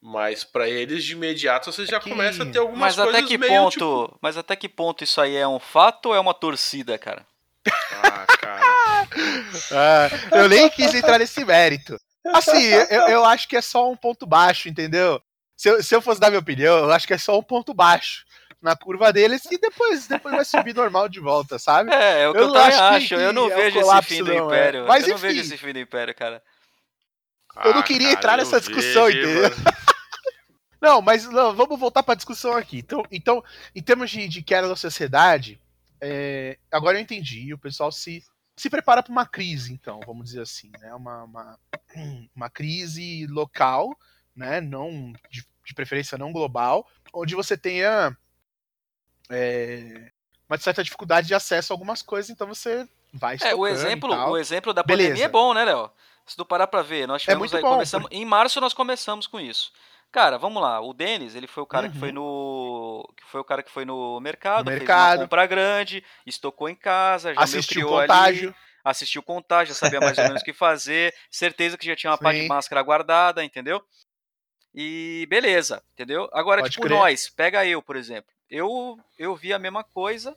Mas 0.00 0.44
para 0.44 0.68
eles 0.68 1.04
de 1.04 1.12
imediato 1.12 1.70
você 1.70 1.84
já 1.84 1.98
é 1.98 2.00
que... 2.00 2.08
começa 2.08 2.42
a 2.42 2.46
ter 2.50 2.58
algumas 2.58 2.80
mas 2.80 2.96
coisas 2.96 3.14
até 3.14 3.26
que 3.26 3.38
meio, 3.38 3.52
ponto, 3.52 3.72
tipo... 3.72 4.18
Mas 4.20 4.36
até 4.36 4.56
que 4.56 4.68
ponto 4.68 5.04
isso 5.04 5.20
aí 5.20 5.36
é 5.36 5.46
um 5.46 5.58
fato 5.58 6.06
ou 6.06 6.14
é 6.14 6.20
uma 6.20 6.32
torcida, 6.32 6.98
cara? 6.98 7.26
Ah, 8.02 8.26
cara. 8.40 8.60
ah, 9.72 10.36
eu 10.38 10.48
nem 10.48 10.68
quis 10.70 10.94
entrar 10.94 11.18
nesse 11.18 11.44
mérito. 11.44 11.98
Assim, 12.26 12.62
eu, 12.62 13.08
eu 13.08 13.24
acho 13.24 13.48
que 13.48 13.56
é 13.56 13.62
só 13.62 13.90
um 13.90 13.96
ponto 13.96 14.26
baixo, 14.26 14.68
entendeu? 14.68 15.20
Se 15.56 15.68
eu, 15.68 15.82
se 15.82 15.94
eu 15.94 16.00
fosse 16.00 16.20
dar 16.20 16.30
minha 16.30 16.40
opinião, 16.40 16.78
eu 16.78 16.92
acho 16.92 17.06
que 17.06 17.14
é 17.14 17.18
só 17.18 17.38
um 17.38 17.42
ponto 17.42 17.74
baixo 17.74 18.24
na 18.62 18.76
curva 18.76 19.12
deles 19.12 19.42
e 19.50 19.58
depois, 19.58 20.06
depois 20.06 20.34
vai 20.34 20.44
subir 20.44 20.74
normal 20.74 21.08
de 21.08 21.20
volta, 21.20 21.58
sabe? 21.58 21.92
É, 21.92 22.22
é 22.22 22.28
o 22.28 22.32
que 22.32 22.38
eu, 22.38 22.42
eu 22.42 22.52
também 22.52 22.78
acho. 22.78 23.08
Que, 23.08 23.14
eu 23.14 23.32
não 23.32 23.50
é 23.50 23.54
vejo 23.54 23.80
esse 23.80 24.02
fim 24.02 24.22
do 24.22 24.34
não, 24.34 24.52
é. 24.52 24.58
Império. 24.58 24.86
Mas, 24.86 25.06
eu 25.06 25.14
enfim, 25.14 25.26
não 25.26 25.34
vejo 25.34 25.40
esse 25.40 25.56
fim 25.56 25.72
do 25.72 25.78
Império, 25.78 26.14
cara. 26.14 26.42
Eu 27.64 27.74
não 27.74 27.82
queria 27.82 28.08
ah, 28.08 28.12
entrar 28.12 28.36
nessa 28.36 28.60
discussão, 28.60 29.06
vejo, 29.06 29.18
entendeu? 29.18 29.50
não, 30.80 31.02
mas 31.02 31.24
não, 31.24 31.54
vamos 31.54 31.78
voltar 31.78 32.02
para 32.02 32.12
a 32.12 32.16
discussão 32.16 32.56
aqui. 32.56 32.78
Então, 32.78 33.02
então, 33.10 33.44
em 33.74 33.82
termos 33.82 34.10
de, 34.10 34.28
de 34.28 34.42
queda 34.42 34.68
da 34.68 34.76
sociedade, 34.76 35.60
é, 36.00 36.58
agora 36.70 36.96
eu 36.96 37.02
entendi. 37.02 37.52
O 37.52 37.58
pessoal 37.58 37.92
se, 37.92 38.24
se 38.56 38.70
prepara 38.70 39.02
para 39.02 39.12
uma 39.12 39.26
crise, 39.26 39.72
então, 39.72 40.00
vamos 40.06 40.26
dizer 40.26 40.42
assim, 40.42 40.70
né? 40.80 40.94
Uma, 40.94 41.24
uma, 41.24 41.58
uma 42.34 42.50
crise 42.50 43.26
local, 43.26 43.96
né? 44.34 44.60
Não 44.60 45.12
de, 45.30 45.44
de 45.64 45.74
preferência 45.74 46.16
não 46.16 46.32
global, 46.32 46.86
onde 47.12 47.34
você 47.34 47.56
tenha 47.56 48.16
é, 49.30 50.10
uma 50.48 50.58
certa 50.58 50.82
dificuldade 50.82 51.28
de 51.28 51.34
acesso 51.34 51.72
a 51.72 51.74
algumas 51.74 52.02
coisas, 52.02 52.30
então 52.30 52.46
você 52.46 52.88
vai 53.12 53.36
É, 53.40 53.54
o 53.54 53.66
exemplo, 53.66 54.12
o 54.12 54.36
exemplo 54.36 54.72
da 54.72 54.82
Beleza. 54.82 55.10
pandemia 55.10 55.26
é 55.26 55.28
bom, 55.28 55.54
né, 55.54 55.64
Léo? 55.64 55.90
Se 56.26 56.36
tu 56.36 56.44
parar 56.44 56.66
pra 56.66 56.82
ver, 56.82 57.06
nós 57.06 57.22
é 57.22 57.24
tivemos 57.24 57.52
é 57.52 57.56
aí, 57.56 57.62
bom, 57.62 57.70
começamos, 57.70 58.08
em 58.10 58.24
março 58.24 58.60
nós 58.60 58.74
começamos 58.74 59.26
com 59.26 59.40
isso. 59.40 59.72
Cara, 60.12 60.38
vamos 60.38 60.60
lá, 60.60 60.80
o 60.80 60.92
Denis, 60.92 61.34
ele 61.34 61.46
foi 61.46 61.62
o 61.62 61.66
cara 61.66 61.86
uhum. 61.86 61.92
que 61.92 61.98
foi 61.98 62.08
uhum. 62.08 62.14
no 62.14 63.14
que 63.16 63.24
foi 63.26 63.40
o 63.40 63.44
cara 63.44 63.62
que 63.62 63.70
foi 63.70 63.84
no 63.84 64.18
mercado, 64.20 64.64
no 64.64 64.72
mercado. 64.72 65.08
fez 65.08 65.20
uma 65.20 65.24
compra 65.24 65.46
grande, 65.46 66.04
estocou 66.26 66.68
em 66.68 66.74
casa, 66.74 67.32
já 67.32 67.40
assistiu 67.40 67.86
o 67.86 67.90
contágio. 67.90 68.48
Ali, 68.48 68.56
assistiu 68.82 69.20
o 69.20 69.24
contágio, 69.24 69.74
já 69.74 69.78
sabia 69.78 70.00
mais 70.00 70.18
ou 70.18 70.24
menos 70.24 70.42
o 70.42 70.44
que 70.44 70.52
fazer, 70.52 71.14
certeza 71.30 71.78
que 71.78 71.86
já 71.86 71.94
tinha 71.94 72.10
uma 72.10 72.16
Sim. 72.16 72.24
parte 72.24 72.40
de 72.40 72.48
máscara 72.48 72.82
guardada, 72.82 73.44
entendeu? 73.44 73.80
E 74.74 75.26
beleza, 75.28 75.82
entendeu? 75.92 76.28
Agora, 76.32 76.62
Pode 76.62 76.72
tipo, 76.72 76.86
crer. 76.86 76.98
nós, 76.98 77.28
pega 77.28 77.64
eu, 77.64 77.82
por 77.82 77.96
exemplo 77.96 78.32
eu, 78.50 78.98
eu 79.16 79.36
vi 79.36 79.52
a 79.52 79.58
mesma 79.58 79.84
coisa, 79.84 80.36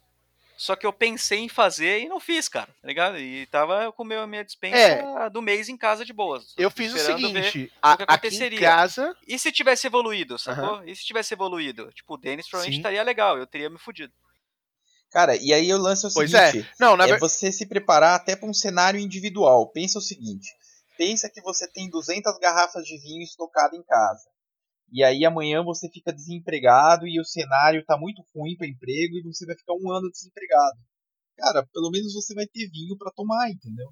só 0.56 0.76
que 0.76 0.86
eu 0.86 0.94
pensei 0.94 1.40
em 1.40 1.50
fazer 1.50 2.02
e 2.02 2.08
não 2.08 2.20
fiz, 2.20 2.48
cara, 2.48 2.70
tá 2.82 2.88
ligado? 2.88 3.18
E 3.18 3.46
tava 3.48 3.92
com 3.92 4.04
a 4.04 4.28
minha 4.28 4.44
dispensa 4.44 4.78
é, 4.78 5.30
do 5.30 5.42
mês 5.42 5.70
em 5.70 5.78
casa 5.78 6.06
de 6.06 6.14
boas. 6.14 6.54
Eu 6.58 6.70
fiz 6.70 6.94
o 6.94 6.98
seguinte, 6.98 7.72
a, 7.82 7.94
o 7.94 7.98
que 7.98 8.04
aconteceria. 8.04 8.48
Aqui 8.48 8.56
em 8.58 8.60
casa... 8.60 9.18
E 9.28 9.40
se 9.40 9.52
tivesse 9.52 9.88
evoluído, 9.88 10.38
sacou? 10.38 10.78
Uhum. 10.78 10.88
E 10.88 10.96
se 10.96 11.04
tivesse 11.04 11.34
evoluído? 11.34 11.92
Tipo, 11.92 12.14
o 12.14 12.18
Denis 12.18 12.48
provavelmente 12.48 12.76
Sim. 12.76 12.80
estaria 12.80 13.04
legal, 13.04 13.38
eu 13.38 13.48
teria 13.48 13.70
me 13.70 13.80
fudido. 13.80 14.14
Cara, 15.12 15.36
e 15.36 15.54
aí 15.54 15.72
o 15.72 15.78
lance 15.78 16.06
é 16.06 16.10
o 16.10 16.14
pois 16.14 16.34
é. 16.34 16.52
seguinte: 16.52 16.70
é. 16.70 16.74
Não, 16.80 16.98
na... 16.98 17.08
é 17.08 17.18
você 17.18 17.52
se 17.52 17.68
preparar 17.68 18.16
até 18.16 18.36
para 18.36 18.50
um 18.50 18.54
cenário 18.54 19.00
individual. 19.00 19.68
Pensa 19.68 20.00
o 20.00 20.02
seguinte: 20.02 20.50
pensa 20.98 21.30
que 21.30 21.40
você 21.42 21.68
tem 21.68 21.88
200 21.88 22.40
garrafas 22.40 22.84
de 22.84 22.98
vinho 22.98 23.22
estocado 23.22 23.76
em 23.76 23.84
casa 23.84 24.33
e 24.92 25.04
aí 25.04 25.26
amanhã 25.26 25.64
você 25.64 25.90
fica 25.90 26.14
desempregado 26.14 27.08
e 27.08 27.20
o 27.20 27.26
cenário 27.26 27.84
tá 27.86 27.98
muito 27.98 28.24
ruim 28.36 28.56
para 28.56 28.68
emprego 28.68 29.18
e 29.18 29.24
você 29.24 29.46
vai 29.46 29.56
ficar 29.56 29.74
um 29.74 29.92
ano 29.92 30.10
desempregado. 30.10 30.80
Cara, 31.38 31.68
pelo 31.74 31.90
menos 31.90 32.14
você 32.14 32.34
vai 32.34 32.46
ter 32.46 32.70
vinho 32.70 32.98
para 32.98 33.12
tomar, 33.12 33.50
entendeu? 33.50 33.90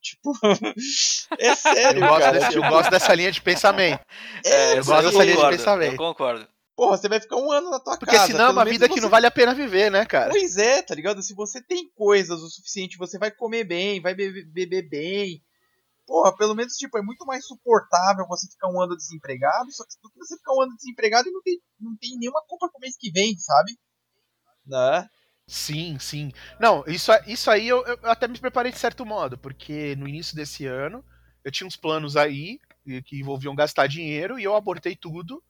Tipo, 0.00 0.32
é 1.38 1.54
sério, 1.56 2.02
eu 2.02 2.08
gosto, 2.08 2.20
cara. 2.20 2.38
Desse, 2.38 2.56
eu 2.56 2.62
gosto 2.62 2.90
dessa 2.90 3.14
linha 3.14 3.32
de 3.32 3.42
pensamento. 3.42 4.00
É, 4.44 4.78
eu 4.78 4.84
gosto 4.84 5.10
dessa 5.10 5.24
linha 5.24 5.36
de 5.36 5.48
pensamento. 5.48 5.92
Eu 5.92 5.98
concordo. 5.98 6.48
Porra, 6.76 6.98
você 6.98 7.08
vai 7.08 7.18
ficar 7.18 7.36
um 7.36 7.50
ano 7.50 7.70
na 7.70 7.80
tua 7.80 7.96
Porque 7.96 8.14
casa. 8.14 8.26
Porque 8.26 8.32
senão 8.32 8.50
é 8.50 8.52
uma 8.52 8.64
vida 8.64 8.86
você... 8.86 8.94
que 8.94 9.00
não 9.00 9.08
vale 9.08 9.26
a 9.26 9.30
pena 9.30 9.54
viver, 9.54 9.90
né, 9.90 10.04
cara? 10.04 10.30
Pois 10.30 10.58
é, 10.58 10.82
tá 10.82 10.94
ligado? 10.94 11.22
Se 11.22 11.34
você 11.34 11.60
tem 11.60 11.90
coisas 11.94 12.40
o 12.40 12.50
suficiente, 12.50 12.98
você 12.98 13.18
vai 13.18 13.30
comer 13.30 13.64
bem, 13.64 14.00
vai 14.00 14.14
beber, 14.14 14.44
beber 14.44 14.88
bem, 14.88 15.42
porra, 16.06 16.34
pelo 16.36 16.54
menos, 16.54 16.74
tipo, 16.74 16.96
é 16.96 17.02
muito 17.02 17.26
mais 17.26 17.44
suportável 17.46 18.26
você 18.28 18.48
ficar 18.48 18.68
um 18.68 18.80
ano 18.80 18.96
desempregado, 18.96 19.70
só 19.72 19.84
que 19.84 20.00
do 20.00 20.10
que 20.10 20.18
você 20.18 20.36
ficar 20.36 20.54
um 20.54 20.62
ano 20.62 20.76
desempregado 20.76 21.28
e 21.28 21.32
não 21.32 21.42
tem, 21.42 21.60
não 21.80 21.96
tem 21.96 22.16
nenhuma 22.18 22.42
compra 22.46 22.70
pro 22.70 22.80
mês 22.80 22.96
que 22.96 23.10
vem, 23.10 23.36
sabe? 23.36 23.76
Né? 24.64 25.08
Sim, 25.46 25.98
sim. 25.98 26.32
Não, 26.58 26.84
isso, 26.86 27.10
isso 27.26 27.50
aí 27.50 27.68
eu, 27.68 27.84
eu 27.84 27.98
até 28.10 28.26
me 28.26 28.38
preparei 28.38 28.72
de 28.72 28.78
certo 28.78 29.04
modo, 29.04 29.36
porque 29.36 29.94
no 29.96 30.08
início 30.08 30.34
desse 30.34 30.66
ano 30.66 31.04
eu 31.44 31.52
tinha 31.52 31.66
uns 31.66 31.76
planos 31.76 32.16
aí 32.16 32.60
que 33.04 33.18
envolviam 33.18 33.54
gastar 33.54 33.86
dinheiro 33.86 34.38
e 34.38 34.44
eu 34.44 34.54
abortei 34.54 34.94
tudo, 34.94 35.42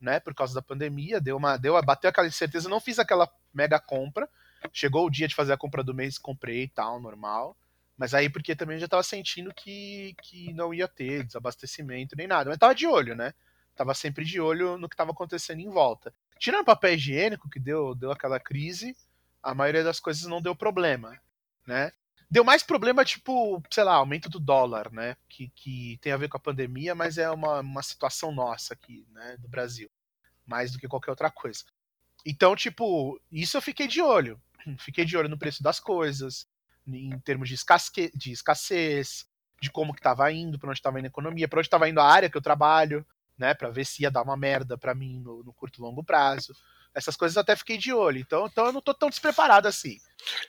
né, 0.00 0.18
por 0.18 0.34
causa 0.34 0.54
da 0.54 0.62
pandemia, 0.62 1.20
deu 1.20 1.36
uma, 1.36 1.56
deu, 1.56 1.80
bateu 1.82 2.10
aquela 2.10 2.26
incerteza, 2.26 2.68
não 2.68 2.80
fiz 2.80 2.98
aquela 2.98 3.28
mega 3.52 3.78
compra. 3.78 4.28
Chegou 4.72 5.06
o 5.06 5.10
dia 5.10 5.26
de 5.26 5.34
fazer 5.34 5.52
a 5.52 5.56
compra 5.56 5.82
do 5.82 5.94
mês, 5.94 6.18
comprei 6.18 6.64
e 6.64 6.68
tal, 6.68 7.00
normal. 7.00 7.56
Mas 8.00 8.14
aí 8.14 8.30
porque 8.30 8.56
também 8.56 8.78
já 8.78 8.88
tava 8.88 9.02
sentindo 9.02 9.52
que, 9.52 10.16
que 10.22 10.54
não 10.54 10.72
ia 10.72 10.88
ter 10.88 11.22
desabastecimento 11.22 12.16
nem 12.16 12.26
nada. 12.26 12.48
Mas 12.48 12.58
tava 12.58 12.74
de 12.74 12.86
olho, 12.86 13.14
né? 13.14 13.34
Tava 13.76 13.92
sempre 13.92 14.24
de 14.24 14.40
olho 14.40 14.78
no 14.78 14.88
que 14.88 14.96
tava 14.96 15.10
acontecendo 15.10 15.60
em 15.60 15.68
volta. 15.68 16.10
Tirando 16.38 16.62
o 16.62 16.64
papel 16.64 16.94
higiênico, 16.94 17.50
que 17.50 17.60
deu, 17.60 17.94
deu 17.94 18.10
aquela 18.10 18.40
crise, 18.40 18.96
a 19.42 19.54
maioria 19.54 19.84
das 19.84 20.00
coisas 20.00 20.24
não 20.24 20.40
deu 20.40 20.56
problema, 20.56 21.14
né? 21.66 21.92
Deu 22.30 22.42
mais 22.42 22.62
problema, 22.62 23.04
tipo, 23.04 23.62
sei 23.70 23.84
lá, 23.84 23.96
aumento 23.96 24.30
do 24.30 24.40
dólar, 24.40 24.90
né? 24.90 25.14
Que, 25.28 25.52
que 25.54 25.98
tem 26.00 26.10
a 26.10 26.16
ver 26.16 26.30
com 26.30 26.38
a 26.38 26.40
pandemia, 26.40 26.94
mas 26.94 27.18
é 27.18 27.30
uma, 27.30 27.60
uma 27.60 27.82
situação 27.82 28.32
nossa 28.32 28.72
aqui, 28.72 29.06
né? 29.10 29.36
Do 29.38 29.46
Brasil. 29.46 29.90
Mais 30.46 30.72
do 30.72 30.78
que 30.78 30.88
qualquer 30.88 31.10
outra 31.10 31.30
coisa. 31.30 31.64
Então, 32.24 32.56
tipo, 32.56 33.20
isso 33.30 33.58
eu 33.58 33.62
fiquei 33.62 33.86
de 33.86 34.00
olho. 34.00 34.40
fiquei 34.78 35.04
de 35.04 35.18
olho 35.18 35.28
no 35.28 35.38
preço 35.38 35.62
das 35.62 35.78
coisas, 35.78 36.48
em 36.86 37.18
termos 37.20 37.48
de, 37.48 37.54
escasque, 37.54 38.10
de 38.14 38.32
escassez, 38.32 39.26
de 39.60 39.70
como 39.70 39.94
que 39.94 40.00
tava 40.00 40.30
indo, 40.32 40.58
para 40.58 40.70
onde 40.70 40.78
estava 40.78 40.98
indo 40.98 41.06
a 41.06 41.08
economia, 41.08 41.48
para 41.48 41.58
onde 41.58 41.66
estava 41.66 41.88
indo 41.88 42.00
a 42.00 42.04
área 42.04 42.30
que 42.30 42.36
eu 42.36 42.42
trabalho, 42.42 43.06
né, 43.38 43.54
para 43.54 43.70
ver 43.70 43.84
se 43.84 44.02
ia 44.02 44.10
dar 44.10 44.22
uma 44.22 44.36
merda 44.36 44.76
para 44.76 44.94
mim 44.94 45.18
no, 45.20 45.42
no, 45.42 45.52
curto 45.52 45.80
e 45.80 45.82
longo 45.82 46.04
prazo. 46.04 46.54
Essas 46.94 47.16
coisas 47.16 47.36
até 47.36 47.54
fiquei 47.54 47.78
de 47.78 47.92
olho. 47.92 48.18
Então, 48.18 48.46
então 48.46 48.66
eu 48.66 48.72
não 48.72 48.80
tô 48.80 48.92
tão 48.92 49.08
despreparado 49.08 49.68
assim. 49.68 49.98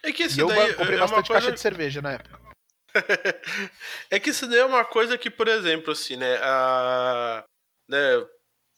É 0.02 0.12
que 0.12 0.24
isso 0.24 0.40
e 0.40 0.42
eu 0.42 0.48
daí 0.48 0.74
comprei 0.74 0.98
é 0.98 1.00
bastante 1.00 1.28
coisa... 1.28 1.42
caixa 1.42 1.52
de 1.54 1.60
cerveja 1.60 2.02
na 2.02 2.14
época. 2.14 2.40
é 4.10 4.20
que 4.20 4.32
isso 4.32 4.48
daí 4.48 4.60
é 4.60 4.66
uma 4.66 4.84
coisa 4.84 5.18
que, 5.18 5.30
por 5.30 5.48
exemplo, 5.48 5.94
assim, 5.94 6.18
né, 6.18 6.38
a, 6.42 7.46
né, 7.88 7.98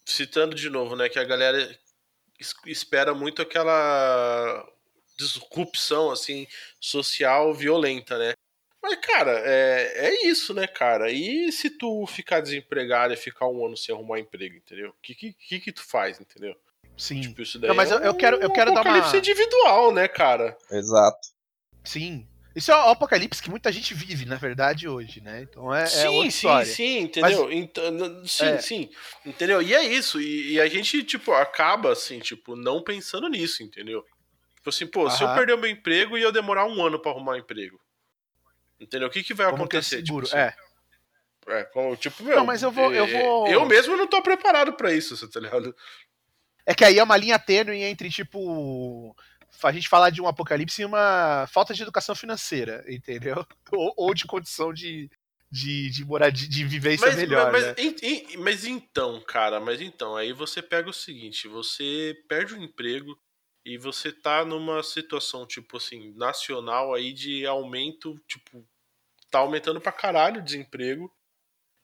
citando 0.06 0.56
de 0.56 0.70
novo, 0.70 0.96
né, 0.96 1.10
que 1.10 1.18
a 1.18 1.24
galera 1.24 1.76
espera 2.66 3.14
muito 3.14 3.42
aquela 3.42 4.68
disrupção, 5.24 6.12
assim, 6.12 6.48
social 6.80 7.54
violenta, 7.54 8.18
né? 8.18 8.34
Mas, 8.82 8.96
cara, 8.98 9.42
é, 9.46 10.08
é 10.08 10.28
isso, 10.28 10.54
né, 10.54 10.68
cara? 10.68 11.10
E 11.10 11.50
se 11.54 11.70
tu 11.70 12.06
ficar 12.06 12.42
desempregado 12.42 13.14
e 13.14 13.18
ficar 13.18 13.48
um 13.48 13.66
ano 13.66 13.78
sem 13.78 13.96
arrumar 13.96 14.20
emprego, 14.20 14.58
entendeu? 14.58 14.90
O 14.90 14.96
que, 15.02 15.16
que, 15.16 15.60
que, 15.60 15.72
tu 15.72 15.84
faz, 15.84 16.20
entendeu? 16.20 16.54
Sim. 16.98 17.22
Tipo, 17.22 17.42
isso 17.42 17.58
daí 17.58 17.70
Não, 17.70 17.76
mas 17.76 17.92
é 17.92 17.96
eu, 17.96 18.00
eu 18.00 18.14
quero, 18.14 18.38
eu 18.38 18.52
quero 18.52 18.72
um 18.72 18.74
dar 18.74 18.86
uma. 18.86 19.18
individual, 19.18 19.94
né, 19.94 20.08
cara? 20.10 20.58
Exato. 20.70 21.30
Sim. 21.84 22.28
Isso 22.56 22.72
é 22.72 22.76
o 22.76 22.90
apocalipse 22.90 23.42
que 23.42 23.50
muita 23.50 23.72
gente 23.72 23.94
vive, 23.96 24.26
na 24.26 24.36
verdade, 24.36 24.88
hoje, 24.88 25.22
né? 25.22 25.42
Então 25.42 25.74
é, 25.74 25.88
sim, 25.88 26.00
é 26.00 26.10
outra 26.10 26.22
sim, 26.22 26.38
história. 26.38 26.66
sim, 26.66 27.00
entendeu? 27.00 27.46
Mas, 27.46 27.58
então, 27.58 28.28
sim, 28.28 28.46
é. 28.46 28.58
sim, 28.60 28.90
entendeu? 29.26 29.62
E 29.62 29.74
é 29.74 29.84
isso. 29.84 30.22
E, 30.22 30.54
e, 30.54 30.62
a 30.62 30.68
gente, 30.68 31.04
tipo, 31.04 31.32
acaba, 31.32 31.92
assim, 31.92 32.20
tipo, 32.20 32.56
não 32.56 32.84
pensando 32.84 33.28
nisso, 33.28 33.64
entendeu? 33.64 34.06
Tipo 34.64 34.70
assim, 34.70 34.88
pô, 34.88 35.10
se 35.10 35.22
eu 35.22 35.34
perder 35.34 35.56
o 35.56 35.58
meu 35.58 35.70
emprego 35.70 36.18
e 36.18 36.22
eu 36.22 36.32
demorar 36.32 36.66
um 36.66 36.82
ano 36.82 36.98
para 36.98 37.12
arrumar 37.12 37.34
um 37.34 37.38
emprego, 37.38 37.78
entendeu? 38.80 39.10
O 39.10 39.12
que, 39.12 39.22
que 39.22 39.34
vai 39.34 39.50
como 39.50 39.64
acontecer? 39.64 39.98
Que 39.98 40.04
é 40.04 40.06
seguro, 40.06 40.26
tipo, 40.26 40.38
assim, 40.38 40.56
é. 41.50 41.60
É, 41.60 41.64
como, 41.66 41.98
tipo, 41.98 42.24
meu. 42.24 42.38
Não, 42.38 42.46
mas 42.46 42.64
eu 42.64 42.72
vou. 42.72 42.94
Eu, 42.94 43.04
é, 43.04 43.22
vou... 43.22 43.48
eu 43.50 43.66
mesmo 43.66 43.98
não 43.98 44.08
tô 44.08 44.22
preparado 44.22 44.72
para 44.72 44.94
isso, 44.94 45.18
você 45.18 45.30
tá 45.30 45.42
ligado? 45.42 45.76
É 46.66 46.74
que 46.74 46.86
aí 46.86 46.98
é 46.98 47.04
uma 47.04 47.18
linha 47.18 47.38
tênue 47.38 47.84
entre, 47.84 48.10
tipo 48.10 49.14
a 49.62 49.72
gente 49.72 49.90
falar 49.90 50.10
de 50.10 50.22
um 50.22 50.28
apocalipse 50.28 50.82
e 50.82 50.86
uma 50.86 51.46
falta 51.48 51.74
de 51.74 51.82
educação 51.82 52.16
financeira, 52.16 52.84
entendeu? 52.88 53.46
Ou, 53.72 53.94
ou 53.98 54.14
de 54.14 54.26
condição 54.26 54.74
de, 54.74 55.10
de, 55.52 55.90
de 55.90 56.06
moradia, 56.06 56.48
de 56.48 56.64
vivência 56.64 57.08
mas, 57.08 57.16
melhor. 57.16 57.52
Mas, 57.52 57.64
né? 57.66 57.76
mas, 57.78 58.36
mas 58.38 58.66
então, 58.66 59.22
cara, 59.22 59.60
mas 59.60 59.82
então, 59.82 60.16
aí 60.16 60.32
você 60.32 60.62
pega 60.62 60.90
o 60.90 60.94
seguinte, 60.94 61.48
você 61.48 62.16
perde 62.28 62.54
o 62.54 62.62
emprego 62.62 63.18
e 63.66 63.78
você 63.78 64.12
tá 64.12 64.44
numa 64.44 64.84
situação, 64.84 65.48
tipo 65.48 65.78
assim, 65.78 66.14
nacional 66.16 66.94
aí 66.94 67.14
de 67.14 67.46
aumento, 67.46 68.20
tipo, 68.28 68.68
tá 69.32 69.40
aumentando 69.40 69.80
pra 69.80 69.92
caralho 69.92 70.42
o 70.42 70.44
desemprego. 70.44 71.12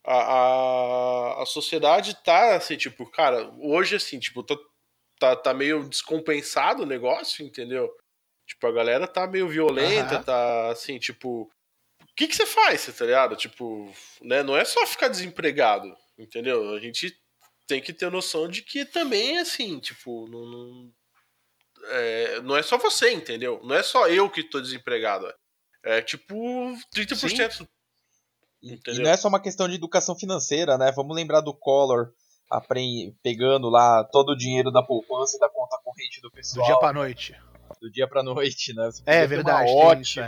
A, 0.06 0.14
a, 0.14 1.44
a 1.44 1.46
sociedade 1.46 2.16
tá 2.24 2.56
assim, 2.56 2.78
tipo, 2.78 3.10
cara, 3.10 3.52
hoje 3.60 3.96
assim, 3.96 4.20
tipo, 4.20 4.44
tá, 4.44 4.58
tá, 5.20 5.36
tá 5.36 5.54
meio 5.54 5.88
descompensado 5.88 6.84
o 6.84 6.86
negócio, 6.86 7.46
entendeu? 7.46 7.90
Tipo, 8.46 8.68
a 8.68 8.72
galera 8.72 9.08
tá 9.08 9.28
meio 9.28 9.48
violenta, 9.48 10.18
uhum. 10.18 10.24
tá 10.24 10.70
assim, 10.72 10.98
tipo. 10.98 11.44
O 12.02 12.16
que 12.16 12.28
que 12.28 12.36
você 12.36 12.46
faz, 12.46 12.86
tá 12.98 13.06
ligado? 13.06 13.36
Tipo, 13.36 13.94
né? 14.22 14.44
Não 14.44 14.58
é 14.58 14.66
só 14.66 14.86
ficar 14.86 15.08
desempregado, 15.08 15.96
entendeu? 16.18 16.74
A 16.74 16.80
gente 16.80 17.16
tem 17.68 17.80
que 17.82 17.94
ter 17.94 18.12
noção 18.12 18.50
de 18.50 18.62
que 18.62 18.84
também, 18.84 19.38
assim, 19.38 19.80
tipo, 19.80 20.28
não, 20.28 20.46
não, 20.46 20.94
é, 21.86 22.42
não 22.42 22.56
é 22.56 22.62
só 22.62 22.78
você, 22.78 23.12
entendeu? 23.12 23.60
Não 23.64 23.76
é 23.76 23.84
só 23.84 24.08
eu 24.08 24.30
que 24.30 24.44
tô 24.44 24.62
desempregado. 24.62 25.32
É 25.84 26.02
tipo 26.02 26.36
30%. 26.96 27.52
Sim. 27.52 27.68
Entendeu? 28.62 29.02
E 29.02 29.04
não 29.04 29.12
é 29.12 29.18
só 29.18 29.28
uma 29.28 29.42
questão 29.42 29.68
de 29.68 29.76
educação 29.76 30.16
financeira, 30.16 30.78
né? 30.78 30.92
Vamos 30.92 31.16
lembrar 31.16 31.42
do 31.42 31.54
Collor 31.54 32.12
pegando 33.22 33.70
lá 33.70 34.04
todo 34.06 34.32
o 34.32 34.36
dinheiro 34.36 34.72
da 34.72 34.82
poupança 34.82 35.38
e 35.38 35.40
da 35.40 35.48
conta 35.50 35.80
corrente 35.84 36.20
do 36.22 36.32
pessoal. 36.32 36.66
Do 36.66 36.72
dia 36.72 36.80
pra 36.80 36.94
noite. 36.94 37.36
Do 37.80 37.92
dia 37.92 38.08
pra 38.08 38.24
noite, 38.24 38.74
né? 38.74 38.90
é 39.06 39.28
verdade. 39.28 39.72
Uma 39.72 39.86
ótima, 39.86 40.02
isso, 40.02 40.20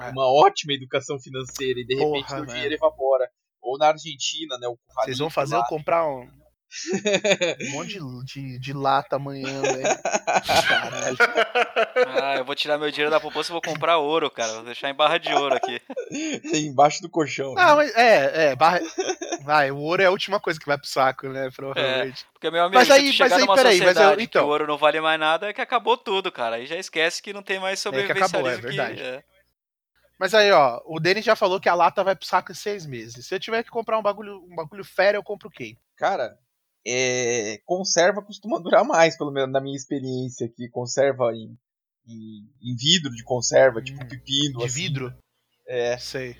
é. 0.00 0.10
uma 0.10 0.26
ótima 0.26 0.74
educação 0.74 1.18
financeira 1.18 1.80
e 1.80 1.86
de 1.86 1.94
repente 1.94 2.28
Porra, 2.28 2.42
o 2.42 2.46
dinheiro 2.46 2.74
evapora. 2.74 3.28
Ou 3.62 3.78
na 3.78 3.88
Argentina, 3.88 4.56
né? 4.58 4.68
Vocês 5.02 5.18
vão 5.18 5.30
fazer 5.30 5.56
lá. 5.56 5.62
eu 5.62 5.66
comprar 5.66 6.06
um, 6.06 6.28
um 7.60 7.70
monte 7.72 7.98
de, 7.98 8.24
de, 8.24 8.58
de 8.58 8.72
lata 8.72 9.16
amanhã, 9.16 9.62
velho. 9.62 10.02
Caralho. 10.68 11.16
Ah, 12.22 12.36
eu 12.36 12.44
vou 12.44 12.54
tirar 12.54 12.78
meu 12.78 12.90
dinheiro 12.90 13.10
da 13.10 13.20
poupança 13.20 13.50
e 13.50 13.52
vou 13.52 13.62
comprar 13.62 13.98
ouro, 13.98 14.30
cara. 14.30 14.52
Vou 14.54 14.64
deixar 14.64 14.90
em 14.90 14.94
barra 14.94 15.18
de 15.18 15.32
ouro 15.32 15.54
aqui. 15.54 15.80
Embaixo 16.54 17.02
do 17.02 17.08
colchão. 17.08 17.54
Ah, 17.56 17.76
mas 17.76 17.94
é, 17.94 18.50
é, 18.50 18.56
barra. 18.56 18.80
Vai, 19.42 19.70
o 19.70 19.78
ouro 19.78 20.02
é 20.02 20.06
a 20.06 20.10
última 20.10 20.40
coisa 20.40 20.58
que 20.58 20.66
vai 20.66 20.78
pro 20.78 20.88
saco, 20.88 21.28
né? 21.28 21.50
Provavelmente. 21.54 22.22
É, 22.22 22.32
porque, 22.32 22.50
meu 22.50 22.62
amigo, 22.62 22.74
mas 22.74 22.90
aí, 22.90 23.06
se 23.06 23.12
tu 23.12 23.16
chegar 23.16 23.30
mas 23.30 23.38
aí, 23.38 23.46
numa 23.46 23.54
peraí, 23.54 23.80
mas 23.80 23.96
eu, 23.96 24.20
então... 24.20 24.42
que 24.42 24.48
o 24.48 24.50
ouro 24.50 24.66
não 24.66 24.76
vale 24.76 25.00
mais 25.00 25.18
nada, 25.18 25.48
é 25.48 25.52
que 25.52 25.60
acabou 25.60 25.96
tudo, 25.96 26.32
cara. 26.32 26.56
Aí 26.56 26.66
já 26.66 26.76
esquece 26.76 27.22
que 27.22 27.32
não 27.32 27.42
tem 27.42 27.58
mais 27.58 27.78
sobrevivencialismo. 27.78 28.36
É 28.36 28.40
que 28.40 28.56
acabou, 28.58 28.68
é 28.68 28.74
verdade. 28.74 28.96
Que, 28.96 29.02
é. 29.02 29.24
Mas 30.18 30.32
aí, 30.32 30.50
ó, 30.50 30.80
o 30.86 30.98
Denis 30.98 31.24
já 31.24 31.36
falou 31.36 31.60
que 31.60 31.68
a 31.68 31.74
lata 31.74 32.02
vai 32.02 32.16
pro 32.16 32.26
saco 32.26 32.50
em 32.50 32.54
seis 32.54 32.86
meses. 32.86 33.26
Se 33.26 33.34
eu 33.34 33.40
tiver 33.40 33.62
que 33.62 33.70
comprar 33.70 33.98
um 33.98 34.02
bagulho, 34.02 34.42
um 34.50 34.54
bagulho 34.56 34.84
fera, 34.84 35.18
eu 35.18 35.22
compro 35.22 35.50
quem? 35.50 35.78
Cara, 35.96 36.38
é, 36.86 37.60
conserva 37.64 38.22
costuma 38.22 38.60
durar 38.60 38.84
mais, 38.84 39.16
pelo 39.18 39.32
menos 39.32 39.52
na 39.52 39.60
minha 39.60 39.76
experiência 39.76 40.46
aqui. 40.46 40.68
Conserva 40.68 41.32
em, 41.34 41.58
em, 42.06 42.48
em 42.62 42.76
vidro 42.76 43.10
de 43.10 43.24
conserva, 43.24 43.82
tipo 43.82 43.98
hum, 43.98 44.06
tipo 44.06 44.10
pepino. 44.10 44.58
De 44.58 44.64
assim. 44.64 44.74
vidro? 44.74 45.14
É. 45.66 45.98
Sei. 45.98 46.36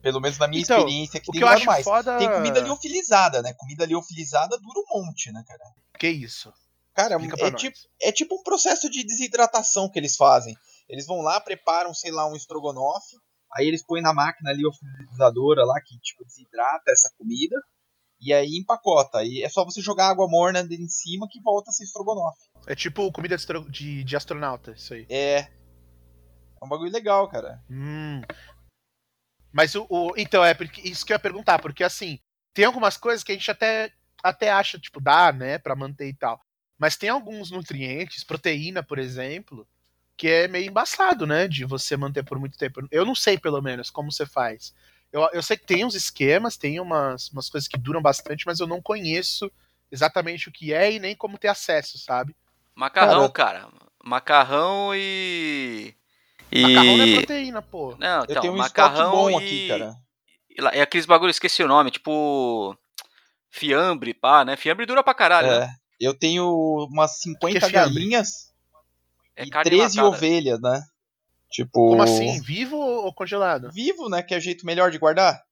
Pelo 0.00 0.20
menos 0.20 0.38
na 0.38 0.48
minha 0.48 0.62
então, 0.62 0.78
experiência 0.78 1.20
que 1.20 1.30
tem 1.30 1.40
que 1.40 1.44
eu 1.44 1.48
acho 1.48 1.66
mais. 1.66 1.84
Foda... 1.84 2.16
Tem 2.16 2.30
comida 2.30 2.60
liofilizada, 2.60 3.42
né? 3.42 3.52
Comida 3.54 3.84
liofilizada 3.84 4.56
dura 4.58 4.80
um 4.80 5.02
monte, 5.02 5.30
né, 5.32 5.44
cara? 5.46 5.62
Que 5.98 6.08
isso? 6.08 6.52
Cara, 6.94 7.16
é 7.16 7.50
tipo, 7.52 7.78
é 8.02 8.12
tipo 8.12 8.34
um 8.34 8.42
processo 8.42 8.88
de 8.90 9.04
desidratação 9.04 9.90
que 9.90 9.98
eles 9.98 10.16
fazem. 10.16 10.56
Eles 10.88 11.06
vão 11.06 11.20
lá, 11.20 11.40
preparam, 11.40 11.94
sei 11.94 12.10
lá, 12.10 12.26
um 12.26 12.34
estrogonofe, 12.34 13.16
aí 13.54 13.66
eles 13.66 13.84
põem 13.84 14.02
na 14.02 14.12
máquina 14.12 14.52
liofilizadora 14.52 15.64
lá 15.64 15.80
que 15.80 15.98
tipo 16.00 16.24
desidrata 16.24 16.90
essa 16.90 17.10
comida. 17.16 17.56
E 18.20 18.32
aí 18.32 18.56
empacota. 18.56 19.24
E 19.24 19.42
é 19.42 19.48
só 19.48 19.64
você 19.64 19.80
jogar 19.80 20.08
água 20.08 20.28
morna 20.28 20.60
em 20.60 20.88
cima 20.88 21.26
que 21.28 21.40
volta 21.40 21.70
a 21.70 21.72
ser 21.72 21.84
estrogonofe. 21.84 22.50
É 22.66 22.74
tipo 22.74 23.10
comida 23.10 23.36
de, 23.68 24.04
de 24.04 24.16
astronauta, 24.16 24.72
isso 24.72 24.92
aí. 24.92 25.06
É. 25.08 25.38
É 25.38 26.64
um 26.64 26.68
bagulho 26.68 26.92
legal, 26.92 27.26
cara. 27.28 27.62
Hum. 27.70 28.20
Mas 29.52 29.74
o, 29.74 29.86
o, 29.88 30.12
Então, 30.16 30.44
é 30.44 30.54
porque, 30.54 30.82
isso 30.88 31.04
que 31.04 31.12
eu 31.12 31.14
ia 31.14 31.20
perguntar, 31.20 31.58
porque 31.58 31.82
assim, 31.82 32.18
tem 32.52 32.64
algumas 32.64 32.96
coisas 32.96 33.24
que 33.24 33.32
a 33.32 33.34
gente 33.34 33.50
até, 33.50 33.92
até 34.22 34.50
acha, 34.50 34.78
tipo, 34.78 35.00
dá, 35.00 35.32
né, 35.32 35.58
pra 35.58 35.74
manter 35.74 36.08
e 36.08 36.14
tal. 36.14 36.40
Mas 36.78 36.96
tem 36.96 37.08
alguns 37.08 37.50
nutrientes, 37.50 38.24
proteína, 38.24 38.82
por 38.82 38.98
exemplo, 38.98 39.66
que 40.16 40.28
é 40.28 40.48
meio 40.48 40.68
embaçado, 40.68 41.26
né, 41.26 41.48
de 41.48 41.64
você 41.64 41.96
manter 41.96 42.22
por 42.24 42.38
muito 42.38 42.58
tempo. 42.58 42.86
Eu 42.90 43.04
não 43.04 43.14
sei, 43.14 43.38
pelo 43.38 43.60
menos, 43.60 43.90
como 43.90 44.12
você 44.12 44.26
faz. 44.26 44.74
Eu, 45.12 45.28
eu 45.32 45.42
sei 45.42 45.56
que 45.56 45.66
tem 45.66 45.84
uns 45.84 45.94
esquemas, 45.94 46.56
tem 46.56 46.78
umas, 46.80 47.28
umas 47.30 47.48
coisas 47.48 47.68
que 47.68 47.78
duram 47.78 48.00
bastante, 48.00 48.46
mas 48.46 48.60
eu 48.60 48.66
não 48.66 48.80
conheço 48.80 49.50
exatamente 49.90 50.48
o 50.48 50.52
que 50.52 50.72
é 50.72 50.92
e 50.92 50.98
nem 50.98 51.16
como 51.16 51.38
ter 51.38 51.48
acesso, 51.48 51.98
sabe? 51.98 52.34
Macarrão, 52.74 53.28
cara. 53.28 53.60
cara. 53.60 53.72
Macarrão 54.02 54.92
e. 54.94 55.94
E... 56.50 56.62
Macarrão 56.62 56.96
não 56.96 57.04
é 57.04 57.14
proteína, 57.16 57.62
pô. 57.62 57.96
Não, 57.98 58.24
então, 58.24 58.36
eu 58.36 58.40
tenho 58.40 58.54
um 58.54 58.56
macarrão 58.56 59.10
bom 59.10 59.30
e... 59.30 59.34
aqui, 59.36 59.68
cara. 59.68 59.96
É 60.72 60.82
aqueles 60.82 61.06
bagulho, 61.06 61.30
esqueci 61.30 61.62
o 61.62 61.68
nome, 61.68 61.90
tipo. 61.90 62.76
Fiambre, 63.50 64.14
pá, 64.14 64.44
né? 64.44 64.56
Fiambre 64.56 64.86
dura 64.86 65.02
pra 65.02 65.12
caralho, 65.12 65.48
é. 65.48 65.60
né? 65.60 65.74
Eu 65.98 66.14
tenho 66.14 66.46
umas 66.90 67.18
50 67.20 67.68
galinhas 67.68 68.50
é 69.36 69.44
e 69.44 69.50
13 69.50 69.96
matada. 69.96 70.08
ovelhas, 70.08 70.60
né? 70.60 70.82
Tipo. 71.50 71.90
Como 71.90 72.02
assim? 72.02 72.40
Vivo 72.40 72.76
ou 72.76 73.12
congelado? 73.12 73.70
Vivo, 73.72 74.08
né? 74.08 74.22
Que 74.22 74.34
é 74.34 74.38
o 74.38 74.40
jeito 74.40 74.64
melhor 74.64 74.90
de 74.90 74.98
guardar. 74.98 75.42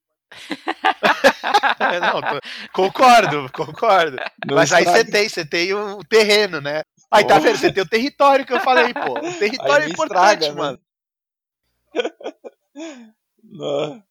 é, 1.79 1.99
não, 1.99 2.21
tô... 2.21 2.39
concordo, 2.71 3.51
concordo. 3.51 4.17
Não 4.45 4.55
Mas 4.55 4.71
aí 4.71 4.85
você 4.85 5.03
tem, 5.03 5.27
você 5.27 5.45
tem 5.45 5.73
o 5.73 6.03
terreno, 6.03 6.61
né? 6.61 6.83
Aí 7.11 7.25
tá 7.25 7.39
vendo? 7.39 7.57
Você 7.57 7.73
tem 7.73 7.83
o 7.83 7.89
território 7.89 8.45
que 8.45 8.53
eu 8.53 8.59
falei, 8.61 8.93
pô. 8.93 9.19
O 9.19 9.39
território 9.39 9.87
é 9.87 9.89
importante, 9.89 10.43
estraga, 10.43 10.47
né? 10.47 10.53
mano. 10.53 10.79
Não. 13.43 14.03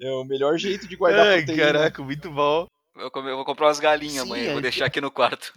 É 0.00 0.10
o 0.10 0.24
melhor 0.24 0.56
jeito 0.56 0.88
de 0.88 0.96
guardar 0.96 1.26
Ai, 1.26 1.38
proteína. 1.44 1.64
Caraca, 1.64 2.02
muito 2.02 2.30
bom. 2.30 2.66
Eu, 2.96 3.10
eu 3.14 3.36
vou 3.36 3.44
comprar 3.44 3.66
umas 3.66 3.80
galinhas 3.80 4.22
amanhã, 4.22 4.52
vou 4.52 4.60
deixar 4.62 4.86
aqui 4.86 5.00
no 5.00 5.10
quarto. 5.10 5.52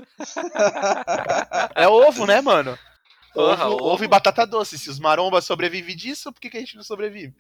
É 1.76 1.88
ovo, 1.88 2.26
né, 2.26 2.42
mano? 2.42 2.78
Porra, 3.38 3.68
ovo, 3.70 3.84
ovo, 3.86 4.04
e 4.04 4.08
batata 4.08 4.46
doce. 4.46 4.78
Se 4.78 4.90
os 4.90 5.00
marombas 5.00 5.46
sobrevivem 5.46 5.96
disso, 5.96 6.32
por 6.34 6.40
que, 6.42 6.50
que 6.50 6.58
a 6.58 6.60
gente 6.60 6.76
não 6.76 6.84
sobrevive? 6.84 7.36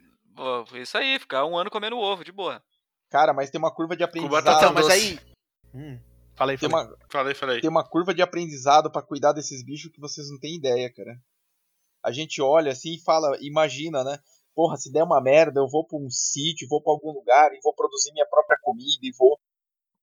isso 0.75 0.97
aí, 0.97 1.17
ficar 1.17 1.45
um 1.45 1.57
ano 1.57 1.71
comendo 1.71 1.97
ovo, 1.97 2.23
de 2.23 2.31
boa. 2.31 2.61
Cara, 3.09 3.33
mas 3.33 3.49
tem 3.49 3.57
uma 3.57 3.73
curva 3.73 3.95
de 3.95 4.03
aprendizado. 4.03 4.43
Batata, 4.43 4.71
mas 4.71 4.87
aí. 4.89 5.19
Hum, 5.73 5.99
falei, 6.35 6.57
falei. 6.57 6.57
Tem 6.57 6.69
uma, 6.69 6.97
falei, 7.09 7.33
falei. 7.33 7.61
Tem 7.61 7.69
uma 7.69 7.83
curva 7.83 8.13
de 8.13 8.21
aprendizado 8.21 8.91
para 8.91 9.01
cuidar 9.01 9.33
desses 9.33 9.63
bichos 9.63 9.91
que 9.91 9.99
vocês 9.99 10.29
não 10.29 10.39
têm 10.39 10.55
ideia, 10.55 10.93
cara. 10.93 11.19
a 12.03 12.11
gente 12.11 12.41
olha 12.41 12.71
assim 12.71 12.93
e 12.95 13.03
fala, 13.03 13.35
imagina, 13.41 14.03
né? 14.03 14.19
Porra, 14.53 14.77
se 14.77 14.91
der 14.91 15.03
uma 15.03 15.21
merda, 15.21 15.59
eu 15.59 15.67
vou 15.67 15.85
pra 15.85 15.97
um 15.97 16.09
sítio, 16.09 16.67
vou 16.67 16.81
pra 16.81 16.91
algum 16.91 17.11
lugar 17.11 17.51
e 17.53 17.59
vou 17.61 17.73
produzir 17.73 18.11
minha 18.11 18.25
própria 18.27 18.57
comida 18.61 18.99
e 19.03 19.11
vou. 19.17 19.39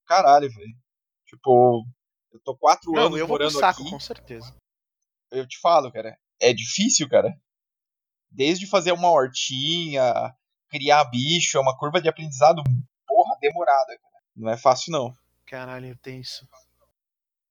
Caralho, 0.07 0.49
velho. 0.51 0.74
Tipo, 1.26 1.84
eu 2.32 2.40
tô 2.40 2.57
quatro 2.57 2.92
Não, 2.92 3.07
anos 3.07 3.18
eu 3.18 3.26
morando 3.28 3.53
vou 3.53 3.61
pro 3.61 3.68
saco, 3.68 3.82
aqui. 3.82 3.90
com 3.90 4.01
certeza. 4.01 4.55
Eu 5.31 5.47
te 5.47 5.59
falo, 5.61 5.91
cara. 5.93 6.18
É 6.41 6.53
difícil, 6.53 7.09
cara. 7.09 7.37
Desde 8.31 8.66
fazer 8.66 8.93
uma 8.93 9.11
hortinha, 9.11 10.35
criar 10.68 11.05
bicho, 11.05 11.57
é 11.57 11.61
uma 11.61 11.77
curva 11.77 12.01
de 12.01 12.09
aprendizado, 12.09 12.62
porra, 13.07 13.37
demorada, 13.41 13.99
cara. 13.99 14.14
Não 14.37 14.51
é 14.51 14.57
fácil, 14.57 14.93
não. 14.93 15.16
Caralho, 15.47 15.97
isso. 16.07 16.49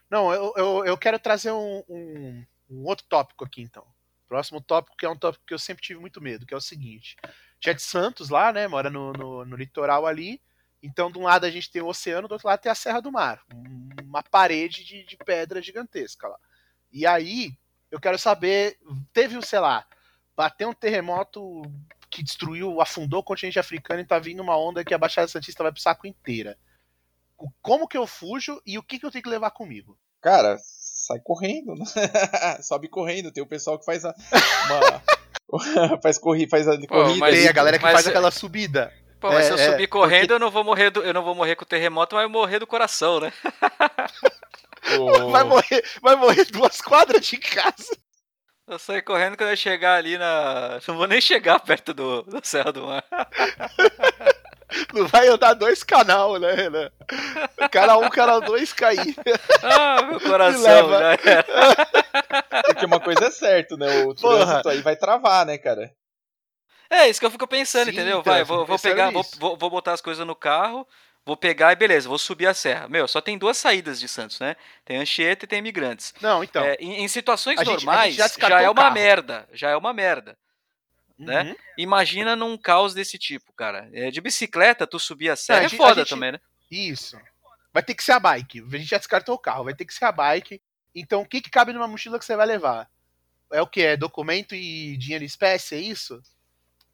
Não, 0.09 0.31
eu, 0.33 0.53
eu, 0.57 0.85
eu 0.85 0.97
quero 0.97 1.17
trazer 1.17 1.51
um, 1.51 1.83
um, 1.87 2.45
um, 2.69 2.83
outro 2.85 3.05
tópico 3.07 3.45
aqui, 3.45 3.61
então. 3.61 3.85
Próximo 4.27 4.59
tópico, 4.59 4.97
que 4.97 5.05
é 5.05 5.09
um 5.09 5.17
tópico 5.17 5.45
que 5.45 5.53
eu 5.53 5.59
sempre 5.59 5.83
tive 5.83 5.99
muito 5.99 6.21
medo, 6.21 6.45
que 6.45 6.53
é 6.53 6.57
o 6.57 6.61
seguinte. 6.61 7.15
Jet 7.63 7.81
Santos 7.81 8.29
lá, 8.29 8.51
né, 8.51 8.67
mora 8.67 8.89
no, 8.89 9.13
no, 9.13 9.45
no 9.45 9.55
litoral 9.55 10.05
ali, 10.05 10.41
então, 10.83 11.09
de 11.09 11.17
um 11.17 11.23
lado 11.23 11.45
a 11.45 11.49
gente 11.49 11.71
tem 11.71 11.81
o 11.81 11.87
oceano, 11.87 12.27
do 12.27 12.33
outro 12.33 12.47
lado 12.47 12.59
tem 12.59 12.69
a 12.69 12.75
Serra 12.75 12.99
do 12.99 13.09
Mar. 13.09 13.41
Uma 14.03 14.21
parede 14.21 14.83
de, 14.83 15.05
de 15.05 15.15
pedra 15.15 15.61
gigantesca 15.61 16.27
lá. 16.27 16.37
E 16.91 17.07
aí, 17.07 17.57
eu 17.93 17.99
quero 17.99 18.17
saber, 18.17 18.75
teve, 19.13 19.39
sei 19.45 19.59
lá, 19.59 19.85
bateu 20.35 20.69
um 20.69 20.73
terremoto 20.73 21.61
que 22.09 22.23
destruiu, 22.23 22.81
afundou 22.81 23.19
o 23.19 23.23
continente 23.23 23.59
africano 23.59 24.01
e 24.01 24.05
tá 24.05 24.17
vindo 24.17 24.41
uma 24.41 24.57
onda 24.57 24.83
que 24.83 24.95
a 24.95 24.97
Baixada 24.97 25.27
Santista 25.27 25.61
vai 25.61 25.71
pro 25.71 25.79
saco 25.79 26.07
inteira. 26.07 26.57
Como 27.61 27.87
que 27.87 27.95
eu 27.95 28.07
fujo 28.07 28.59
e 28.65 28.79
o 28.79 28.83
que, 28.83 28.97
que 28.97 29.05
eu 29.05 29.11
tenho 29.11 29.23
que 29.23 29.29
levar 29.29 29.51
comigo? 29.51 29.95
Cara, 30.19 30.57
sai 30.59 31.19
correndo, 31.19 31.75
né? 31.75 31.85
sobe 32.63 32.87
correndo. 32.87 33.31
Tem 33.31 33.43
o 33.43 33.47
pessoal 33.47 33.77
que 33.77 33.85
faz 33.85 34.03
a, 34.05 34.15
uma, 35.51 35.99
faz 36.01 36.17
corrida, 36.17 36.49
faz 36.49 36.67
a 36.67 36.75
corrida. 36.87 37.29
tem 37.29 37.47
a 37.47 37.51
galera 37.51 37.77
que 37.77 37.83
faz 37.83 38.07
aquela 38.07 38.31
subida. 38.31 38.91
Pô, 39.19 39.27
mas 39.27 39.45
é, 39.45 39.49
se 39.49 39.51
eu 39.51 39.57
é, 39.57 39.71
subir 39.71 39.87
correndo, 39.87 40.21
porque... 40.21 40.33
eu 40.33 40.39
não 40.39 40.49
vou 40.49 40.63
morrer 40.63 40.89
do, 40.89 41.01
eu 41.01 41.13
não 41.13 41.23
vou 41.23 41.35
morrer 41.35 41.55
com 41.55 41.63
o 41.63 41.67
terremoto, 41.67 42.15
mas 42.15 42.23
eu 42.23 42.29
morrer 42.29 42.57
do 42.57 42.65
coração, 42.65 43.19
né? 43.19 43.31
oh. 44.99 45.29
vai, 45.31 45.43
morrer, 45.43 45.83
vai 46.01 46.15
morrer 46.15 46.45
duas 46.45 46.81
quadras 46.81 47.25
de 47.25 47.37
casa. 47.37 47.95
Eu 48.67 48.79
sair 48.79 49.01
correndo 49.01 49.35
quando 49.35 49.49
eu 49.49 49.57
chegar 49.57 49.95
ali 49.95 50.17
na. 50.17 50.79
Não 50.87 50.95
vou 50.95 51.07
nem 51.07 51.19
chegar 51.19 51.59
perto 51.59 51.93
do, 51.93 52.21
do 52.23 52.39
Serra 52.43 52.71
do 52.71 52.85
Mar. 52.85 53.03
Não 54.91 55.05
vai 55.07 55.27
andar 55.27 55.53
dois 55.53 55.83
canal, 55.83 56.39
né, 56.39 56.51
Renan? 56.53 56.89
Cara 57.69 57.95
um, 57.97 58.09
cara 58.09 58.39
dois 58.39 58.73
cair. 58.73 59.15
Ah, 59.61 60.01
meu 60.01 60.19
coração 60.19 60.95
era. 60.95 61.15
Porque 62.65 62.85
uma 62.85 62.99
coisa 62.99 63.25
é 63.25 63.29
certa, 63.29 63.77
né? 63.77 64.03
O 64.03 64.15
trânsito 64.15 64.69
aí 64.69 64.81
vai 64.81 64.95
travar, 64.95 65.45
né, 65.45 65.59
cara? 65.59 65.93
É, 66.89 67.07
isso 67.07 67.19
que 67.19 67.25
eu 67.25 67.31
fico 67.31 67.47
pensando, 67.47 67.85
Sim, 67.85 67.91
entendeu? 67.91 68.19
Então, 68.19 68.33
vai, 68.33 68.43
vou, 68.43 68.65
vou 68.65 68.79
pegar, 68.79 69.11
vou, 69.11 69.23
vou, 69.37 69.57
vou 69.57 69.69
botar 69.69 69.93
as 69.93 70.01
coisas 70.01 70.25
no 70.25 70.35
carro, 70.35 70.87
vou 71.25 71.37
pegar 71.37 71.71
e 71.71 71.75
beleza, 71.75 72.09
vou 72.09 72.17
subir 72.17 72.47
a 72.47 72.53
serra. 72.53 72.87
Meu, 72.87 73.07
só 73.07 73.21
tem 73.21 73.37
duas 73.37 73.57
saídas 73.57 73.99
de 73.99 74.07
Santos, 74.07 74.39
né? 74.39 74.55
Tem 74.85 74.97
Anchieta 74.97 75.45
e 75.45 75.47
tem 75.47 75.59
Imigrantes. 75.59 76.13
Não, 76.21 76.43
então. 76.43 76.63
É, 76.63 76.75
em, 76.79 77.03
em, 77.03 77.07
situações 77.07 77.63
normais, 77.63 78.15
já, 78.15 78.27
já, 78.27 78.61
é 78.61 78.69
uma 78.69 78.91
merda. 78.91 79.47
Já 79.53 79.69
é 79.69 79.75
uma 79.75 79.93
merda. 79.93 80.37
Né? 81.17 81.41
Uhum. 81.41 81.47
Né? 81.49 81.55
Imagina 81.77 82.35
num 82.35 82.57
caos 82.57 82.93
desse 82.93 83.17
tipo, 83.17 83.53
cara. 83.53 83.89
É, 83.93 84.11
de 84.11 84.19
bicicleta, 84.19 84.87
tu 84.87 84.99
subir 84.99 85.29
a 85.29 85.35
serra 85.35 85.59
Não, 85.59 85.63
a 85.63 85.65
é 85.65 85.69
gente, 85.69 85.77
foda 85.77 86.01
gente, 86.01 86.09
também, 86.09 86.31
né? 86.33 86.39
Isso. 86.69 87.17
Vai 87.71 87.83
ter 87.83 87.95
que 87.95 88.03
ser 88.03 88.13
a 88.13 88.19
bike. 88.19 88.59
A 88.59 88.77
gente 88.77 88.89
já 88.89 88.97
descartou 88.97 89.35
o 89.35 89.39
carro, 89.39 89.63
vai 89.63 89.73
ter 89.73 89.85
que 89.85 89.93
ser 89.93 90.05
a 90.05 90.11
bike. 90.11 90.61
Então, 90.93 91.21
o 91.21 91.25
que, 91.25 91.41
que 91.41 91.49
cabe 91.49 91.73
numa 91.73 91.87
mochila 91.87 92.19
que 92.19 92.25
você 92.25 92.35
vai 92.35 92.45
levar? 92.45 92.89
É 93.51 93.61
o 93.61 93.67
que? 93.67 93.81
É 93.81 93.97
documento 93.97 94.53
e 94.53 94.97
dinheiro 94.97 95.23
em 95.23 95.27
espécie? 95.27 95.75
É 95.75 95.79
isso? 95.79 96.21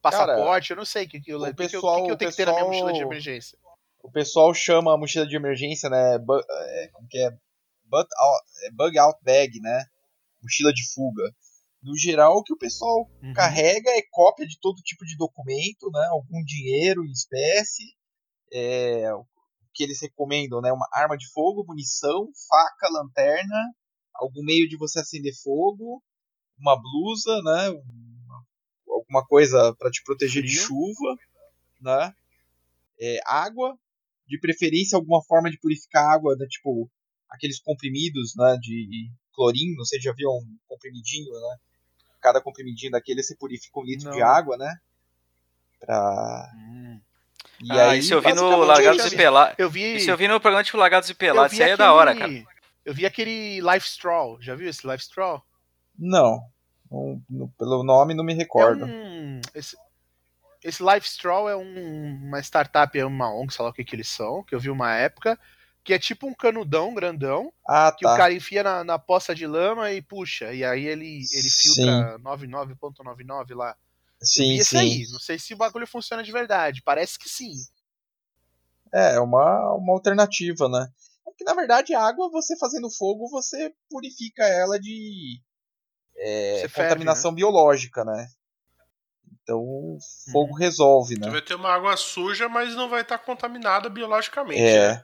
passaporte, 0.02 0.70
Cara, 0.70 0.78
eu 0.78 0.78
não 0.78 0.86
sei 0.86 1.06
o 1.06 1.10
que, 1.10 1.20
que, 1.20 1.32
eu, 1.32 1.42
o 1.42 1.56
pessoal, 1.56 1.98
que, 1.98 2.06
que, 2.06 2.12
eu 2.12 2.18
tenho 2.18 2.32
pessoal, 2.32 2.32
que 2.32 2.36
ter 2.36 2.46
na 2.46 2.54
minha 2.54 2.66
mochila 2.66 2.94
de 2.94 3.02
emergência. 3.02 3.58
O 4.02 4.12
pessoal 4.12 4.54
chama 4.54 4.93
a 4.93 4.97
mochila 4.97 5.28
de 5.28 5.36
emergência, 5.36 5.89
né? 5.89 6.18
Bu, 6.18 6.39
é, 6.39 6.88
como 6.93 7.08
que 7.08 7.18
é? 7.18 7.32
But 7.86 8.08
out, 8.18 8.45
é 8.64 8.72
bug 8.72 8.97
out 8.97 9.20
bag, 9.24 9.60
né? 9.60 9.86
Mochila 10.41 10.74
de 10.74 10.88
fuga. 10.93 11.34
No 11.82 11.97
geral, 11.97 12.38
o 12.38 12.43
que 12.43 12.54
o 12.54 12.58
pessoal 12.58 13.10
uhum. 13.24 13.34
carrega 13.34 13.89
é 13.91 14.02
cópia 14.12 14.45
de 14.45 14.60
todo 14.60 14.82
tipo 14.82 15.06
de 15.06 15.16
documento, 15.18 15.89
né? 15.91 16.08
Algum 16.12 16.43
dinheiro 16.43 17.06
em 17.06 17.12
espécie. 17.12 17.95
É, 18.52 19.14
o 19.14 19.26
que 19.74 19.84
eles 19.84 20.02
recomendam, 20.02 20.62
né? 20.62 20.72
Uma 20.72 20.88
arma 20.93 21.18
de 21.18 21.30
fogo, 21.32 21.66
munição, 21.66 22.30
faca, 22.47 22.89
lanterna, 22.91 23.74
algum 24.14 24.43
meio 24.43 24.68
de 24.68 24.78
você 24.78 25.00
acender 25.00 25.34
fogo, 25.41 26.04
uma 26.58 26.76
blusa, 26.76 27.41
né? 27.43 27.80
alguma 29.10 29.26
coisa 29.26 29.76
para 29.76 29.89
te 29.89 30.04
proteger 30.04 30.43
de 30.43 30.50
chuva, 30.50 31.16
né? 31.82 32.14
É, 33.02 33.20
água, 33.26 33.78
de 34.30 34.40
preferência 34.40 34.96
alguma 34.96 35.22
forma 35.24 35.50
de 35.50 35.60
purificar 35.60 36.06
água, 36.14 36.36
né? 36.38 36.46
tipo 36.48 36.90
aqueles 37.30 37.60
comprimidos, 37.60 38.34
né? 38.36 38.58
De 38.62 39.10
clorinho, 39.34 39.76
não 39.76 39.86
sei, 39.86 40.00
já 40.00 40.14
viu 40.14 40.30
um 40.30 40.58
comprimidinho, 40.68 41.32
né? 41.32 41.58
Cada 42.22 42.42
comprimidinho 42.42 42.92
daquele 42.92 43.24
você 43.24 43.36
purifica 43.36 43.80
um 43.80 43.84
litro 43.84 44.06
não. 44.06 44.16
de 44.16 44.22
água, 44.22 44.58
né? 44.58 44.76
Pra... 45.80 46.52
Hum. 46.56 47.00
E 47.62 47.72
ah, 47.72 47.92
aí, 47.92 48.00
isso 48.00 48.14
eu 48.14 48.22
vi 48.22 48.34
no 48.34 48.58
Lagados 48.58 49.12
e 49.12 49.16
Pelados. 49.16 49.56
Eu 49.58 49.70
vi... 49.70 49.96
Isso 49.96 50.10
eu 50.10 50.18
vi 50.18 50.28
no 50.28 50.40
programa 50.40 50.64
tipo 50.64 50.78
Lagados 50.78 51.10
e 51.10 51.14
Pelados. 51.14 51.54
Isso 51.54 51.62
aí 51.62 51.72
aquele... 51.72 51.82
é 51.82 51.86
da 51.86 51.94
hora, 51.94 52.16
cara. 52.16 52.46
Eu 52.86 52.94
vi 52.94 53.06
aquele 53.06 53.60
Life 53.62 53.88
Straw. 53.88 54.42
Já 54.42 54.56
viu 54.56 54.70
esse 54.70 54.88
Life 54.88 55.04
Straw? 55.04 55.44
Não. 55.98 56.42
Não, 56.90 57.22
no, 57.30 57.50
pelo 57.50 57.84
nome 57.84 58.16
não 58.16 58.24
me 58.24 58.34
recordo. 58.34 58.86
É 58.86 58.88
um, 58.88 59.42
esse, 59.54 59.78
esse 60.64 60.84
Lifestraw 60.84 61.49
é 61.49 61.55
um, 61.55 62.28
uma 62.28 62.39
startup, 62.39 62.97
é 62.97 63.05
uma 63.05 63.34
ONG, 63.34 63.53
sei 63.53 63.64
lá 63.64 63.72
o 63.72 63.74
que, 63.74 63.84
que 63.84 63.95
eles 63.95 64.10
são, 64.10 64.43
que 64.43 64.53
eu 64.53 64.60
vi 64.60 64.70
uma 64.70 64.93
época, 64.93 65.39
que 65.84 65.93
é 65.93 65.99
tipo 65.99 66.28
um 66.28 66.34
canudão 66.34 66.93
grandão, 66.93 67.53
ah, 67.68 67.91
que 67.97 68.03
tá. 68.03 68.14
o 68.14 68.18
cara 68.18 68.34
enfia 68.34 68.62
na, 68.62 68.84
na 68.84 68.99
poça 68.99 69.34
de 69.34 69.47
lama 69.47 69.91
e 69.91 70.01
puxa, 70.01 70.53
e 70.53 70.64
aí 70.64 70.86
ele, 70.86 71.24
ele 71.34 71.49
filtra 71.49 72.20
99.99 72.20 73.55
lá. 73.55 73.76
Sim, 74.22 74.55
esse 74.55 74.72
sim. 74.72 74.78
aí, 74.78 75.05
não 75.12 75.20
sei 75.20 75.39
se 75.39 75.53
o 75.53 75.57
bagulho 75.57 75.88
funciona 75.88 76.22
de 76.22 76.32
verdade, 76.32 76.82
parece 76.84 77.18
que 77.18 77.30
sim. 77.30 77.53
É, 78.93 79.16
é 79.16 79.20
uma, 79.20 79.76
uma 79.76 79.93
alternativa, 79.93 80.68
né? 80.68 80.89
É 81.26 81.32
que 81.32 81.45
na 81.45 81.53
verdade 81.53 81.93
a 81.93 82.01
água, 82.01 82.30
você 82.30 82.57
fazendo 82.57 82.89
fogo, 82.89 83.30
você 83.30 83.74
purifica 83.89 84.43
ela 84.43 84.78
de 84.78 85.39
é, 86.18 86.68
contaminação 86.68 87.32
ferve, 87.32 87.36
né? 87.36 87.36
biológica, 87.36 88.03
né? 88.03 88.28
Então, 89.50 89.97
fogo 90.32 90.54
hum. 90.54 90.58
resolve, 90.58 91.16
né? 91.16 91.26
Você 91.26 91.32
vai 91.32 91.41
ter 91.41 91.56
uma 91.56 91.74
água 91.74 91.97
suja, 91.97 92.47
mas 92.47 92.76
não 92.76 92.88
vai 92.88 93.02
estar 93.02 93.18
contaminada 93.18 93.89
biologicamente. 93.89 94.62
É. 94.62 94.93
Né? 94.93 95.04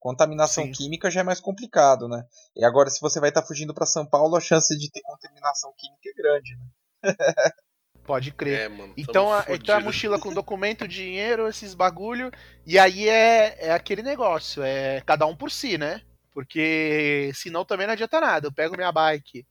Contaminação 0.00 0.64
Sim. 0.64 0.72
química 0.72 1.08
já 1.08 1.20
é 1.20 1.24
mais 1.24 1.38
complicado, 1.38 2.08
né? 2.08 2.26
E 2.56 2.64
agora, 2.64 2.90
se 2.90 3.00
você 3.00 3.20
vai 3.20 3.28
estar 3.28 3.42
fugindo 3.42 3.72
para 3.72 3.86
São 3.86 4.04
Paulo, 4.04 4.34
a 4.34 4.40
chance 4.40 4.76
de 4.76 4.90
ter 4.90 5.00
contaminação 5.02 5.72
química 5.78 6.08
é 6.08 6.12
grande, 6.12 6.56
né? 6.56 6.64
Pode 8.04 8.32
crer. 8.32 8.62
É, 8.62 8.68
mano, 8.68 8.92
então, 8.96 9.32
a, 9.32 9.44
então 9.48 9.76
a 9.76 9.80
mochila 9.80 10.18
com 10.18 10.34
documento, 10.34 10.88
dinheiro, 10.88 11.46
esses 11.46 11.72
bagulho. 11.72 12.32
E 12.66 12.76
aí 12.80 13.08
é, 13.08 13.68
é 13.68 13.72
aquele 13.72 14.02
negócio, 14.02 14.60
é 14.64 15.00
cada 15.02 15.24
um 15.24 15.36
por 15.36 15.52
si, 15.52 15.78
né? 15.78 16.02
Porque 16.32 17.30
senão 17.32 17.64
também 17.64 17.86
não 17.86 17.92
adianta 17.92 18.20
nada. 18.20 18.48
Eu 18.48 18.52
pego 18.52 18.74
minha 18.74 18.90
bike, 18.90 19.46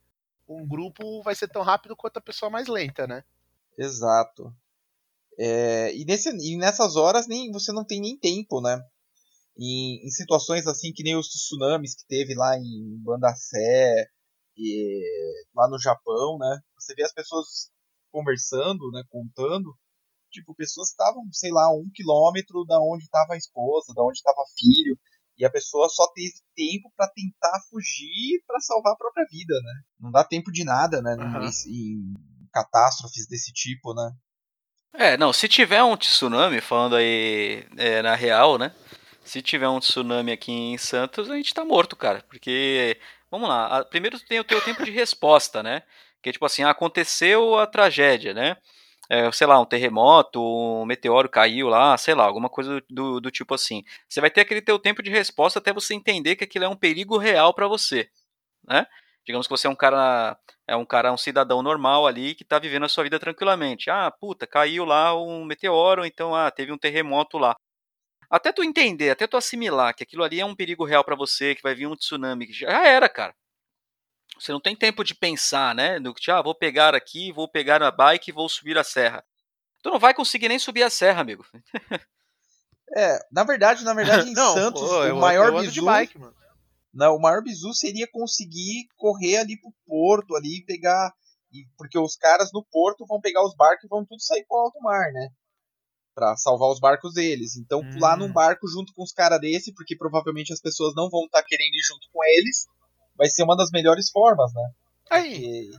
um 0.49 0.67
grupo 0.67 1.23
vai 1.23 1.33
ser 1.33 1.47
tão 1.47 1.61
rápido 1.61 1.95
quanto 1.95 2.17
a 2.17 2.21
pessoa 2.21 2.49
mais 2.49 2.67
lenta, 2.67 3.07
né? 3.07 3.23
Exato. 3.77 4.53
É, 5.37 5.95
e, 5.95 6.05
nesse, 6.05 6.29
e 6.29 6.57
nessas 6.57 6.95
horas 6.95 7.27
nem 7.27 7.51
você 7.51 7.71
não 7.71 7.85
tem 7.85 7.99
nem 7.99 8.17
tempo, 8.17 8.61
né? 8.61 8.79
Em, 9.57 10.05
em, 10.05 10.09
situações 10.09 10.67
assim 10.67 10.91
que 10.93 11.03
nem 11.03 11.15
os 11.15 11.27
tsunamis 11.27 11.95
que 11.95 12.05
teve 12.07 12.35
lá 12.35 12.57
em 12.57 12.97
Bandacé, 13.03 14.07
e, 14.57 15.45
lá 15.55 15.69
no 15.69 15.79
Japão, 15.79 16.37
né? 16.37 16.59
Você 16.77 16.93
vê 16.95 17.03
as 17.03 17.13
pessoas 17.13 17.71
conversando, 18.11 18.91
né? 18.91 19.03
Contando. 19.09 19.73
Tipo, 20.31 20.55
pessoas 20.55 20.89
estavam, 20.89 21.23
sei 21.31 21.51
lá, 21.51 21.69
um 21.73 21.89
quilômetro 21.93 22.63
da 22.65 22.79
onde 22.79 23.03
estava 23.03 23.33
a 23.33 23.37
esposa, 23.37 23.93
da 23.93 24.03
onde 24.03 24.17
estava 24.17 24.43
filho. 24.57 24.97
E 25.37 25.45
a 25.45 25.51
pessoa 25.51 25.89
só 25.89 26.07
teve 26.13 26.33
tempo 26.55 26.91
para 26.95 27.09
tentar 27.09 27.59
fugir 27.69 28.43
para 28.45 28.59
salvar 28.59 28.93
a 28.93 28.97
própria 28.97 29.25
vida, 29.29 29.53
né? 29.61 29.81
Não 29.99 30.11
dá 30.11 30.23
tempo 30.23 30.51
de 30.51 30.63
nada, 30.63 31.01
né? 31.01 31.15
Uhum. 31.15 31.49
Em, 31.67 31.97
em 31.97 32.30
catástrofes 32.51 33.27
desse 33.27 33.51
tipo, 33.53 33.93
né? 33.93 34.11
É, 34.93 35.17
não, 35.17 35.31
se 35.31 35.47
tiver 35.47 35.81
um 35.83 35.95
tsunami, 35.95 36.59
falando 36.59 36.95
aí 36.95 37.65
é, 37.77 38.01
na 38.01 38.15
real, 38.15 38.57
né? 38.57 38.75
Se 39.23 39.41
tiver 39.41 39.69
um 39.69 39.79
tsunami 39.79 40.31
aqui 40.31 40.51
em 40.51 40.77
Santos, 40.77 41.29
a 41.29 41.35
gente 41.35 41.53
tá 41.53 41.63
morto, 41.63 41.95
cara. 41.95 42.23
Porque, 42.29 42.99
vamos 43.29 43.47
lá, 43.47 43.85
primeiro 43.85 44.19
tem 44.19 44.39
o 44.39 44.43
teu 44.43 44.59
tempo 44.61 44.83
de 44.83 44.91
resposta, 44.91 45.63
né? 45.63 45.83
Que 46.21 46.31
tipo 46.31 46.45
assim, 46.45 46.63
aconteceu 46.63 47.57
a 47.57 47.65
tragédia, 47.65 48.33
né? 48.33 48.57
é, 49.11 49.29
sei 49.33 49.45
lá, 49.45 49.59
um 49.59 49.65
terremoto, 49.65 50.41
um 50.41 50.85
meteoro 50.85 51.27
caiu 51.27 51.67
lá, 51.67 51.97
sei 51.97 52.15
lá, 52.15 52.23
alguma 52.23 52.47
coisa 52.47 52.81
do, 52.89 53.19
do 53.19 53.29
tipo 53.29 53.53
assim. 53.53 53.83
Você 54.07 54.21
vai 54.21 54.31
ter 54.31 54.39
aquele 54.39 54.61
teu 54.61 54.79
tempo 54.79 55.03
de 55.03 55.09
resposta 55.09 55.59
até 55.59 55.73
você 55.73 55.93
entender 55.93 56.37
que 56.37 56.45
aquilo 56.45 56.63
é 56.63 56.69
um 56.69 56.77
perigo 56.77 57.17
real 57.17 57.53
para 57.53 57.67
você, 57.67 58.09
né? 58.65 58.87
Digamos 59.25 59.47
que 59.47 59.51
você 59.51 59.67
é 59.67 59.69
um 59.69 59.75
cara 59.75 60.39
É 60.71 60.75
um 60.77 60.85
cara, 60.85 61.11
um 61.11 61.17
cidadão 61.17 61.61
normal 61.61 62.07
ali 62.07 62.33
que 62.33 62.45
tá 62.45 62.57
vivendo 62.57 62.85
a 62.85 62.87
sua 62.87 63.03
vida 63.03 63.19
tranquilamente. 63.19 63.89
Ah, 63.89 64.09
puta, 64.09 64.47
caiu 64.47 64.85
lá 64.85 65.13
um 65.13 65.43
meteoro, 65.43 66.05
então 66.05 66.33
ah, 66.33 66.49
teve 66.49 66.71
um 66.71 66.77
terremoto 66.77 67.37
lá. 67.37 67.57
Até 68.29 68.53
tu 68.53 68.63
entender, 68.63 69.09
até 69.09 69.27
tu 69.27 69.35
assimilar 69.35 69.93
que 69.93 70.03
aquilo 70.03 70.23
ali 70.23 70.39
é 70.39 70.45
um 70.45 70.55
perigo 70.55 70.85
real 70.85 71.03
para 71.03 71.13
você, 71.13 71.53
que 71.55 71.61
vai 71.61 71.75
vir 71.75 71.87
um 71.87 71.95
tsunami, 71.97 72.53
já 72.53 72.87
era, 72.87 73.09
cara. 73.09 73.35
Você 74.39 74.53
não 74.53 74.61
tem 74.61 74.73
tempo 74.73 75.03
de 75.03 75.13
pensar, 75.13 75.75
né? 75.75 75.99
No 75.99 76.13
que, 76.13 76.31
ah, 76.31 76.41
vou 76.41 76.55
pegar 76.55 76.95
aqui, 76.95 77.33
vou 77.33 77.49
pegar 77.49 77.83
a 77.83 77.91
bike 77.91 78.29
e 78.29 78.33
vou 78.33 78.47
subir 78.47 78.77
a 78.77 78.83
serra. 78.85 79.25
Tu 79.83 79.89
não 79.89 79.99
vai 79.99 80.13
conseguir 80.13 80.47
nem 80.47 80.57
subir 80.57 80.83
a 80.83 80.89
serra, 80.89 81.19
amigo. 81.19 81.45
é, 82.95 83.19
na 83.29 83.43
verdade, 83.43 83.83
na 83.83 83.93
verdade, 83.93 84.23
em 84.31 84.33
não, 84.33 84.53
Santos, 84.53 84.81
pô, 84.81 85.03
o 85.03 85.19
maior 85.19 85.51
bizu, 85.51 85.73
de 85.73 85.81
bike, 85.81 86.17
mano. 86.17 86.40
Não, 86.93 87.15
o 87.15 87.21
maior 87.21 87.41
bizu 87.41 87.73
seria 87.73 88.07
conseguir 88.11 88.87
correr 88.97 89.37
ali 89.37 89.59
pro 89.59 89.73
porto 89.85 90.35
ali 90.35 90.59
e 90.59 90.65
pegar 90.65 91.13
porque 91.77 91.99
os 91.99 92.15
caras 92.15 92.49
no 92.53 92.63
porto 92.63 93.05
vão 93.05 93.19
pegar 93.19 93.43
os 93.43 93.55
barcos 93.55 93.83
e 93.83 93.87
vão 93.87 94.05
tudo 94.05 94.21
sair 94.21 94.45
pro 94.47 94.57
alto 94.57 94.79
mar, 94.81 95.11
né? 95.11 95.29
Pra 96.15 96.35
salvar 96.37 96.69
os 96.69 96.79
barcos 96.79 97.13
deles. 97.13 97.57
Então, 97.57 97.79
hum. 97.79 97.89
pular 97.93 98.17
num 98.17 98.31
barco 98.31 98.67
junto 98.67 98.93
com 98.93 99.03
os 99.03 99.11
caras 99.11 99.39
desse, 99.39 99.73
porque 99.73 99.95
provavelmente 99.95 100.53
as 100.53 100.61
pessoas 100.61 100.93
não 100.95 101.09
vão 101.09 101.25
estar 101.25 101.41
tá 101.41 101.47
querendo 101.47 101.73
ir 101.73 101.83
junto 101.87 102.07
com 102.11 102.23
eles, 102.23 102.67
vai 103.17 103.27
ser 103.27 103.43
uma 103.43 103.55
das 103.55 103.71
melhores 103.71 104.09
formas, 104.09 104.53
né? 104.53 104.71
Aí. 105.09 105.69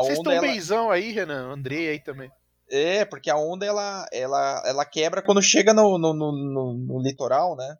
Vocês 0.00 0.18
estão 0.18 0.32
ela... 0.32 0.42
beizão 0.42 0.90
aí, 0.90 1.12
Renan, 1.12 1.52
Andrei 1.52 1.88
aí 1.88 2.00
também. 2.00 2.30
É, 2.70 3.04
porque 3.04 3.30
a 3.30 3.36
onda 3.36 3.64
ela, 3.64 4.06
ela, 4.12 4.62
ela 4.66 4.84
quebra 4.84 5.22
quando 5.22 5.40
chega 5.40 5.72
no, 5.72 5.96
no, 5.96 6.12
no, 6.12 6.32
no, 6.32 6.74
no 6.74 7.02
litoral, 7.02 7.56
né? 7.56 7.78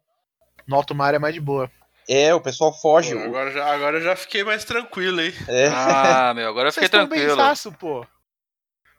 No 0.66 0.76
alto 0.76 0.95
mar 0.95 1.14
é 1.14 1.18
mais 1.18 1.35
de 1.35 1.41
boa. 1.41 1.70
É, 2.09 2.34
o 2.34 2.40
pessoal 2.40 2.72
foge. 2.72 3.14
Pô, 3.14 3.20
agora, 3.20 3.52
já, 3.52 3.66
agora 3.66 3.98
eu 3.98 4.02
já 4.02 4.16
fiquei 4.16 4.42
mais 4.42 4.64
tranquilo, 4.64 5.20
hein? 5.20 5.34
É. 5.46 5.68
Ah, 5.68 6.32
meu, 6.34 6.48
agora 6.48 6.68
eu 6.68 6.72
fiquei 6.72 6.88
Vocês 6.88 7.02
tranquilo. 7.02 7.36
Benzaço, 7.36 7.70
pô. 7.72 8.06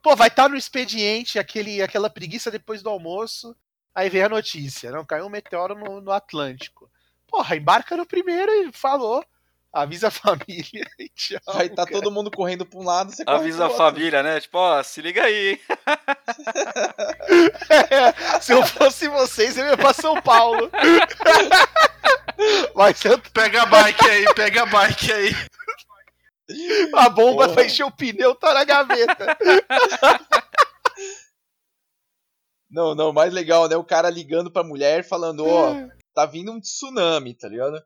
Pô, 0.04 0.16
vai 0.16 0.28
estar 0.28 0.44
tá 0.44 0.50
no 0.50 0.56
expediente 0.56 1.40
aquele, 1.40 1.82
aquela 1.82 2.10
preguiça 2.10 2.52
depois 2.52 2.84
do 2.84 2.90
almoço. 2.90 3.56
Aí 3.96 4.10
vem 4.10 4.22
a 4.22 4.30
notícia, 4.30 4.92
não? 4.92 5.04
Caiu 5.04 5.26
um 5.26 5.30
meteoro 5.30 5.74
no, 5.76 6.00
no 6.00 6.12
Atlântico. 6.12 6.90
Porra, 7.28 7.56
embarca 7.56 7.98
no 7.98 8.06
primeiro 8.06 8.52
e 8.52 8.72
falou. 8.72 9.26
Avisa 9.74 10.08
a 10.08 10.12
família 10.12 10.88
e 10.98 11.10
tchau. 11.10 11.40
Vai 11.48 11.66
estar 11.66 11.86
tá 11.86 11.92
todo 11.92 12.12
mundo 12.12 12.32
correndo 12.32 12.66
pra 12.66 12.80
um 12.80 12.84
lado, 12.84 13.12
você 13.12 13.24
Avisa 13.26 13.68
a 13.68 13.70
família, 13.70 14.24
né? 14.24 14.40
Tipo, 14.40 14.58
ó, 14.58 14.82
se 14.84 15.02
liga 15.02 15.24
aí. 15.24 15.60
é, 17.70 18.40
se 18.42 18.52
eu 18.52 18.66
fosse 18.66 19.08
vocês, 19.08 19.58
eu 19.58 19.66
ia 19.66 19.78
pra 19.78 19.94
São 19.94 20.22
Paulo. 20.22 20.72
Mas 22.76 23.04
eu... 23.06 23.20
Pega 23.34 23.64
a 23.64 23.66
bike 23.66 24.10
aí, 24.10 24.34
pega 24.34 24.64
a 24.64 24.66
bike 24.66 25.12
aí. 25.12 25.32
A 26.96 27.10
bomba 27.10 27.44
Porra. 27.44 27.56
vai 27.56 27.66
encher 27.66 27.84
o 27.84 27.92
pneu, 27.92 28.34
tá 28.36 28.54
na 28.54 28.64
gaveta. 28.64 29.38
Não, 32.70 32.94
não, 32.94 33.12
mais 33.12 33.34
legal, 33.34 33.68
né? 33.68 33.76
O 33.76 33.84
cara 33.84 34.10
ligando 34.10 34.52
pra 34.52 34.64
mulher 34.64 35.04
falando, 35.04 35.46
ó, 35.46 35.72
oh, 35.72 35.90
tá 36.14 36.26
vindo 36.26 36.52
um 36.52 36.60
tsunami, 36.60 37.36
tá 37.36 37.48
ligado? 37.48 37.84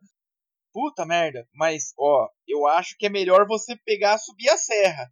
Puta 0.73 1.05
merda, 1.05 1.47
mas, 1.53 1.93
ó, 1.97 2.27
eu 2.47 2.67
acho 2.67 2.97
que 2.97 3.05
é 3.05 3.09
melhor 3.09 3.47
você 3.47 3.77
pegar, 3.85 4.17
subir 4.17 4.49
a 4.49 4.57
serra. 4.57 5.09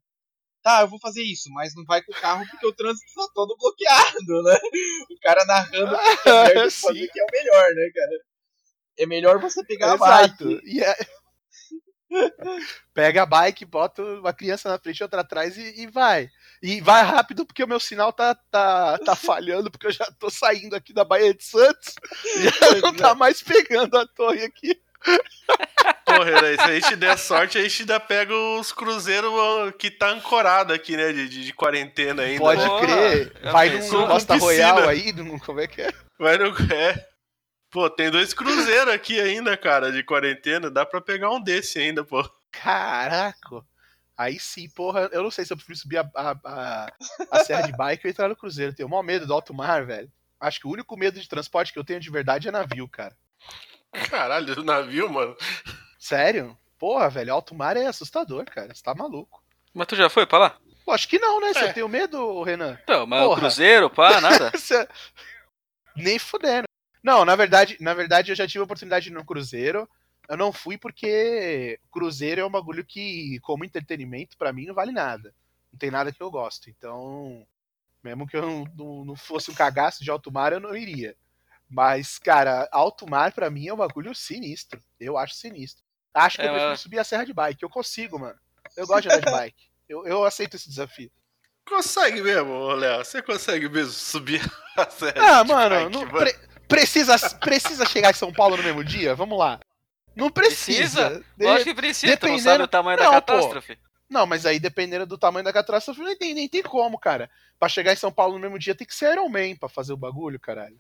Tá, 0.62 0.82
eu 0.82 0.88
vou 0.88 1.00
fazer 1.00 1.24
isso, 1.24 1.50
mas 1.52 1.74
não 1.76 1.84
vai 1.86 2.04
com 2.04 2.12
o 2.12 2.22
carro 2.22 2.46
porque 2.50 2.68
o 2.68 2.76
trânsito 2.76 3.12
tá 3.16 3.28
todo 3.34 3.58
bloqueado, 3.58 4.44
né? 4.44 4.60
O 5.10 5.20
cara 5.22 5.46
narrando 5.46 5.98
que 6.22 6.30
é, 6.30 7.08
que 7.08 7.20
é 7.20 7.24
o 7.24 7.32
melhor, 7.32 7.74
né, 7.74 7.92
cara? 7.96 8.31
É 9.02 9.06
melhor 9.08 9.40
você 9.40 9.64
pegar 9.64 9.96
Exato. 9.96 10.04
a 10.04 10.28
bike. 10.28 10.62
E 10.64 10.84
é... 10.84 10.96
Pega 12.94 13.24
a 13.24 13.26
bike, 13.26 13.66
bota 13.66 14.04
uma 14.04 14.32
criança 14.32 14.70
na 14.70 14.78
frente 14.78 15.00
e 15.00 15.04
outra 15.04 15.22
atrás 15.22 15.58
e, 15.58 15.82
e, 15.82 15.88
vai. 15.88 16.30
E 16.62 16.80
vai 16.82 17.02
rápido 17.04 17.44
porque 17.44 17.64
o 17.64 17.68
meu 17.68 17.80
sinal 17.80 18.14
tá, 18.14 18.36
tá, 18.52 19.00
tá 19.00 19.16
falhando, 19.16 19.72
porque 19.72 19.88
eu 19.88 19.92
já 19.92 20.06
tô 20.20 20.30
saindo 20.30 20.76
aqui 20.76 20.94
da 20.94 21.04
Baía 21.04 21.34
de 21.34 21.44
Santos. 21.44 21.96
Já 22.62 22.82
não 22.82 22.94
tá 22.94 23.16
mais 23.16 23.42
pegando 23.42 23.98
a 23.98 24.06
torre 24.06 24.44
aqui. 24.44 24.80
Porra, 26.06 26.42
né? 26.44 26.56
se 26.56 26.62
a 26.62 26.80
gente 26.80 26.96
der 26.96 27.18
sorte, 27.18 27.58
a 27.58 27.64
gente 27.64 27.82
ainda 27.82 28.00
pega 28.00 28.36
os 28.36 28.72
cruzeiros 28.72 29.32
que 29.80 29.90
tá 29.90 30.10
ancorado 30.10 30.74
aqui, 30.74 30.96
né? 30.96 31.12
De, 31.12 31.28
de, 31.28 31.46
de 31.46 31.54
quarentena 31.54 32.22
ainda. 32.22 32.40
Pode 32.40 32.86
crer. 32.86 33.34
Vai 33.52 33.70
no 33.70 34.08
Costa 34.08 34.36
Royal 34.36 34.88
aí, 34.88 35.12
como 35.44 35.60
é 35.60 35.66
que 35.66 35.82
é? 35.82 35.92
Vai 36.20 36.38
no. 36.38 36.50
É. 36.72 37.11
Pô, 37.72 37.90
tem 37.90 38.12
dois 38.12 38.34
cruzeiros 38.34 38.94
aqui 38.94 39.20
ainda, 39.20 39.56
cara, 39.56 39.94
de 39.94 40.04
quarentena. 40.04 40.70
Dá 40.70 40.86
pra 40.86 41.00
pegar 41.00 41.32
um 41.32 41.42
desse 41.42 41.80
ainda, 41.80 42.04
pô. 42.04 42.22
Caraca! 42.52 43.64
Aí 44.18 44.38
sim, 44.38 44.70
porra, 44.70 45.10
eu 45.14 45.24
não 45.24 45.32
sei 45.32 45.46
se 45.46 45.54
eu 45.54 45.58
prefiro 45.58 45.80
subir 45.80 45.98
a, 45.98 46.12
a, 46.14 46.36
a, 46.44 46.94
a 47.32 47.40
serra 47.46 47.62
de 47.62 47.72
bike 47.72 48.06
ou 48.06 48.12
entrar 48.12 48.28
no 48.28 48.36
cruzeiro. 48.36 48.76
Tenho 48.76 48.88
o 48.88 48.92
maior 48.92 49.04
medo 49.04 49.26
do 49.26 49.34
alto 49.34 49.54
mar, 49.54 49.86
velho. 49.86 50.12
Acho 50.40 50.60
que 50.60 50.68
o 50.68 50.72
único 50.72 50.98
medo 50.98 51.20
de 51.20 51.30
transporte 51.30 51.72
que 51.72 51.80
eu 51.80 51.84
tenho 51.84 52.00
de 52.00 52.12
verdade 52.12 52.50
é 52.50 52.52
navio, 52.52 52.88
cara. 52.90 53.16
Caralho, 54.10 54.64
navio, 54.64 55.10
mano. 55.10 55.36
Sério? 55.98 56.58
Porra, 56.78 57.10
velho, 57.10 57.34
alto 57.34 57.56
mar 57.56 57.78
é 57.78 57.88
assustador, 57.88 58.46
cara. 58.46 58.76
Você 58.76 58.84
tá 58.84 58.94
maluco. 58.94 59.42
Mas 59.74 59.88
tu 59.88 59.96
já 59.96 60.10
foi 60.10 60.26
pra 60.26 60.40
lá? 60.40 60.58
Pô, 60.84 60.92
acho 60.92 61.08
que 61.08 61.20
não, 61.20 61.40
né? 61.40 61.54
Você 61.54 61.66
é. 61.66 61.74
tem 61.74 61.88
medo, 61.88 62.44
Renan? 62.44 62.78
Não, 62.88 63.08
mas 63.08 63.24
Porra. 63.24 63.40
cruzeiro, 63.40 63.90
pá, 63.90 64.20
nada. 64.20 64.52
Nem 65.96 66.20
fudendo. 66.20 66.66
Não, 67.04 67.26
na 67.26 67.36
verdade, 67.36 67.78
na 67.80 67.94
verdade 67.94 68.32
eu 68.32 68.36
já 68.36 68.48
tive 68.48 68.60
a 68.60 68.64
oportunidade 68.64 69.06
de 69.06 69.12
ir 69.12 69.14
no 69.14 69.26
cruzeiro. 69.26 69.90
Eu 70.30 70.38
não 70.38 70.54
fui 70.54 70.78
porque 70.78 71.80
cruzeiro 71.92 72.42
é 72.42 72.46
um 72.46 72.52
bagulho 72.52 72.86
que, 72.86 73.40
como 73.42 73.66
entretenimento, 73.66 74.38
para 74.38 74.54
mim 74.54 74.66
não 74.66 74.74
vale 74.74 74.92
nada. 74.92 75.34
Não 75.72 75.80
tem 75.80 75.92
nada 75.92 76.12
que 76.12 76.22
eu 76.22 76.30
gosto. 76.30 76.70
Então, 76.70 77.46
mesmo 78.04 78.28
que 78.28 78.38
eu 78.38 78.42
não, 78.42 78.64
não, 78.76 79.06
não 79.06 79.16
fosse 79.16 79.52
um 79.52 79.54
cagaço 79.54 80.04
de 80.04 80.12
alto 80.12 80.32
mar, 80.32 80.54
eu 80.54 80.60
não 80.60 80.76
iria. 80.76 81.16
Mas, 81.70 82.20
cara, 82.20 82.68
alto 82.72 83.10
mar 83.10 83.32
para 83.32 83.50
mim 83.50 83.68
é 83.68 83.74
um 83.74 83.78
bagulho 83.78 84.14
sinistro. 84.14 84.84
Eu 85.00 85.18
acho 85.18 85.36
sinistro. 85.36 85.84
Acho 86.14 86.38
que 86.38 86.44
é, 86.44 86.48
eu 86.48 86.54
prefiro 86.54 86.78
subir 86.78 87.00
a 87.00 87.04
serra 87.04 87.26
de 87.26 87.34
bike. 87.34 87.64
Eu 87.64 87.70
consigo, 87.70 88.20
mano. 88.20 88.38
Eu 88.76 88.86
gosto 88.86 89.04
de 89.04 89.16
andar 89.16 89.26
de 89.26 89.32
bike. 89.32 89.72
Eu, 89.88 90.06
eu 90.06 90.26
aceito 90.26 90.56
esse 90.56 90.70
desafio. 90.70 91.12
Consegue 91.66 92.22
mesmo, 92.22 92.74
Léo? 92.74 93.04
Você 93.04 93.22
consegue 93.22 93.70
mesmo 93.70 93.94
subir 93.94 94.42
a 94.76 94.90
serra 94.90 95.40
ah, 95.40 95.44
de 95.44 95.50
mano, 95.50 95.76
bike? 95.76 95.92
Não, 95.94 96.06
mano, 96.06 96.51
precisa, 96.76 97.30
precisa 97.40 97.86
chegar 97.86 98.12
em 98.12 98.16
São 98.16 98.32
Paulo 98.32 98.58
no 98.58 98.64
mesmo 98.64 98.84
dia? 98.84 99.14
Vamos 99.16 99.38
lá. 99.38 99.60
Não 100.16 100.30
precisa. 100.30 101.10
precisa? 101.10 101.26
Lógico 101.40 101.70
que 101.70 101.76
precisa, 101.76 102.14
dependendo... 102.14 102.38
tu 102.38 102.44
não 102.44 102.52
sabe 102.52 102.64
o 102.64 102.68
tamanho 102.68 102.98
não, 102.98 103.06
da 103.06 103.12
catástrofe. 103.12 103.76
Pô. 103.76 103.82
Não, 104.10 104.26
mas 104.26 104.46
aí 104.46 104.60
dependendo 104.60 105.06
do 105.06 105.18
tamanho 105.18 105.46
da 105.46 105.54
catástrofe, 105.54 106.02
nem 106.02 106.18
tem, 106.18 106.34
nem 106.34 106.50
tem 106.50 106.62
como, 106.62 107.00
cara. 107.00 107.30
Pra 107.58 107.70
chegar 107.70 107.94
em 107.94 107.96
São 107.96 108.12
Paulo 108.12 108.34
no 108.34 108.40
mesmo 108.40 108.60
dia 108.60 108.76
tem 108.76 108.86
que 108.86 108.96
ser 108.96 109.14
Iron 109.14 109.30
Man 109.30 109.56
pra 109.58 109.70
fazer 109.70 109.94
o 109.94 109.98
bagulho, 109.98 110.40
caralho. 110.40 110.78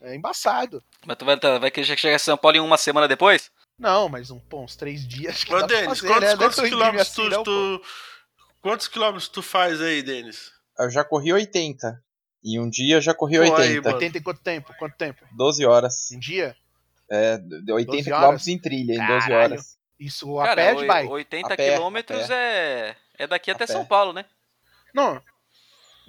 É 0.00 0.14
embaçado. 0.14 0.82
Mas 1.04 1.16
tu 1.18 1.26
vai, 1.26 1.38
tá, 1.38 1.58
vai 1.58 1.70
querer 1.70 1.94
chegar 1.96 2.14
em 2.14 2.18
São 2.18 2.38
Paulo 2.38 2.56
em 2.56 2.60
uma 2.60 2.78
semana 2.78 3.06
depois? 3.06 3.50
Não, 3.78 4.08
mas 4.08 4.30
um, 4.30 4.38
pô, 4.38 4.62
uns 4.62 4.76
três 4.76 5.06
dias. 5.06 5.44
Ô, 5.48 5.66
Denis, 5.66 6.00
quantos, 6.00 6.22
né? 6.22 6.36
quantos 6.36 6.60
quilômetros 6.60 7.08
assim, 7.08 7.30
tu, 7.30 7.44
tu 7.44 7.82
quantos 8.62 8.88
quilômetros 8.88 9.28
tu 9.28 9.42
faz 9.42 9.80
aí, 9.80 10.02
Denis? 10.02 10.50
Eu 10.78 10.90
já 10.90 11.04
corri 11.04 11.34
80. 11.34 12.02
E 12.42 12.58
um 12.58 12.68
dia 12.68 12.96
eu 12.96 13.00
já 13.00 13.14
corri 13.14 13.36
pô, 13.36 13.42
80. 13.42 13.88
Aí, 13.88 13.94
80 13.94 14.18
em 14.18 14.22
quanto 14.22 14.40
tempo? 14.40 14.74
Quanto 14.78 14.96
tempo? 14.96 15.24
12 15.32 15.66
horas. 15.66 16.10
Um 16.12 16.18
dia? 16.18 16.56
É, 17.10 17.40
80 17.70 18.04
quilômetros 18.04 18.48
em 18.48 18.58
trilha, 18.58 18.94
em 18.94 19.06
12 19.06 19.32
horas. 19.32 19.78
Isso 19.98 20.38
a 20.38 20.44
Cara, 20.44 20.62
pé 20.62 20.74
de 20.74 20.86
bike? 20.86 21.10
80 21.10 21.56
quilômetros 21.56 22.30
é, 22.30 22.96
é 23.18 23.26
daqui 23.26 23.50
a 23.50 23.54
até. 23.54 23.66
São 23.66 23.84
Paulo, 23.84 24.12
né? 24.12 24.24
Não, 24.94 25.20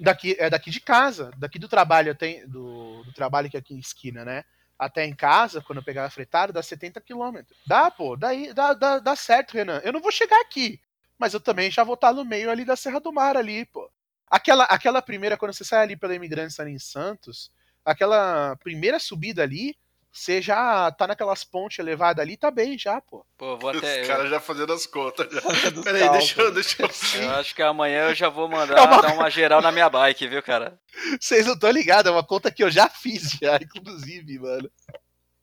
daqui 0.00 0.36
é 0.38 0.50
daqui 0.50 0.70
de 0.70 0.80
casa, 0.80 1.30
daqui 1.36 1.58
do 1.58 1.68
trabalho 1.68 2.14
tem 2.14 2.46
do, 2.48 3.02
do 3.04 3.12
trabalho 3.12 3.50
que 3.50 3.56
é 3.56 3.60
aqui 3.60 3.74
em 3.74 3.78
esquina, 3.78 4.24
né? 4.24 4.44
Até 4.78 5.04
em 5.04 5.14
casa, 5.14 5.60
quando 5.60 5.78
eu 5.78 5.84
pegava 5.84 6.10
fretado, 6.10 6.52
dá 6.52 6.62
70 6.62 7.00
quilômetros. 7.00 7.56
Dá, 7.66 7.90
pô, 7.90 8.16
daí 8.16 8.52
dá, 8.52 8.74
dá, 8.74 8.98
dá 8.98 9.14
certo, 9.14 9.52
Renan. 9.52 9.80
Eu 9.84 9.92
não 9.92 10.00
vou 10.00 10.10
chegar 10.10 10.40
aqui, 10.40 10.80
mas 11.18 11.34
eu 11.34 11.40
também 11.40 11.70
já 11.70 11.84
vou 11.84 11.94
estar 11.94 12.12
no 12.12 12.24
meio 12.24 12.50
ali 12.50 12.64
da 12.64 12.74
Serra 12.74 12.98
do 12.98 13.12
Mar 13.12 13.36
ali, 13.36 13.64
pô. 13.66 13.88
Aquela, 14.32 14.64
aquela 14.64 15.02
primeira, 15.02 15.36
quando 15.36 15.52
você 15.52 15.62
sai 15.62 15.82
ali 15.82 15.94
pela 15.94 16.14
Imigrantes 16.14 16.58
ali 16.58 16.70
em 16.70 16.78
Santos, 16.78 17.52
aquela 17.84 18.56
primeira 18.56 18.98
subida 18.98 19.42
ali, 19.42 19.76
você 20.10 20.40
já 20.40 20.90
tá 20.90 21.06
naquelas 21.06 21.44
pontes 21.44 21.78
elevadas 21.78 22.22
ali, 22.22 22.38
tá 22.38 22.50
bem 22.50 22.78
já, 22.78 22.98
pô. 22.98 23.26
Pô, 23.36 23.58
vou 23.58 23.68
até. 23.68 24.00
Os 24.00 24.08
caras 24.08 24.30
já 24.30 24.40
fazendo 24.40 24.72
as 24.72 24.86
contas. 24.86 25.30
Já. 25.30 25.40
Peraí, 25.84 26.08
deixa 26.12 26.40
eu, 26.40 26.50
deixa 26.50 26.82
eu. 26.82 27.22
Eu 27.24 27.30
acho 27.32 27.54
que 27.54 27.60
amanhã 27.60 28.08
eu 28.08 28.14
já 28.14 28.30
vou 28.30 28.48
mandar 28.48 28.78
é 28.78 28.80
uma... 28.80 29.02
dar 29.02 29.12
uma 29.12 29.28
geral 29.28 29.60
na 29.60 29.70
minha 29.70 29.90
bike, 29.90 30.26
viu, 30.26 30.42
cara? 30.42 30.80
Vocês 31.20 31.44
não 31.44 31.52
estão 31.52 31.70
ligados, 31.70 32.10
é 32.10 32.14
uma 32.14 32.24
conta 32.24 32.50
que 32.50 32.64
eu 32.64 32.70
já 32.70 32.88
fiz, 32.88 33.32
já, 33.32 33.56
inclusive, 33.60 34.38
mano. 34.38 34.70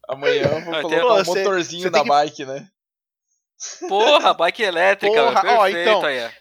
Amanhã 0.07 0.45
eu 0.45 0.61
vou 0.61 0.81
colocar 0.81 1.01
Pô, 1.01 1.13
um 1.13 1.25
motorzinho 1.25 1.83
você 1.83 1.89
na 1.91 2.01
que... 2.01 2.09
bike, 2.09 2.45
né? 2.45 2.67
Porra, 3.87 4.33
bike 4.33 4.63
elétrica, 4.63 5.13
Porra, 5.13 5.41
perfeito 5.41 5.59
ó, 5.59 5.67
então, 5.67 6.05
aí. 6.05 6.31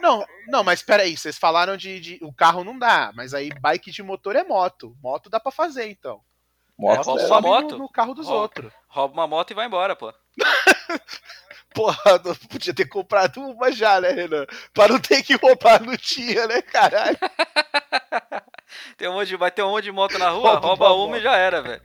Não, 0.00 0.24
não, 0.48 0.62
mas 0.62 0.82
peraí, 0.82 1.16
vocês 1.16 1.38
falaram 1.38 1.76
de, 1.76 1.98
de, 1.98 2.18
O 2.22 2.32
carro 2.32 2.62
não 2.62 2.78
dá, 2.78 3.10
mas 3.14 3.34
aí 3.34 3.50
bike 3.60 3.90
de 3.90 4.02
motor 4.02 4.36
é 4.36 4.44
moto. 4.44 4.96
Moto 5.02 5.30
dá 5.30 5.40
pra 5.40 5.50
fazer, 5.50 5.88
então. 5.88 6.20
Moto, 6.78 7.00
é, 7.00 7.02
rouba 7.02 7.26
uma 7.26 7.40
moto. 7.40 7.72
No, 7.72 7.78
no, 7.78 7.88
carro 7.88 8.14
dos 8.14 8.26
rouba, 8.26 8.42
outros. 8.42 8.72
Rouba 8.88 9.14
uma 9.14 9.26
moto 9.26 9.50
e 9.50 9.54
vai 9.54 9.66
embora, 9.66 9.96
pô. 9.96 10.12
Porra, 11.74 12.20
não 12.24 12.34
podia 12.48 12.74
ter 12.74 12.86
comprado 12.86 13.40
uma 13.40 13.72
já, 13.72 14.00
né, 14.00 14.10
Renan? 14.10 14.46
Pra 14.72 14.88
não 14.88 14.98
ter 14.98 15.22
que 15.22 15.34
roubar 15.36 15.82
no 15.82 15.96
dia, 15.96 16.46
né, 16.46 16.62
caralho? 16.62 17.18
tem 18.96 19.08
um 19.08 19.14
monte 19.14 19.28
de, 19.28 19.36
vai 19.36 19.50
ter 19.50 19.62
um 19.62 19.70
monte 19.70 19.84
de 19.84 19.92
moto 19.92 20.18
na 20.18 20.30
rua, 20.30 20.52
rouba, 20.52 20.66
rouba 20.68 20.92
uma 20.92 21.06
moto. 21.08 21.16
e 21.18 21.22
já 21.22 21.36
era, 21.36 21.62
velho. 21.62 21.82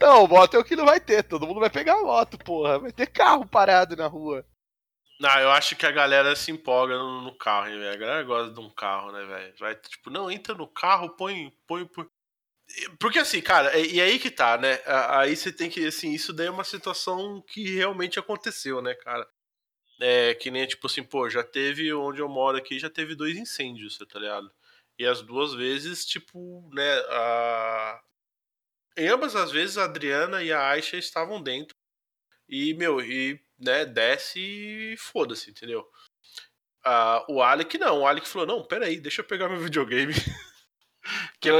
Não, 0.00 0.26
moto 0.26 0.54
é 0.54 0.58
o 0.58 0.64
que 0.64 0.76
não 0.76 0.84
vai 0.84 1.00
ter, 1.00 1.22
todo 1.22 1.46
mundo 1.46 1.60
vai 1.60 1.70
pegar 1.70 1.94
a 1.94 2.02
moto, 2.02 2.38
porra. 2.38 2.78
Vai 2.78 2.92
ter 2.92 3.06
carro 3.06 3.46
parado 3.46 3.96
na 3.96 4.06
rua. 4.06 4.44
Não, 5.18 5.30
eu 5.40 5.50
acho 5.50 5.74
que 5.76 5.86
a 5.86 5.90
galera 5.90 6.36
se 6.36 6.50
empolga 6.50 6.96
no, 6.98 7.22
no 7.22 7.34
carro, 7.36 7.68
hein, 7.68 7.78
velho. 7.78 7.92
A 7.94 7.96
galera 7.96 8.22
gosta 8.22 8.52
de 8.52 8.60
um 8.60 8.68
carro, 8.70 9.12
né, 9.12 9.24
velho? 9.24 9.54
Vai, 9.58 9.74
tipo, 9.76 10.10
não, 10.10 10.30
entra 10.30 10.54
no 10.54 10.68
carro, 10.68 11.10
põe, 11.16 11.50
põe, 11.66 11.86
põe. 11.86 12.06
Porque 12.98 13.18
assim, 13.18 13.40
cara, 13.40 13.76
e 13.78 14.00
aí 14.00 14.18
que 14.18 14.30
tá, 14.30 14.58
né? 14.58 14.80
Aí 14.86 15.36
você 15.36 15.52
tem 15.52 15.70
que, 15.70 15.86
assim, 15.86 16.12
isso 16.12 16.32
daí 16.32 16.48
é 16.48 16.50
uma 16.50 16.64
situação 16.64 17.42
que 17.48 17.76
realmente 17.76 18.18
aconteceu, 18.18 18.82
né, 18.82 18.94
cara? 18.94 19.26
É, 20.00 20.34
que 20.34 20.50
nem, 20.50 20.66
tipo 20.66 20.86
assim, 20.88 21.02
pô, 21.04 21.30
já 21.30 21.42
teve, 21.44 21.92
onde 21.94 22.20
eu 22.20 22.28
moro 22.28 22.58
aqui, 22.58 22.78
já 22.78 22.90
teve 22.90 23.14
dois 23.14 23.36
incêndios, 23.38 23.98
tá 23.98 24.18
ligado? 24.18 24.50
E 24.98 25.06
as 25.06 25.22
duas 25.22 25.54
vezes, 25.54 26.04
tipo, 26.06 26.68
né, 26.74 26.98
a... 27.10 28.00
Em 28.96 29.08
ambas 29.08 29.36
as 29.36 29.52
vezes, 29.52 29.78
a 29.78 29.84
Adriana 29.84 30.42
e 30.42 30.52
a 30.52 30.68
Aisha 30.70 30.96
estavam 30.96 31.42
dentro. 31.42 31.75
E, 32.48 32.74
meu, 32.74 33.00
e, 33.00 33.40
né, 33.58 33.84
desce 33.84 34.38
e 34.40 34.96
foda-se, 34.98 35.50
entendeu? 35.50 35.86
Ah, 36.84 37.24
o 37.28 37.42
Alec 37.42 37.76
não, 37.78 38.00
o 38.00 38.06
Alec 38.06 38.28
falou, 38.28 38.46
não, 38.46 38.64
peraí, 38.64 39.00
deixa 39.00 39.20
eu 39.20 39.26
pegar 39.26 39.48
meu 39.48 39.58
videogame. 39.58 40.14
Que 41.40 41.50
é 41.50 41.58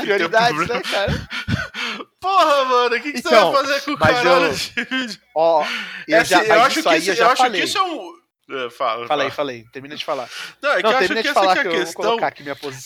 prioridades, 0.00 0.68
né, 0.68 0.82
cara? 0.82 1.12
Porra, 2.20 2.64
mano, 2.64 2.96
o 2.96 3.00
que, 3.00 3.12
que 3.12 3.18
então, 3.18 3.52
você 3.52 3.52
vai 3.52 3.64
fazer 3.64 3.84
com 3.84 3.92
o 3.92 3.98
caralho 3.98 4.28
eu, 4.46 5.16
Ó, 5.34 5.64
eu, 6.06 6.18
é, 6.18 6.24
já, 6.24 6.40
assim, 6.40 6.50
eu 6.50 6.62
acho 6.62 6.82
que 6.82 6.96
isso, 6.96 7.10
eu, 7.10 7.16
eu 7.16 7.30
acho 7.30 7.50
que 7.50 7.58
isso 7.58 7.78
é 7.78 7.82
um. 7.82 8.18
É, 8.50 8.70
fala, 8.70 9.06
falei, 9.06 9.06
fala. 9.06 9.30
falei. 9.30 9.64
Termina 9.72 9.94
de 9.94 10.04
falar. 10.04 10.28
Não, 10.62 10.72
é 10.72 10.80
que 10.80 10.86
eu 10.86 10.96
acho 10.96 11.08
que 11.08 11.28
essa 11.28 11.40
que 11.40 11.58
é 11.58 11.60
a 11.60 11.70
questão. 11.70 12.18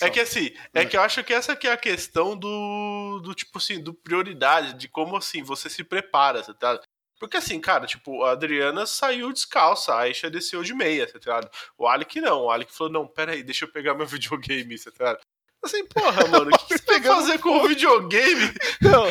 É 0.00 0.10
que 0.10 0.20
assim, 0.20 0.54
é 0.74 0.84
que 0.84 0.96
eu 0.96 1.02
acho 1.02 1.24
que 1.24 1.32
essa 1.32 1.54
que 1.54 1.68
é 1.68 1.72
a 1.72 1.76
questão 1.76 2.36
do, 2.36 3.20
do 3.22 3.34
tipo 3.34 3.58
assim, 3.58 3.80
do 3.80 3.94
prioridade, 3.94 4.74
de 4.74 4.88
como 4.88 5.16
assim 5.16 5.42
você 5.42 5.70
se 5.70 5.84
prepara, 5.84 6.42
tá? 6.54 6.80
Porque 7.22 7.36
assim, 7.36 7.60
cara, 7.60 7.86
tipo, 7.86 8.24
a 8.24 8.32
Adriana 8.32 8.84
saiu 8.84 9.32
descalça, 9.32 9.94
a 9.94 10.00
Aisha 10.00 10.28
desceu 10.28 10.60
de 10.64 10.74
meia, 10.74 11.06
tá 11.06 11.20
ligado? 11.20 11.48
O 11.78 11.86
Alec 11.86 12.20
não, 12.20 12.46
o 12.46 12.50
Alec 12.50 12.74
falou, 12.74 12.92
não, 12.92 13.06
pera 13.06 13.30
aí, 13.30 13.44
deixa 13.44 13.64
eu 13.64 13.70
pegar 13.70 13.94
meu 13.94 14.04
videogame, 14.10 14.76
tá 14.76 14.90
ligado? 14.90 15.20
Assim, 15.62 15.86
porra, 15.86 16.26
mano, 16.26 16.50
o 16.52 16.58
que, 16.58 16.66
que 16.66 16.78
você 16.78 16.98
vai 16.98 17.00
fazer 17.00 17.38
com 17.38 17.50
o 17.50 17.68
videogame? 17.68 18.52
Não, 18.82 19.04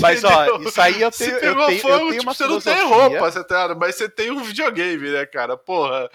mas 0.00 0.24
ó, 0.24 0.58
isso 0.58 0.80
aí 0.80 1.00
eu 1.00 1.12
tenho. 1.12 1.34
Você 1.34 1.38
pegou 1.38 1.62
eu 1.62 1.68
tenho, 1.68 1.80
fogo, 1.80 1.94
eu 1.94 2.08
tenho 2.08 2.18
tipo, 2.18 2.34
você 2.34 2.46
não 2.48 2.60
tem 2.60 2.82
roupa, 2.82 3.30
você 3.30 3.44
tá, 3.44 3.74
mas 3.76 3.94
você 3.94 4.08
tem 4.08 4.32
um 4.32 4.42
videogame, 4.42 5.10
né, 5.10 5.24
cara? 5.24 5.56
Porra. 5.56 6.10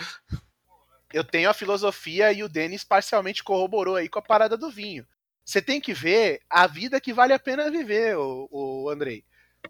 Eu 1.13 1.23
tenho 1.23 1.49
a 1.49 1.53
filosofia 1.53 2.33
e 2.33 2.43
o 2.43 2.49
Denis 2.49 2.83
parcialmente 2.83 3.41
corroborou 3.41 3.95
aí 3.95 4.09
com 4.09 4.19
a 4.19 4.21
parada 4.21 4.57
do 4.57 4.69
vinho. 4.69 5.07
Você 5.45 5.61
tem 5.61 5.79
que 5.79 5.93
ver 5.93 6.41
a 6.49 6.67
vida 6.67 6.99
que 6.99 7.13
vale 7.13 7.31
a 7.31 7.39
pena 7.39 7.71
viver, 7.71 8.17
o, 8.17 8.49
o 8.51 8.89
Andrei. 8.89 9.23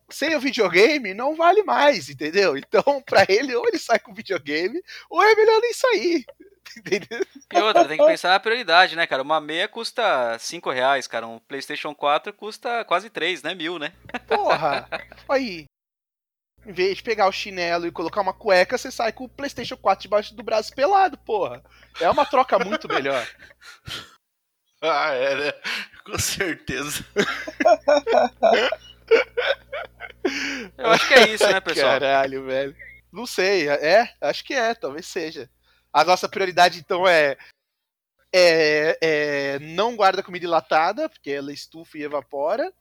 Sem 0.10 0.36
o 0.36 0.40
videogame 0.40 1.14
não 1.14 1.36
vale 1.36 1.64
mais, 1.64 2.10
entendeu? 2.10 2.58
Então, 2.58 2.84
para 3.06 3.26
ele, 3.28 3.56
ou 3.56 3.68
ele 3.68 3.80
sai 3.80 4.00
com 4.00 4.12
o 4.12 4.16
videogame, 4.16 4.82
ou 5.10 5.22
é 5.22 5.36
melhor 5.36 5.60
nem 5.62 5.74
sair. 5.74 6.26
Entendeu? 6.78 7.26
E 7.54 7.60
outra, 7.60 7.88
tem 7.88 7.98
que 7.98 8.06
pensar 8.06 8.30
na 8.30 8.40
prioridade, 8.40 8.96
né, 8.96 9.08
cara? 9.08 9.24
Uma 9.24 9.40
meia 9.40 9.68
custa 9.68 10.38
5 10.38 10.70
reais, 10.70 11.08
cara. 11.08 11.26
Um 11.26 11.40
PlayStation 11.40 11.96
4 11.96 12.34
custa 12.34 12.84
quase 12.86 13.10
3, 13.10 13.42
né? 13.42 13.56
Mil, 13.56 13.80
né? 13.80 13.94
Porra! 14.28 14.88
Aí. 15.30 15.66
Em 16.66 16.74
vez 16.74 16.98
de 16.98 17.04
pegar 17.04 17.28
o 17.28 17.32
chinelo 17.32 17.88
e 17.88 17.92
colocar 17.92 18.22
uma 18.22 18.34
cueca, 18.34 18.78
você 18.78 18.92
sai 18.92 19.14
com 19.14 19.24
o 19.24 19.30
PlayStation 19.30 19.78
4 19.78 20.04
debaixo 20.04 20.36
do 20.36 20.44
braço 20.44 20.76
pelado, 20.76 21.18
porra. 21.20 21.64
É 22.02 22.10
uma 22.10 22.26
troca 22.26 22.60
muito 22.60 22.88
melhor. 22.90 23.26
ah, 24.82 25.12
é, 25.14 25.36
né? 25.36 25.54
Com 26.04 26.20
certeza. 26.20 27.06
Eu 30.78 30.88
acho 30.88 31.08
que 31.08 31.14
é 31.14 31.30
isso, 31.30 31.48
né, 31.48 31.60
pessoal? 31.60 32.00
Caralho, 32.00 32.46
velho. 32.46 32.76
Não 33.12 33.26
sei, 33.26 33.70
é? 33.70 34.14
Acho 34.22 34.44
que 34.44 34.54
é, 34.54 34.74
talvez 34.74 35.06
seja. 35.08 35.50
A 35.92 36.04
nossa 36.04 36.28
prioridade, 36.28 36.80
então, 36.80 37.08
é, 37.08 37.38
é, 38.34 38.98
é 39.02 39.60
não 39.60 39.96
guarda 39.96 40.22
comida 40.22 40.46
enlatada, 40.46 41.10
porque 41.10 41.32
ela 41.32 41.54
estufa 41.54 41.98
e 41.98 42.04
evapora. 42.04 42.72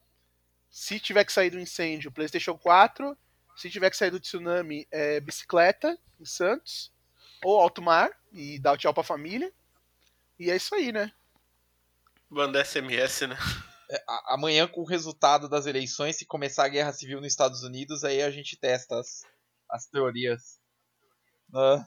Se 0.70 1.00
tiver 1.00 1.24
que 1.24 1.32
sair 1.32 1.50
do 1.50 1.60
incêndio, 1.60 2.12
PlayStation 2.12 2.58
4. 2.58 3.16
Se 3.56 3.70
tiver 3.70 3.88
que 3.88 3.96
sair 3.96 4.10
do 4.10 4.20
tsunami, 4.20 4.86
é 4.90 5.20
bicicleta 5.20 5.98
em 6.20 6.24
Santos. 6.24 6.92
Ou 7.42 7.58
alto 7.60 7.80
mar 7.80 8.10
e 8.32 8.58
dar 8.58 8.72
o 8.72 8.76
tchau 8.76 8.92
pra 8.92 9.02
família. 9.02 9.50
E 10.38 10.50
é 10.50 10.56
isso 10.56 10.74
aí, 10.74 10.92
né? 10.92 11.10
Manda 12.28 12.62
SMS, 12.62 13.22
né? 13.28 13.36
Amanhã, 14.26 14.66
com 14.66 14.80
o 14.80 14.86
resultado 14.86 15.48
das 15.48 15.66
eleições, 15.66 16.16
se 16.16 16.26
começar 16.26 16.64
a 16.64 16.68
guerra 16.68 16.92
civil 16.92 17.20
nos 17.20 17.28
Estados 17.28 17.62
Unidos, 17.62 18.04
aí 18.04 18.22
a 18.22 18.30
gente 18.30 18.56
testa 18.56 18.98
as, 18.98 19.22
as 19.70 19.86
teorias. 19.86 20.58
Uh. 21.52 21.84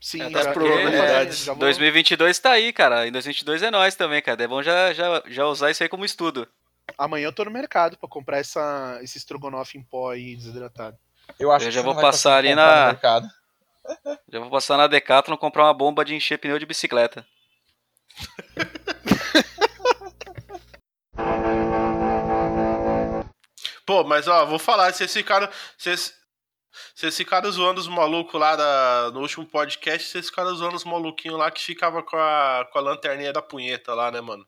Sim, 0.00 0.20
é, 0.20 0.38
as 0.38 0.46
probabilidades. 0.48 1.48
É, 1.48 1.54
2022 1.54 2.38
tá 2.38 2.50
aí, 2.50 2.72
cara. 2.74 3.06
Em 3.08 3.12
2022 3.12 3.62
é 3.62 3.70
nós 3.70 3.94
também, 3.94 4.20
cara. 4.20 4.42
É 4.42 4.46
bom 4.46 4.62
já, 4.62 4.92
já, 4.92 5.22
já 5.26 5.46
usar 5.46 5.70
isso 5.70 5.82
aí 5.82 5.88
como 5.88 6.04
estudo. 6.04 6.46
Amanhã 6.98 7.24
eu 7.24 7.32
tô 7.32 7.44
no 7.44 7.50
mercado 7.50 7.96
para 7.96 8.08
comprar 8.08 8.38
essa, 8.38 8.98
esse 9.02 9.16
estrogonofe 9.16 9.78
em 9.78 9.82
pó 9.82 10.10
aí 10.10 10.36
desidratado. 10.36 10.98
Eu 11.38 11.50
acho 11.50 11.66
eu 11.66 11.70
já 11.70 11.80
vou 11.80 11.94
passar 11.94 12.36
ali 12.36 12.54
na. 12.54 12.98
Já 14.32 14.40
vou 14.40 14.48
passar 14.48 14.78
na 14.78 14.86
Decathlon 14.86 15.36
comprar 15.36 15.64
uma 15.64 15.74
bomba 15.74 16.06
de 16.06 16.14
encher 16.14 16.38
pneu 16.38 16.58
de 16.58 16.64
bicicleta. 16.64 17.26
Pô, 23.86 24.02
mas 24.04 24.26
ó, 24.28 24.46
vou 24.46 24.58
falar, 24.58 24.92
vocês 24.92 25.12
ficaram. 25.12 25.48
Vocês, 25.76 26.14
vocês 26.94 27.16
ficaram 27.16 27.50
zoando 27.50 27.80
os 27.80 27.88
malucos 27.88 28.40
lá 28.40 28.56
da, 28.56 29.10
no 29.12 29.20
último 29.20 29.46
podcast, 29.46 30.08
vocês 30.08 30.26
ficaram 30.26 30.54
zoando 30.54 30.76
os 30.76 30.84
maluquinhos 30.84 31.38
lá 31.38 31.50
que 31.50 31.62
ficava 31.62 32.02
com 32.02 32.16
a, 32.16 32.66
com 32.72 32.78
a 32.78 32.82
lanterninha 32.82 33.32
da 33.32 33.42
punheta 33.42 33.94
lá, 33.94 34.10
né, 34.10 34.20
mano? 34.20 34.46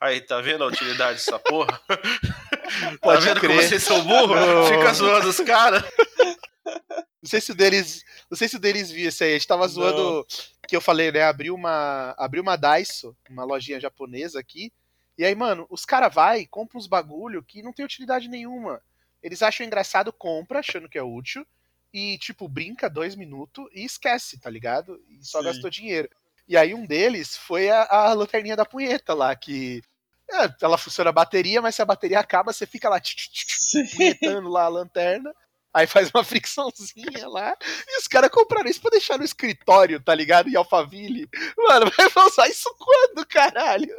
Aí, 0.00 0.20
tá 0.20 0.40
vendo 0.40 0.62
a 0.62 0.68
utilidade 0.68 1.18
dessa 1.18 1.38
porra? 1.38 1.80
Pode 3.00 3.24
tá 3.24 3.32
vendo 3.32 3.40
crer. 3.40 3.50
como 3.56 3.62
vocês 3.62 3.82
são 3.82 4.00
burros? 4.04 4.68
Fica 4.68 4.92
zoando 4.92 5.28
os 5.28 5.40
caras. 5.40 5.82
Não 7.20 7.28
sei 7.28 7.40
se 7.40 7.50
o 7.50 7.54
deles. 7.54 8.04
Não 8.30 8.38
sei 8.38 8.48
se 8.48 8.56
o 8.56 8.60
deles 8.60 8.90
viu 8.90 9.08
isso 9.08 9.24
aí. 9.24 9.30
A 9.30 9.32
gente 9.34 9.46
tava 9.46 9.66
zoando. 9.66 9.98
Não. 9.98 10.26
Que 10.68 10.76
eu 10.76 10.80
falei, 10.80 11.10
né? 11.10 11.22
Abriu 11.22 11.54
uma. 11.54 12.14
Abriu 12.16 12.42
uma 12.42 12.56
Daiso, 12.56 13.16
uma 13.28 13.44
lojinha 13.44 13.80
japonesa 13.80 14.38
aqui. 14.38 14.72
E 15.18 15.24
aí, 15.24 15.34
mano, 15.34 15.66
os 15.68 15.84
caras 15.84 16.14
vai, 16.14 16.46
compram 16.46 16.78
uns 16.78 16.86
bagulho 16.86 17.42
que 17.42 17.60
não 17.60 17.72
tem 17.72 17.84
utilidade 17.84 18.28
nenhuma. 18.28 18.80
Eles 19.20 19.42
acham 19.42 19.66
engraçado, 19.66 20.12
compra, 20.12 20.60
achando 20.60 20.88
que 20.88 20.96
é 20.96 21.02
útil 21.02 21.44
e, 21.92 22.16
tipo, 22.18 22.48
brinca 22.48 22.88
dois 22.88 23.16
minutos 23.16 23.66
e 23.72 23.84
esquece, 23.84 24.38
tá 24.38 24.48
ligado? 24.48 25.02
E 25.08 25.24
só 25.24 25.40
Sim. 25.40 25.46
gastou 25.46 25.68
dinheiro. 25.68 26.08
E 26.46 26.56
aí 26.56 26.72
um 26.72 26.86
deles 26.86 27.36
foi 27.36 27.68
a, 27.68 27.82
a 27.82 28.12
lanterninha 28.12 28.56
da 28.56 28.64
punheta 28.64 29.12
lá, 29.12 29.34
que 29.34 29.82
é, 30.30 30.54
ela 30.62 30.78
funciona 30.78 31.10
a 31.10 31.12
bateria, 31.12 31.60
mas 31.60 31.74
se 31.74 31.82
a 31.82 31.86
bateria 31.86 32.20
acaba, 32.20 32.52
você 32.52 32.64
fica 32.64 32.88
lá 32.88 33.00
punhetando 33.96 34.48
lá 34.48 34.64
a 34.64 34.68
lanterna. 34.68 35.34
Aí 35.74 35.86
faz 35.86 36.10
uma 36.14 36.22
fricçãozinha 36.24 37.28
lá. 37.28 37.56
E 37.88 37.98
os 37.98 38.06
caras 38.06 38.30
compraram 38.30 38.70
isso 38.70 38.80
pra 38.80 38.90
deixar 38.90 39.18
no 39.18 39.24
escritório, 39.24 40.00
tá 40.00 40.14
ligado? 40.14 40.48
Em 40.48 40.56
Alphaville. 40.56 41.28
Mano, 41.56 41.90
vai 42.14 42.24
usar 42.24 42.48
isso 42.48 42.72
quando, 42.78 43.26
caralho? 43.26 43.94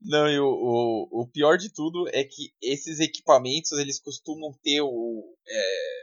Não, 0.00 0.28
e 0.28 0.38
o, 0.38 0.46
o, 0.46 1.22
o, 1.22 1.26
pior 1.26 1.58
de 1.58 1.72
tudo 1.72 2.08
é 2.10 2.22
que 2.22 2.52
esses 2.62 3.00
equipamentos, 3.00 3.72
eles 3.72 4.00
costumam 4.00 4.52
ter 4.62 4.80
o, 4.80 5.36
é, 5.46 6.02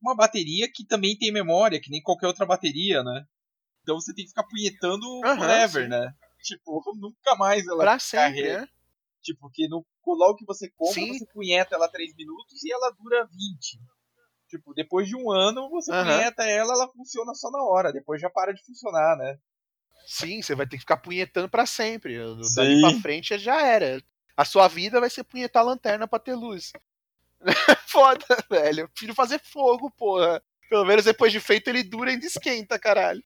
uma 0.00 0.14
bateria 0.14 0.70
que 0.72 0.84
também 0.84 1.16
tem 1.16 1.32
memória, 1.32 1.80
que 1.80 1.90
nem 1.90 2.00
qualquer 2.00 2.28
outra 2.28 2.46
bateria, 2.46 3.02
né? 3.02 3.26
Então 3.82 4.00
você 4.00 4.14
tem 4.14 4.24
que 4.24 4.30
ficar 4.30 4.44
punhetando 4.44 5.04
uhum, 5.04 5.36
forever, 5.36 5.84
sim. 5.84 5.88
né? 5.88 6.14
Tipo, 6.42 6.82
nunca 6.98 7.36
mais 7.36 7.66
ela 7.66 7.82
pra 7.82 7.98
sempre. 7.98 8.56
Né? 8.56 8.68
Tipo, 9.20 9.50
que 9.50 9.68
no 9.68 9.84
logo 10.04 10.36
que 10.36 10.44
você 10.44 10.68
compra, 10.70 10.94
sim. 10.94 11.18
você 11.18 11.26
punheta 11.26 11.74
ela 11.76 11.88
3 11.88 12.14
minutos 12.16 12.62
e 12.64 12.72
ela 12.72 12.90
dura 12.90 13.24
20. 13.24 13.80
Tipo, 14.48 14.74
depois 14.74 15.08
de 15.08 15.16
um 15.16 15.30
ano, 15.30 15.70
você 15.70 15.92
uhum. 15.92 16.02
punheta 16.02 16.42
ela, 16.42 16.74
ela 16.74 16.88
funciona 16.88 17.32
só 17.34 17.50
na 17.50 17.62
hora. 17.62 17.92
Depois 17.92 18.20
já 18.20 18.28
para 18.28 18.52
de 18.52 18.62
funcionar, 18.64 19.16
né? 19.16 19.38
Sim, 20.06 20.42
você 20.42 20.54
vai 20.54 20.66
ter 20.66 20.76
que 20.76 20.82
ficar 20.82 20.96
punhetando 20.96 21.48
para 21.48 21.66
sempre. 21.66 22.18
Dali 22.54 22.80
pra 22.80 23.00
frente 23.00 23.38
já 23.38 23.60
era. 23.66 24.02
A 24.36 24.44
sua 24.44 24.68
vida 24.68 25.00
vai 25.00 25.10
ser 25.10 25.24
punhetar 25.24 25.62
a 25.62 25.66
lanterna 25.66 26.08
pra 26.08 26.18
ter 26.18 26.34
luz. 26.34 26.72
Foda, 27.86 28.24
velho. 28.50 28.80
Eu 28.80 28.88
prefiro 28.88 29.14
fazer 29.14 29.40
fogo, 29.42 29.90
porra. 29.90 30.42
Pelo 30.68 30.84
menos 30.84 31.04
depois 31.04 31.32
de 31.32 31.40
feito 31.40 31.68
ele 31.68 31.82
dura 31.82 32.10
e 32.10 32.14
ainda 32.14 32.26
esquenta, 32.26 32.78
caralho. 32.78 33.22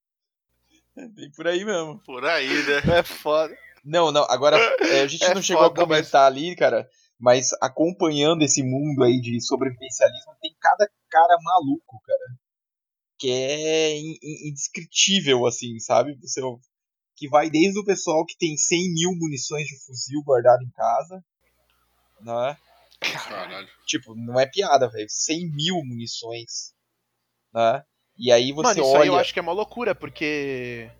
É 0.96 1.06
bem 1.06 1.30
por 1.30 1.46
aí 1.46 1.64
mesmo. 1.64 2.00
Por 2.00 2.24
aí, 2.24 2.48
né? 2.48 2.98
É 2.98 3.02
foda. 3.02 3.56
Não, 3.84 4.10
não, 4.10 4.24
agora 4.28 4.56
é, 4.82 5.02
a 5.02 5.06
gente 5.06 5.24
é 5.24 5.34
não 5.34 5.42
chegou 5.42 5.62
foda, 5.64 5.80
a 5.80 5.84
comentar 5.84 6.32
mas... 6.32 6.42
ali, 6.42 6.56
cara, 6.56 6.88
mas 7.18 7.52
acompanhando 7.62 8.42
esse 8.42 8.62
mundo 8.62 9.04
aí 9.04 9.20
de 9.20 9.40
sobrevivencialismo, 9.40 10.32
tem 10.40 10.54
cada, 10.58 10.90
cara 11.08 11.36
maluco, 11.42 12.00
cara. 12.04 12.38
Que 13.18 13.30
é 13.30 13.98
indescritível, 14.48 15.46
assim, 15.46 15.78
sabe? 15.80 16.16
Você, 16.20 16.40
que 17.16 17.28
vai 17.28 17.48
desde 17.48 17.78
o 17.80 17.84
pessoal 17.84 18.24
que 18.26 18.36
tem 18.36 18.56
100 18.56 18.92
mil 18.92 19.12
munições 19.16 19.66
de 19.66 19.78
fuzil 19.84 20.22
guardado 20.22 20.62
em 20.62 20.70
casa, 20.70 21.24
né? 22.20 22.56
Caralho. 23.00 23.68
Tipo, 23.86 24.14
não 24.14 24.38
é 24.38 24.46
piada, 24.46 24.88
velho. 24.88 25.06
100 25.08 25.50
mil 25.50 25.76
munições, 25.84 26.74
né? 27.52 27.82
E 28.18 28.30
aí 28.32 28.52
você 28.52 28.68
Mano, 28.68 28.80
isso 28.80 28.90
olha. 28.90 29.02
Aí 29.02 29.08
eu 29.08 29.16
acho 29.16 29.32
que 29.32 29.38
é 29.38 29.42
uma 29.42 29.52
loucura, 29.52 29.94
porque 29.94 30.90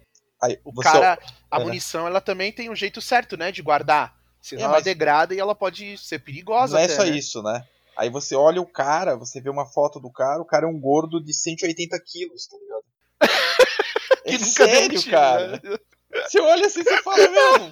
aí, 0.43 0.59
o 0.65 0.73
cara, 0.75 1.19
a 1.51 1.61
munição, 1.61 2.07
ela 2.07 2.21
também 2.21 2.53
tem 2.53 2.71
um 2.71 2.77
jeito 2.77 3.01
certo, 3.01 3.37
né, 3.37 3.51
de 3.51 3.63
guardar. 3.63 4.17
Senão 4.41 4.65
é, 4.65 4.67
mas... 4.67 4.75
ela 4.75 4.85
degrada 4.85 5.35
e 5.35 5.39
ela 5.39 5.55
pode 5.55 5.99
ser 5.99 6.19
perigosa. 6.19 6.75
Não 6.75 6.81
é 6.81 6.85
até, 6.85 6.93
é 6.93 6.97
só 6.97 7.05
né? 7.05 7.11
isso, 7.11 7.43
né? 7.43 7.67
Aí 7.97 8.11
você 8.11 8.35
olha 8.35 8.61
o 8.61 8.67
cara, 8.67 9.17
você 9.17 9.41
vê 9.41 9.49
uma 9.49 9.67
foto 9.67 9.99
do 9.99 10.11
cara, 10.11 10.43
o 10.43 10.45
cara 10.45 10.67
é 10.67 10.69
um 10.69 10.79
gordo 10.79 11.23
de 11.23 11.33
180 11.33 11.99
quilos, 12.01 12.47
tá 12.47 12.57
ligado? 12.59 12.85
que 14.25 14.35
é 14.35 14.39
sério, 14.39 15.11
cara. 15.11 15.53
Né? 15.53 15.79
Você 16.27 16.41
olha 16.41 16.67
assim 16.67 16.81
e 16.81 16.85
você 16.85 17.03
fala, 17.03 17.29
meu. 17.29 17.71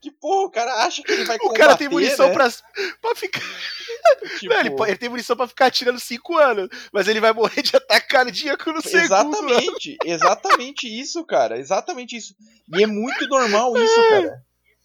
Que 0.00 0.10
porra, 0.10 0.46
o 0.46 0.50
cara 0.50 0.86
acha 0.86 1.02
que 1.02 1.12
ele 1.12 1.24
vai 1.24 1.38
combater, 1.38 1.54
O 1.54 1.58
cara 1.58 1.76
tem 1.76 1.88
munição 1.88 2.28
né? 2.28 2.32
pra, 2.32 2.48
pra 3.02 3.14
ficar. 3.14 3.40
Tipo... 4.38 4.54
Não, 4.54 4.60
ele, 4.60 4.74
ele, 4.88 4.96
tem 4.96 5.08
munição 5.10 5.36
pra 5.36 5.46
ficar 5.46 5.66
atirando 5.66 6.00
5 6.00 6.38
anos, 6.38 6.68
mas 6.90 7.06
ele 7.06 7.20
vai 7.20 7.32
morrer 7.32 7.62
de 7.62 7.76
ataque 7.76 8.08
cardíaco 8.08 8.72
no 8.72 8.80
segundo. 8.80 9.04
Exatamente, 9.04 9.96
exatamente 10.04 11.00
isso, 11.00 11.24
cara. 11.24 11.58
Exatamente 11.58 12.16
isso. 12.16 12.34
E 12.74 12.82
é 12.82 12.86
muito 12.86 13.28
normal 13.28 13.76
isso, 13.76 14.08
cara. 14.08 14.42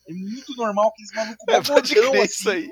É 0.07 0.13
muito 0.13 0.53
normal 0.57 0.91
que 0.93 1.01
esse 1.01 1.15
maluco 1.15 1.45
é, 1.49 1.61
gordão, 1.61 2.21
assim. 2.21 2.23
Isso 2.25 2.49
aí. 2.49 2.71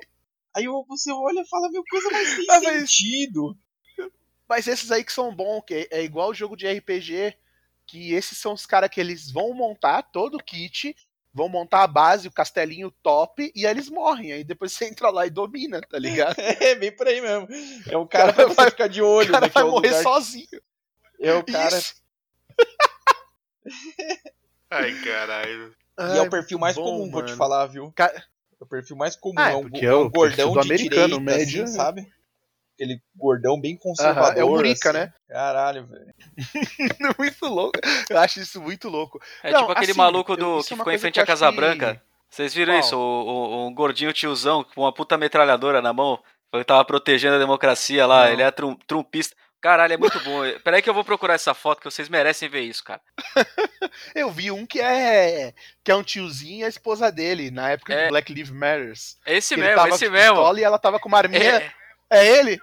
Aí 0.56 0.66
você 0.88 1.12
olha 1.12 1.41
e 1.41 1.47
fala, 1.47 1.70
meu, 1.72 1.84
coisa 1.89 2.10
mais 2.12 2.30
sem 2.30 2.45
ah, 2.49 2.60
sentido. 2.60 3.58
Mas 4.47 4.68
esses 4.68 4.91
aí 4.91 5.04
que 5.04 5.12
são 5.12 5.34
bons, 5.36 5.64
que 5.66 5.88
é 5.89 6.04
igual 6.04 6.30
o 6.30 6.34
jogo 6.34 6.56
de 6.56 6.72
RPG, 6.72 7.36
que 7.88 8.14
esses 8.14 8.38
são 8.38 8.54
os 8.54 8.66
caras 8.66 8.89
que 8.89 8.99
eles 8.99 9.32
vão 9.32 9.54
montar 9.54 10.04
todo 10.04 10.36
o 10.36 10.43
kit, 10.43 10.95
vão 11.34 11.49
montar 11.49 11.84
a 11.84 11.88
base, 11.88 12.28
o 12.28 12.32
castelinho 12.32 12.91
top, 13.01 13.51
e 13.56 13.66
aí 13.66 13.72
eles 13.72 13.89
morrem. 13.89 14.32
Aí 14.32 14.43
depois 14.43 14.74
você 14.74 14.86
entra 14.86 15.10
lá 15.10 15.26
e 15.26 15.32
domina, 15.32 15.82
tá 15.82 15.97
ligado? 15.97 16.36
é, 16.39 16.76
bem 16.76 16.95
por 16.95 17.08
aí 17.08 17.20
mesmo. 17.20 17.47
É 17.89 17.97
um 17.97 18.06
cara, 18.06 18.32
cara 18.32 18.49
vai, 18.49 18.70
ficar 18.70 18.88
de 18.88 19.01
olho. 19.01 19.30
O 19.30 19.32
cara 19.32 19.47
vai 19.47 19.64
morrer 19.64 19.89
lugar. 19.89 20.04
sozinho. 20.04 20.62
É 21.20 21.34
o 21.34 21.43
cara... 21.43 21.82
Ai, 24.70 24.93
caralho. 25.04 25.76
E 25.97 26.18
é 26.18 26.22
o 26.22 26.30
perfil 26.30 26.60
mais 26.60 26.76
bom, 26.76 26.84
comum, 26.84 26.99
mano. 26.99 27.12
vou 27.12 27.26
te 27.26 27.34
falar, 27.34 27.66
viu? 27.68 27.91
Ca... 27.95 28.12
É 28.64 28.66
o 28.66 28.66
perfil 28.66 28.95
mais 28.95 29.16
comum. 29.16 29.36
Ah, 29.38 29.51
é, 29.51 29.55
um, 29.57 29.70
é 29.74 29.95
um 29.95 30.09
gordão 30.09 30.53
do 30.53 30.61
de 30.61 30.68
americano, 30.68 31.20
direita, 31.20 31.20
médio, 31.20 31.64
assim, 31.66 31.76
sabe? 31.76 32.07
Aquele 32.76 33.01
gordão 33.16 33.59
bem 33.59 33.76
conservador. 33.78 34.32
Uh 34.32 34.36
-huh, 34.36 34.39
é 34.39 34.43
o 34.43 34.49
Murica, 34.49 34.89
assim. 34.89 34.99
né? 34.99 35.14
Caralho, 35.28 35.86
velho. 35.86 36.14
muito 37.20 37.45
louco. 37.45 37.80
Eu 38.09 38.18
acho 38.18 38.39
isso 38.39 38.61
muito 38.61 38.88
louco. 38.88 39.22
É 39.43 39.51
Não, 39.51 39.59
tipo 39.59 39.72
aquele 39.74 39.91
assim, 39.91 39.97
maluco 39.97 40.36
do 40.38 40.64
que 40.64 40.76
ficou 40.76 40.91
em 40.91 40.97
frente 40.97 41.20
à 41.20 41.26
Casa 41.26 41.49
que... 41.49 41.55
Branca. 41.55 42.01
Vocês 42.30 42.53
viram 42.53 42.74
Qual? 42.74 42.80
isso? 42.80 42.97
O, 42.97 42.99
o, 42.99 43.68
um 43.68 43.74
gordinho 43.76 44.14
tiozão 44.14 44.64
com 44.64 44.82
uma 44.82 44.93
puta 44.93 45.18
metralhadora 45.18 45.82
na 45.82 45.93
mão. 45.93 46.18
Ele 46.51 46.64
tava 46.64 46.84
protegendo 46.86 47.36
a 47.36 47.39
democracia 47.39 48.07
lá. 48.07 48.26
Não. 48.26 48.32
Ele 48.32 48.41
é 48.41 48.49
trum, 48.49 48.76
trumpista. 48.88 49.36
Caralho, 49.64 49.93
é 49.93 49.97
muito 49.97 50.20
bom. 50.20 50.41
Peraí 50.61 50.82
que 50.82 50.89
eu 50.89 50.93
vou 50.93 51.05
procurar 51.05 51.36
essa 51.36 51.53
foto, 51.53 51.80
que 51.80 51.89
vocês 51.89 52.09
merecem 52.09 52.49
ver 52.49 52.64
isso, 52.64 52.84
cara. 52.84 52.99
eu 54.14 54.30
vi 54.30 54.51
um 54.51 54.66
que 54.66 54.82
é 54.82 55.53
que 55.82 55.89
é 55.89 55.95
um 55.95 56.03
tiozinho 56.03 56.59
e 56.59 56.64
a 56.66 56.68
esposa 56.68 57.09
dele, 57.09 57.49
na 57.49 57.72
época 57.72 57.93
é... 57.93 58.03
do 58.03 58.09
Black 58.09 58.34
Lives 58.34 58.51
Matters. 58.51 59.16
Esse 59.26 59.55
mesmo, 59.55 59.88
esse 59.88 60.09
mesmo. 60.09 60.57
E 60.57 60.64
ela 60.66 60.78
tava 60.78 60.99
com 60.99 61.07
uma 61.07 61.18
arminha. 61.18 61.74
É, 62.11 62.20
é 62.20 62.39
ele? 62.39 62.59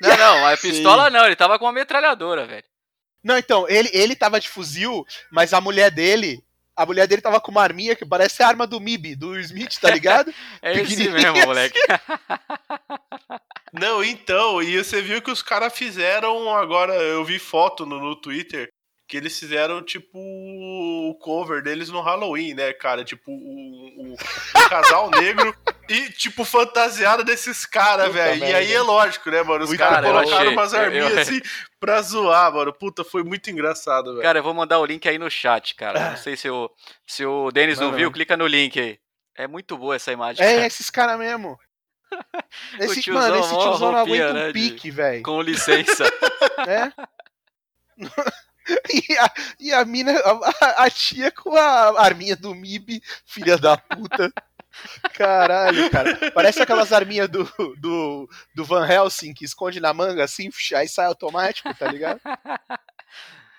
Não, 0.00 0.16
não, 0.16 0.46
a 0.48 0.56
pistola 0.56 1.06
Sim. 1.06 1.12
não, 1.12 1.24
ele 1.24 1.36
tava 1.36 1.56
com 1.56 1.66
uma 1.66 1.72
metralhadora, 1.72 2.44
velho. 2.48 2.64
Não, 3.22 3.38
então, 3.38 3.68
ele, 3.68 3.88
ele 3.92 4.16
tava 4.16 4.40
de 4.40 4.48
fuzil, 4.48 5.06
mas 5.30 5.54
a 5.54 5.60
mulher 5.60 5.92
dele. 5.92 6.42
A 6.80 6.86
mulher 6.86 7.06
dele 7.06 7.20
tava 7.20 7.38
com 7.38 7.50
uma 7.50 7.62
arminha 7.62 7.94
que 7.94 8.06
parece 8.06 8.42
a 8.42 8.48
arma 8.48 8.66
do 8.66 8.80
MIB, 8.80 9.14
do 9.14 9.38
Smith, 9.40 9.78
tá 9.78 9.90
ligado? 9.90 10.32
é 10.62 10.80
esse 10.80 11.10
mesmo, 11.10 11.34
moleque. 11.44 11.78
Não, 13.70 14.02
então, 14.02 14.62
e 14.62 14.82
você 14.82 15.02
viu 15.02 15.20
que 15.20 15.30
os 15.30 15.42
caras 15.42 15.74
fizeram 15.74 16.48
agora, 16.56 16.94
eu 16.94 17.22
vi 17.22 17.38
foto 17.38 17.84
no, 17.84 18.00
no 18.00 18.16
Twitter, 18.16 18.70
que 19.10 19.16
eles 19.16 19.36
fizeram, 19.36 19.82
tipo, 19.82 20.16
o 20.16 21.16
cover 21.16 21.60
deles 21.60 21.88
no 21.88 22.00
Halloween, 22.00 22.54
né, 22.54 22.72
cara? 22.72 23.02
Tipo, 23.02 23.32
o, 23.32 23.34
o, 23.34 24.14
o 24.14 24.68
casal 24.68 25.10
negro 25.18 25.52
e, 25.88 26.10
tipo, 26.10 26.44
fantasiado 26.44 27.24
desses 27.24 27.66
caras, 27.66 28.14
velho. 28.14 28.44
E 28.44 28.54
aí 28.54 28.72
é 28.72 28.80
lógico, 28.80 29.28
né, 29.28 29.42
mano? 29.42 29.64
Os 29.64 29.76
caras 29.76 30.08
colocaram 30.08 30.38
achei, 30.38 30.48
umas 30.52 30.72
arminhas 30.72 31.10
eu, 31.10 31.18
assim 31.18 31.40
pra 31.80 32.00
zoar, 32.00 32.54
mano. 32.54 32.72
Puta, 32.72 33.02
foi 33.02 33.24
muito 33.24 33.50
engraçado, 33.50 34.12
velho. 34.12 34.22
Cara, 34.22 34.38
eu 34.38 34.44
vou 34.44 34.54
mandar 34.54 34.78
o 34.78 34.86
link 34.86 35.08
aí 35.08 35.18
no 35.18 35.28
chat, 35.28 35.74
cara. 35.74 35.98
Não 36.10 36.16
sei 36.16 36.36
se 36.36 36.48
o, 36.48 36.70
se 37.04 37.26
o 37.26 37.50
Denis 37.50 37.80
não, 37.80 37.90
não 37.90 37.96
viu, 37.96 38.12
clica 38.12 38.36
no 38.36 38.46
link 38.46 38.78
aí. 38.78 38.96
É 39.36 39.48
muito 39.48 39.76
boa 39.76 39.96
essa 39.96 40.12
imagem. 40.12 40.46
É, 40.46 40.54
cara. 40.54 40.66
esses 40.68 40.88
caras 40.88 41.18
mesmo. 41.18 41.58
Esse, 42.78 43.02
tiozão, 43.02 43.22
mano, 43.28 43.40
esse 43.40 43.58
tiozão 43.58 43.92
não 43.92 43.98
aguenta 43.98 44.32
né, 44.32 44.48
um 44.50 44.52
pique, 44.52 44.88
velho. 44.88 45.22
Com 45.24 45.42
licença. 45.42 46.04
é? 46.68 46.92
E 49.08 49.18
a, 49.18 49.32
e 49.58 49.72
a 49.72 49.84
mina, 49.84 50.12
a, 50.12 50.84
a, 50.84 50.90
tia 50.90 51.30
com 51.30 51.56
a 51.56 52.00
arminha 52.00 52.36
do 52.36 52.54
MIB, 52.54 53.02
filha 53.24 53.58
da 53.58 53.76
puta. 53.76 54.32
Caralho, 55.14 55.90
cara. 55.90 56.30
Parece 56.32 56.62
aquelas 56.62 56.92
arminhas 56.92 57.28
do, 57.28 57.44
do, 57.78 58.28
do 58.54 58.64
Van 58.64 58.86
Helsing 58.86 59.34
que 59.34 59.44
esconde 59.44 59.80
na 59.80 59.92
manga 59.92 60.24
assim, 60.24 60.48
aí 60.74 60.88
sai 60.88 61.06
automático, 61.06 61.72
tá 61.74 61.90
ligado? 61.90 62.20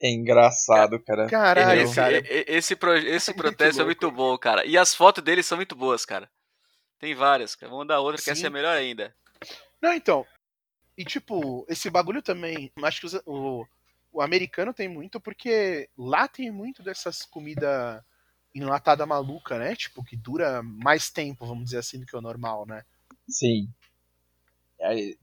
É 0.02 0.10
engraçado, 0.10 1.00
cara. 1.00 1.28
Caralho, 1.28 1.82
esse, 1.82 1.96
cara. 1.96 2.24
Esse, 2.28 2.76
pro, 2.76 2.98
esse 2.98 3.32
é 3.32 3.34
protesto 3.34 3.64
muito 3.64 3.82
é 3.82 3.86
muito 3.86 4.12
bom, 4.12 4.38
cara. 4.38 4.66
E 4.66 4.78
as 4.78 4.96
fotos 4.96 5.24
deles 5.24 5.46
são 5.46 5.58
muito 5.58 5.76
boas, 5.76 6.06
cara. 6.06 6.30
Tem 6.98 7.14
várias, 7.14 7.56
cara. 7.56 7.70
Vamos 7.70 7.88
dar 7.88 8.00
outra 8.00 8.18
Sim. 8.18 8.24
que 8.24 8.30
essa 8.32 8.48
é 8.48 8.50
melhor 8.50 8.76
ainda. 8.76 9.14
Não, 9.82 9.94
então. 9.94 10.26
E 10.98 11.06
tipo, 11.06 11.66
esse 11.70 11.90
bagulho 11.90 12.22
também. 12.22 12.72
Acho 12.84 13.02
que 13.02 13.22
o, 13.26 13.66
o 14.12 14.22
americano 14.22 14.74
tem 14.74 14.88
muito 14.88 15.20
porque 15.20 15.90
lá 15.98 16.28
tem 16.28 16.52
muito 16.52 16.84
dessas 16.84 17.24
comidas 17.24 18.02
enlatada 18.54 19.06
maluca, 19.06 19.58
né? 19.58 19.76
Tipo, 19.76 20.04
que 20.04 20.18
dura 20.18 20.62
mais 20.62 21.10
tempo, 21.10 21.46
vamos 21.46 21.66
dizer 21.66 21.78
assim, 21.78 22.00
do 22.00 22.06
que 22.06 22.16
o 22.16 22.22
normal, 22.22 22.66
né? 22.66 22.84
Sim. 23.30 23.70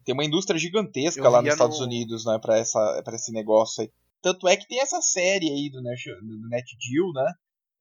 Tem 0.04 0.14
uma 0.14 0.24
indústria 0.24 0.58
gigantesca 0.58 1.28
lá 1.28 1.42
nos 1.42 1.52
Estados 1.52 1.80
no... 1.80 1.86
Unidos, 1.86 2.24
né, 2.24 2.38
pra, 2.40 2.56
essa, 2.56 3.02
pra 3.04 3.16
esse 3.16 3.32
negócio 3.32 3.82
aí. 3.82 3.90
Tanto 4.22 4.48
é 4.48 4.56
que 4.56 4.66
tem 4.66 4.80
essa 4.80 5.00
série 5.00 5.50
aí 5.50 5.70
do 5.70 5.82
Net, 5.82 6.04
do 6.10 7.12
né? 7.12 7.32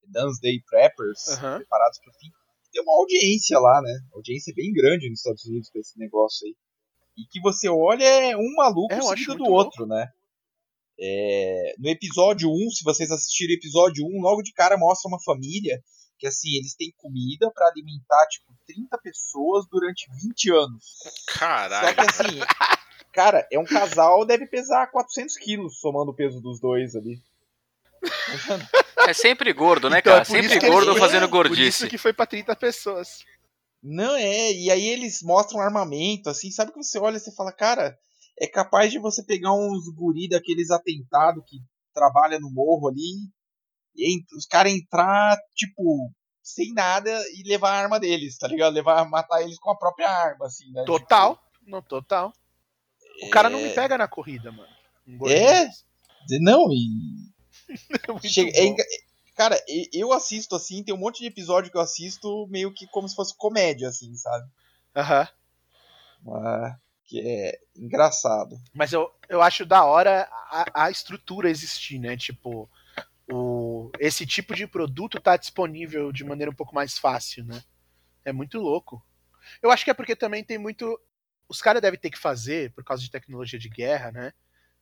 Dance 0.08 0.40
Day 0.42 0.62
Preppers, 0.70 1.38
preparados 1.40 2.00
pro 2.00 2.14
fim. 2.14 2.32
Tem 2.72 2.82
uma 2.82 2.94
audiência 2.94 3.60
lá, 3.60 3.82
né? 3.82 4.00
Audiência 4.14 4.54
bem 4.56 4.72
grande 4.72 5.10
nos 5.10 5.20
Estados 5.20 5.46
Unidos 5.46 5.70
pra 5.70 5.82
esse 5.82 5.98
negócio 5.98 6.48
aí. 6.48 6.56
E 7.18 7.26
que 7.26 7.42
você 7.42 7.68
olha 7.68 8.04
é 8.04 8.38
um 8.38 8.56
maluco 8.56 8.94
é, 8.94 9.02
seguido 9.02 9.36
do 9.36 9.46
outro, 9.46 9.86
louco. 9.86 9.96
né? 9.96 10.12
É, 11.00 11.76
no 11.78 11.90
episódio 11.90 12.50
1, 12.50 12.72
se 12.72 12.84
vocês 12.84 13.12
assistirem 13.12 13.56
o 13.56 13.60
episódio 13.60 14.06
1, 14.06 14.22
logo 14.22 14.42
de 14.42 14.52
cara 14.52 14.78
mostra 14.78 15.08
uma 15.10 15.22
família 15.22 15.82
que 16.18 16.26
assim, 16.26 16.56
eles 16.56 16.76
têm 16.76 16.92
comida 16.98 17.52
para 17.54 17.68
alimentar 17.68 18.26
tipo 18.28 18.52
30 18.66 18.98
pessoas 18.98 19.66
durante 19.70 20.08
20 20.24 20.52
anos. 20.52 20.84
Caralho. 21.28 21.88
Só 21.88 21.94
que 21.94 22.02
assim, 22.02 22.40
cara, 23.14 23.48
é 23.52 23.60
um 23.60 23.66
casal, 23.66 24.26
deve 24.26 24.48
pesar 24.48 24.88
400 24.88 25.38
quilos 25.38 25.80
somando 25.80 26.12
o 26.12 26.16
peso 26.16 26.42
dos 26.42 26.60
dois 26.60 26.96
ali. 26.96 27.22
É 29.08 29.14
sempre 29.14 29.54
gordo, 29.54 29.90
né, 29.90 30.00
então, 30.00 30.12
cara? 30.12 30.24
É 30.24 30.26
sempre 30.26 30.60
gordo 30.68 30.92
eles... 30.92 31.00
fazendo 31.00 31.28
gordice. 31.28 31.56
Por 31.56 31.68
isso 31.68 31.88
que 31.88 31.98
foi 31.98 32.14
pra 32.14 32.26
30 32.26 32.56
pessoas. 32.56 33.24
Não 33.82 34.16
é, 34.16 34.52
e 34.52 34.72
aí 34.72 34.88
eles 34.90 35.22
mostram 35.22 35.62
armamento, 35.62 36.30
assim, 36.30 36.52
sabe 36.52 36.72
que 36.72 36.78
você 36.78 36.98
olha 36.98 37.18
e 37.18 37.20
você 37.20 37.32
fala, 37.32 37.52
cara, 37.52 37.98
é 38.40 38.48
capaz 38.48 38.92
de 38.92 39.00
você 39.00 39.24
pegar 39.24 39.54
uns 39.54 39.90
guri 39.90 40.30
daqueles 40.30 40.70
atentados 40.70 41.44
que 41.46 41.58
trabalha 41.94 42.40
no 42.40 42.52
morro 42.52 42.88
ali, 42.88 43.28
e 43.96 44.24
os 44.36 44.46
caras 44.46 44.72
entrar, 44.72 45.36
tipo, 45.56 46.12
sem 46.44 46.72
nada 46.72 47.10
e 47.34 47.42
levar 47.48 47.72
a 47.72 47.80
arma 47.80 48.00
deles, 48.00 48.38
tá 48.38 48.48
ligado? 48.48 48.74
Levar, 48.74 49.10
matar 49.10 49.42
eles 49.42 49.58
com 49.58 49.72
a 49.72 49.78
própria 49.78 50.08
arma, 50.08 50.46
assim, 50.46 50.72
né? 50.72 50.84
Total, 50.86 51.36
tipo... 51.36 51.48
não, 51.66 51.82
total. 51.82 52.32
O 53.24 53.26
é... 53.26 53.30
cara 53.30 53.50
não 53.50 53.60
me 53.60 53.72
pega 53.72 53.98
na 53.98 54.08
corrida, 54.08 54.52
mano. 54.52 54.70
Um 55.08 55.28
é? 55.28 55.68
Não, 56.40 56.72
e. 56.72 57.32
Chega... 58.30 58.52
é, 58.56 58.76
cara, 59.36 59.60
eu 59.92 60.14
assisto 60.14 60.56
assim, 60.56 60.84
tem 60.84 60.94
um 60.94 61.00
monte 61.00 61.20
de 61.22 61.26
episódio 61.26 61.72
que 61.72 61.78
eu 61.78 61.82
assisto 61.82 62.46
meio 62.50 62.72
que 62.72 62.86
como 62.88 63.10
se 63.10 63.16
fosse 63.16 63.36
comédia, 63.36 63.88
assim, 63.88 64.14
sabe? 64.16 64.48
Aham. 64.96 65.28
Uhum 66.24 66.87
que 67.08 67.22
é 67.22 67.58
engraçado. 67.76 68.60
Mas 68.74 68.92
eu, 68.92 69.10
eu 69.30 69.42
acho 69.42 69.66
da 69.66 69.86
hora 69.86 70.28
a, 70.52 70.86
a 70.86 70.92
estrutura 70.92 71.50
existir, 71.50 71.98
né? 71.98 72.18
Tipo, 72.18 72.70
o, 73.32 73.90
esse 73.98 74.26
tipo 74.26 74.54
de 74.54 74.68
produto 74.68 75.20
tá 75.20 75.38
disponível 75.38 76.12
de 76.12 76.26
maneira 76.26 76.52
um 76.52 76.56
pouco 76.56 76.76
mais 76.76 76.98
fácil, 76.98 77.46
né? 77.46 77.64
É 78.26 78.34
muito 78.34 78.60
louco. 78.60 79.02
Eu 79.62 79.72
acho 79.72 79.86
que 79.86 79.92
é 79.92 79.94
porque 79.94 80.16
também 80.16 80.44
tem 80.44 80.58
muito 80.58 81.00
os 81.50 81.62
caras 81.62 81.82
devem 81.82 81.98
ter 81.98 82.10
que 82.10 82.20
fazer, 82.20 82.74
por 82.74 82.84
causa 82.84 83.02
de 83.02 83.10
tecnologia 83.10 83.58
de 83.58 83.70
guerra, 83.70 84.12
né? 84.12 84.34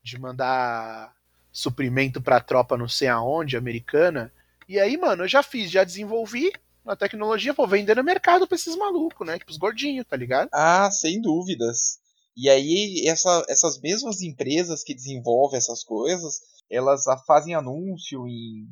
De 0.01 0.19
mandar 0.19 1.15
suprimento 1.51 2.19
pra 2.19 2.41
tropa 2.41 2.75
não 2.75 2.87
sei 2.87 3.07
aonde, 3.07 3.55
americana. 3.55 4.33
E 4.67 4.79
aí, 4.79 4.97
mano, 4.97 5.23
eu 5.23 5.27
já 5.27 5.43
fiz, 5.43 5.69
já 5.69 5.83
desenvolvi 5.83 6.51
a 6.85 6.95
tecnologia, 6.95 7.53
vou 7.53 7.67
vender 7.67 7.95
no 7.95 8.03
mercado 8.03 8.47
pra 8.47 8.55
esses 8.55 8.75
malucos, 8.75 9.25
né? 9.25 9.37
Pros 9.39 9.57
gordinhos, 9.57 10.07
tá 10.07 10.17
ligado? 10.17 10.49
Ah, 10.51 10.89
sem 10.91 11.21
dúvidas. 11.21 11.99
E 12.35 12.49
aí, 12.49 13.05
essa, 13.07 13.45
essas 13.47 13.79
mesmas 13.79 14.21
empresas 14.21 14.83
que 14.83 14.93
desenvolvem 14.93 15.57
essas 15.57 15.83
coisas, 15.83 16.41
elas 16.69 17.03
fazem 17.25 17.55
anúncio 17.55 18.27
em, 18.27 18.67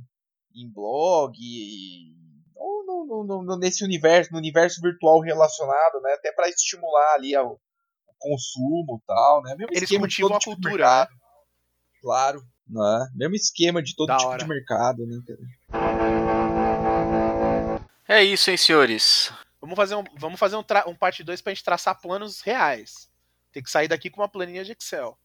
em 0.53 0.69
blog, 0.69 1.33
e, 1.39 2.13
ou 2.55 2.85
no, 2.85 3.25
no, 3.25 3.43
no, 3.43 3.57
nesse 3.57 3.83
universo, 3.83 4.33
no 4.33 4.37
universo 4.37 4.81
virtual 4.81 5.21
relacionado, 5.21 6.01
né? 6.01 6.13
Até 6.13 6.33
para 6.33 6.49
estimular 6.49 7.13
ali 7.13 7.37
o, 7.37 7.53
o 7.53 8.13
consumo 8.19 9.01
e 9.01 9.07
tal, 9.07 9.41
né? 9.43 9.55
Mesmo 9.55 9.73
Eles 9.73 9.89
cultivam 9.89 10.35
a 10.35 10.39
tipo 10.39 10.55
cultura, 10.55 11.01
né? 11.01 11.07
Claro, 12.01 12.43
né? 12.67 13.07
Mesmo 13.15 13.35
esquema 13.35 13.81
de 13.81 13.95
todo 13.95 14.07
da 14.07 14.17
tipo 14.17 14.29
hora. 14.29 14.43
de 14.43 14.49
mercado, 14.49 15.05
né? 15.05 15.21
É 18.09 18.21
isso, 18.21 18.51
hein, 18.51 18.57
senhores? 18.57 19.31
Vamos 19.61 19.77
fazer 19.77 19.95
um, 19.95 20.03
vamos 20.17 20.37
fazer 20.37 20.57
um, 20.57 20.63
um 20.87 20.95
parte 20.95 21.23
2 21.23 21.41
pra 21.41 21.53
gente 21.53 21.63
traçar 21.63 22.01
planos 22.01 22.41
reais. 22.41 23.12
Tem 23.53 23.63
que 23.63 23.69
sair 23.69 23.87
daqui 23.87 24.09
com 24.09 24.21
uma 24.21 24.27
planilha 24.27 24.65
de 24.65 24.71
Excel. 24.71 25.17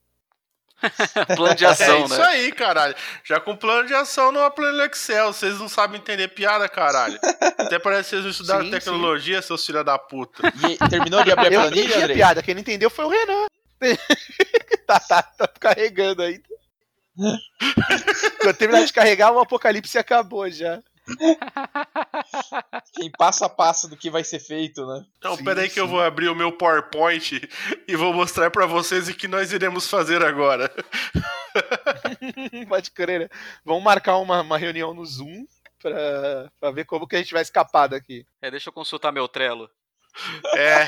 plano 1.34 1.56
de 1.56 1.66
ação, 1.66 1.96
é 1.96 1.98
né? 2.00 2.04
isso 2.04 2.22
aí, 2.22 2.52
caralho. 2.52 2.94
Já 3.24 3.40
com 3.40 3.56
plano 3.56 3.88
de 3.88 3.94
ação 3.94 4.30
numa 4.30 4.50
planilha 4.50 4.84
Excel. 4.84 5.32
Vocês 5.32 5.58
não 5.58 5.68
sabem 5.68 5.98
entender 5.98 6.28
piada, 6.28 6.68
caralho. 6.68 7.18
Até 7.58 7.78
parece 7.78 8.04
que 8.04 8.10
vocês 8.10 8.22
não 8.22 8.30
estudaram 8.30 8.64
sim, 8.66 8.70
tecnologia, 8.70 9.42
sim. 9.42 9.48
seus 9.48 9.66
filhos 9.66 9.84
da 9.84 9.98
puta. 9.98 10.42
E 10.68 10.88
terminou 10.88 11.24
de 11.24 11.32
abrir 11.32 11.56
a 11.56 11.62
planilha, 11.62 11.94
Eu 11.96 12.04
a 12.04 12.08
piada. 12.08 12.42
Quem 12.42 12.54
não 12.54 12.60
entendeu 12.60 12.90
foi 12.90 13.06
o 13.06 13.08
Renan. 13.08 13.46
tá, 14.86 15.00
tá, 15.00 15.22
tá 15.22 15.48
carregando 15.58 16.22
aí. 16.22 16.40
Quando 18.40 18.56
terminar 18.56 18.84
de 18.84 18.92
carregar, 18.92 19.32
o 19.32 19.40
apocalipse 19.40 19.98
acabou 19.98 20.48
já. 20.50 20.80
Em 23.00 23.10
passo 23.12 23.44
a 23.44 23.48
passo 23.48 23.88
do 23.88 23.96
que 23.96 24.10
vai 24.10 24.24
ser 24.24 24.40
feito, 24.40 24.86
né? 24.86 25.04
Então, 25.18 25.36
sim, 25.36 25.44
peraí 25.44 25.68
sim. 25.68 25.74
que 25.74 25.80
eu 25.80 25.88
vou 25.88 26.00
abrir 26.00 26.28
o 26.28 26.34
meu 26.34 26.52
PowerPoint 26.52 27.48
e 27.86 27.96
vou 27.96 28.12
mostrar 28.12 28.50
para 28.50 28.66
vocês 28.66 29.08
o 29.08 29.14
que 29.14 29.28
nós 29.28 29.52
iremos 29.52 29.88
fazer 29.88 30.24
agora. 30.24 30.70
Pode 32.68 32.90
crer, 32.90 33.20
né? 33.20 33.28
Vamos 33.64 33.82
marcar 33.82 34.18
uma, 34.18 34.40
uma 34.42 34.58
reunião 34.58 34.92
no 34.92 35.04
Zoom 35.04 35.46
pra, 35.80 36.50
pra 36.60 36.70
ver 36.70 36.84
como 36.84 37.06
que 37.06 37.16
a 37.16 37.18
gente 37.18 37.32
vai 37.32 37.42
escapar 37.42 37.88
daqui. 37.88 38.26
É, 38.42 38.50
deixa 38.50 38.68
eu 38.68 38.72
consultar 38.72 39.12
meu 39.12 39.28
Trello. 39.28 39.70
É. 40.56 40.86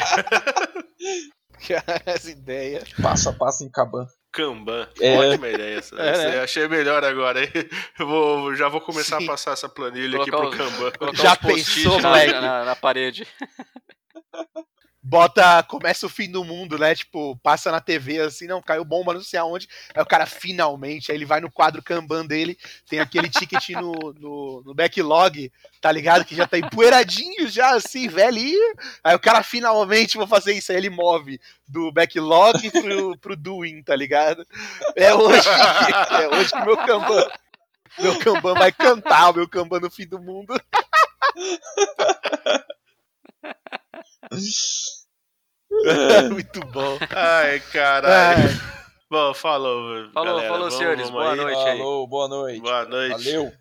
Essa 2.06 2.30
ideia. 2.30 2.82
Passo 3.00 3.28
a 3.28 3.32
passo 3.32 3.64
em 3.64 3.70
Kaban. 3.70 4.06
Kanban. 4.32 4.88
É. 5.00 5.16
Ótima 5.16 5.48
ideia 5.48 5.78
essa. 5.78 5.96
É, 5.96 6.30
né? 6.30 6.40
Achei 6.40 6.68
melhor 6.68 7.04
agora. 7.04 7.40
Vou, 7.98 8.54
já 8.54 8.68
vou 8.68 8.80
começar 8.80 9.18
Sim. 9.18 9.24
a 9.24 9.26
passar 9.26 9.52
essa 9.52 9.68
planilha 9.68 10.18
colocar 10.18 10.64
aqui 10.64 10.66
pro 10.66 10.92
Kanban. 10.92 11.14
Já 11.14 11.36
pensou, 11.36 12.00
na, 12.00 12.26
na, 12.26 12.64
na 12.64 12.76
parede. 12.76 13.26
Bota. 15.02 15.62
Começa 15.62 16.06
o 16.06 16.08
fim 16.08 16.30
do 16.30 16.44
mundo, 16.44 16.78
né? 16.78 16.94
Tipo, 16.94 17.36
passa 17.42 17.70
na 17.70 17.80
TV 17.80 18.20
assim, 18.20 18.46
não, 18.46 18.62
caiu 18.62 18.84
bomba, 18.84 19.14
não 19.14 19.22
sei 19.22 19.38
aonde. 19.38 19.68
Aí 19.94 20.02
o 20.02 20.06
cara 20.06 20.26
finalmente, 20.26 21.10
aí 21.10 21.18
ele 21.18 21.24
vai 21.24 21.40
no 21.40 21.50
quadro 21.50 21.82
Kanban 21.82 22.26
dele, 22.26 22.58
tem 22.88 23.00
aquele 23.00 23.28
ticket 23.28 23.70
no, 23.70 23.92
no, 24.18 24.62
no 24.64 24.74
backlog, 24.74 25.50
tá 25.80 25.90
ligado? 25.90 26.24
Que 26.24 26.36
já 26.36 26.46
tá 26.46 26.58
empoeiradinho, 26.58 27.48
já 27.48 27.74
assim, 27.74 28.08
velhinho. 28.08 28.74
Aí 29.02 29.14
o 29.14 29.20
cara 29.20 29.42
finalmente 29.42 30.16
vou 30.16 30.26
fazer 30.26 30.52
isso, 30.52 30.72
aí 30.72 30.78
ele 30.78 30.90
move 30.90 31.40
do 31.66 31.90
backlog 31.92 32.70
pro, 32.70 33.16
pro 33.18 33.36
doing, 33.36 33.82
tá 33.82 33.96
ligado? 33.96 34.46
É 34.96 35.14
hoje, 35.14 35.48
é 35.48 36.36
hoje 36.36 36.50
que 36.50 36.64
meu 36.64 36.76
Kanban. 36.76 37.26
Meu 37.98 38.18
Kanban 38.18 38.54
vai 38.54 38.72
cantar, 38.72 39.30
o 39.30 39.34
meu 39.34 39.48
Kanban 39.48 39.80
no 39.80 39.90
fim 39.90 40.06
do 40.06 40.20
mundo. 40.20 40.54
Muito 46.30 46.60
bom. 46.66 46.98
Ai, 47.14 47.60
caralho. 47.72 48.42
Ai. 48.42 48.48
Bom, 49.10 49.34
falou. 49.34 50.10
Falou, 50.12 50.34
galera. 50.34 50.48
falou, 50.48 50.58
vamos, 50.60 50.74
senhores. 50.74 51.10
Vamos 51.10 51.20
boa 51.20 51.32
aí. 51.32 51.36
noite 51.36 51.68
aí. 51.68 51.78
Falou, 51.78 52.06
boa 52.06 52.28
noite. 52.28 52.60
Boa 52.60 52.84
noite. 52.84 53.24
Valeu. 53.24 53.52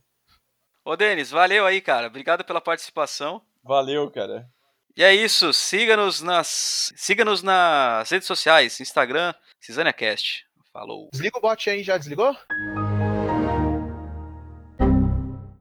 Ô, 0.85 0.95
Denis, 0.95 1.31
valeu 1.31 1.65
aí, 1.65 1.81
cara. 1.81 2.07
Obrigado 2.07 2.43
pela 2.43 2.61
participação. 2.61 3.41
Valeu, 3.63 4.09
cara. 4.11 4.47
E 4.95 5.03
é 5.03 5.13
isso. 5.13 5.51
Siga-nos 5.53 6.21
nas, 6.21 6.93
siga-nos 6.95 7.41
nas 7.41 8.09
redes 8.09 8.27
sociais: 8.27 8.79
Instagram, 8.79 9.33
CisâniaCast. 9.59 10.45
Falou. 10.71 11.09
Desliga 11.11 11.37
o 11.37 11.41
bot 11.41 11.69
aí, 11.69 11.83
já 11.83 11.97
desligou? 11.97 12.35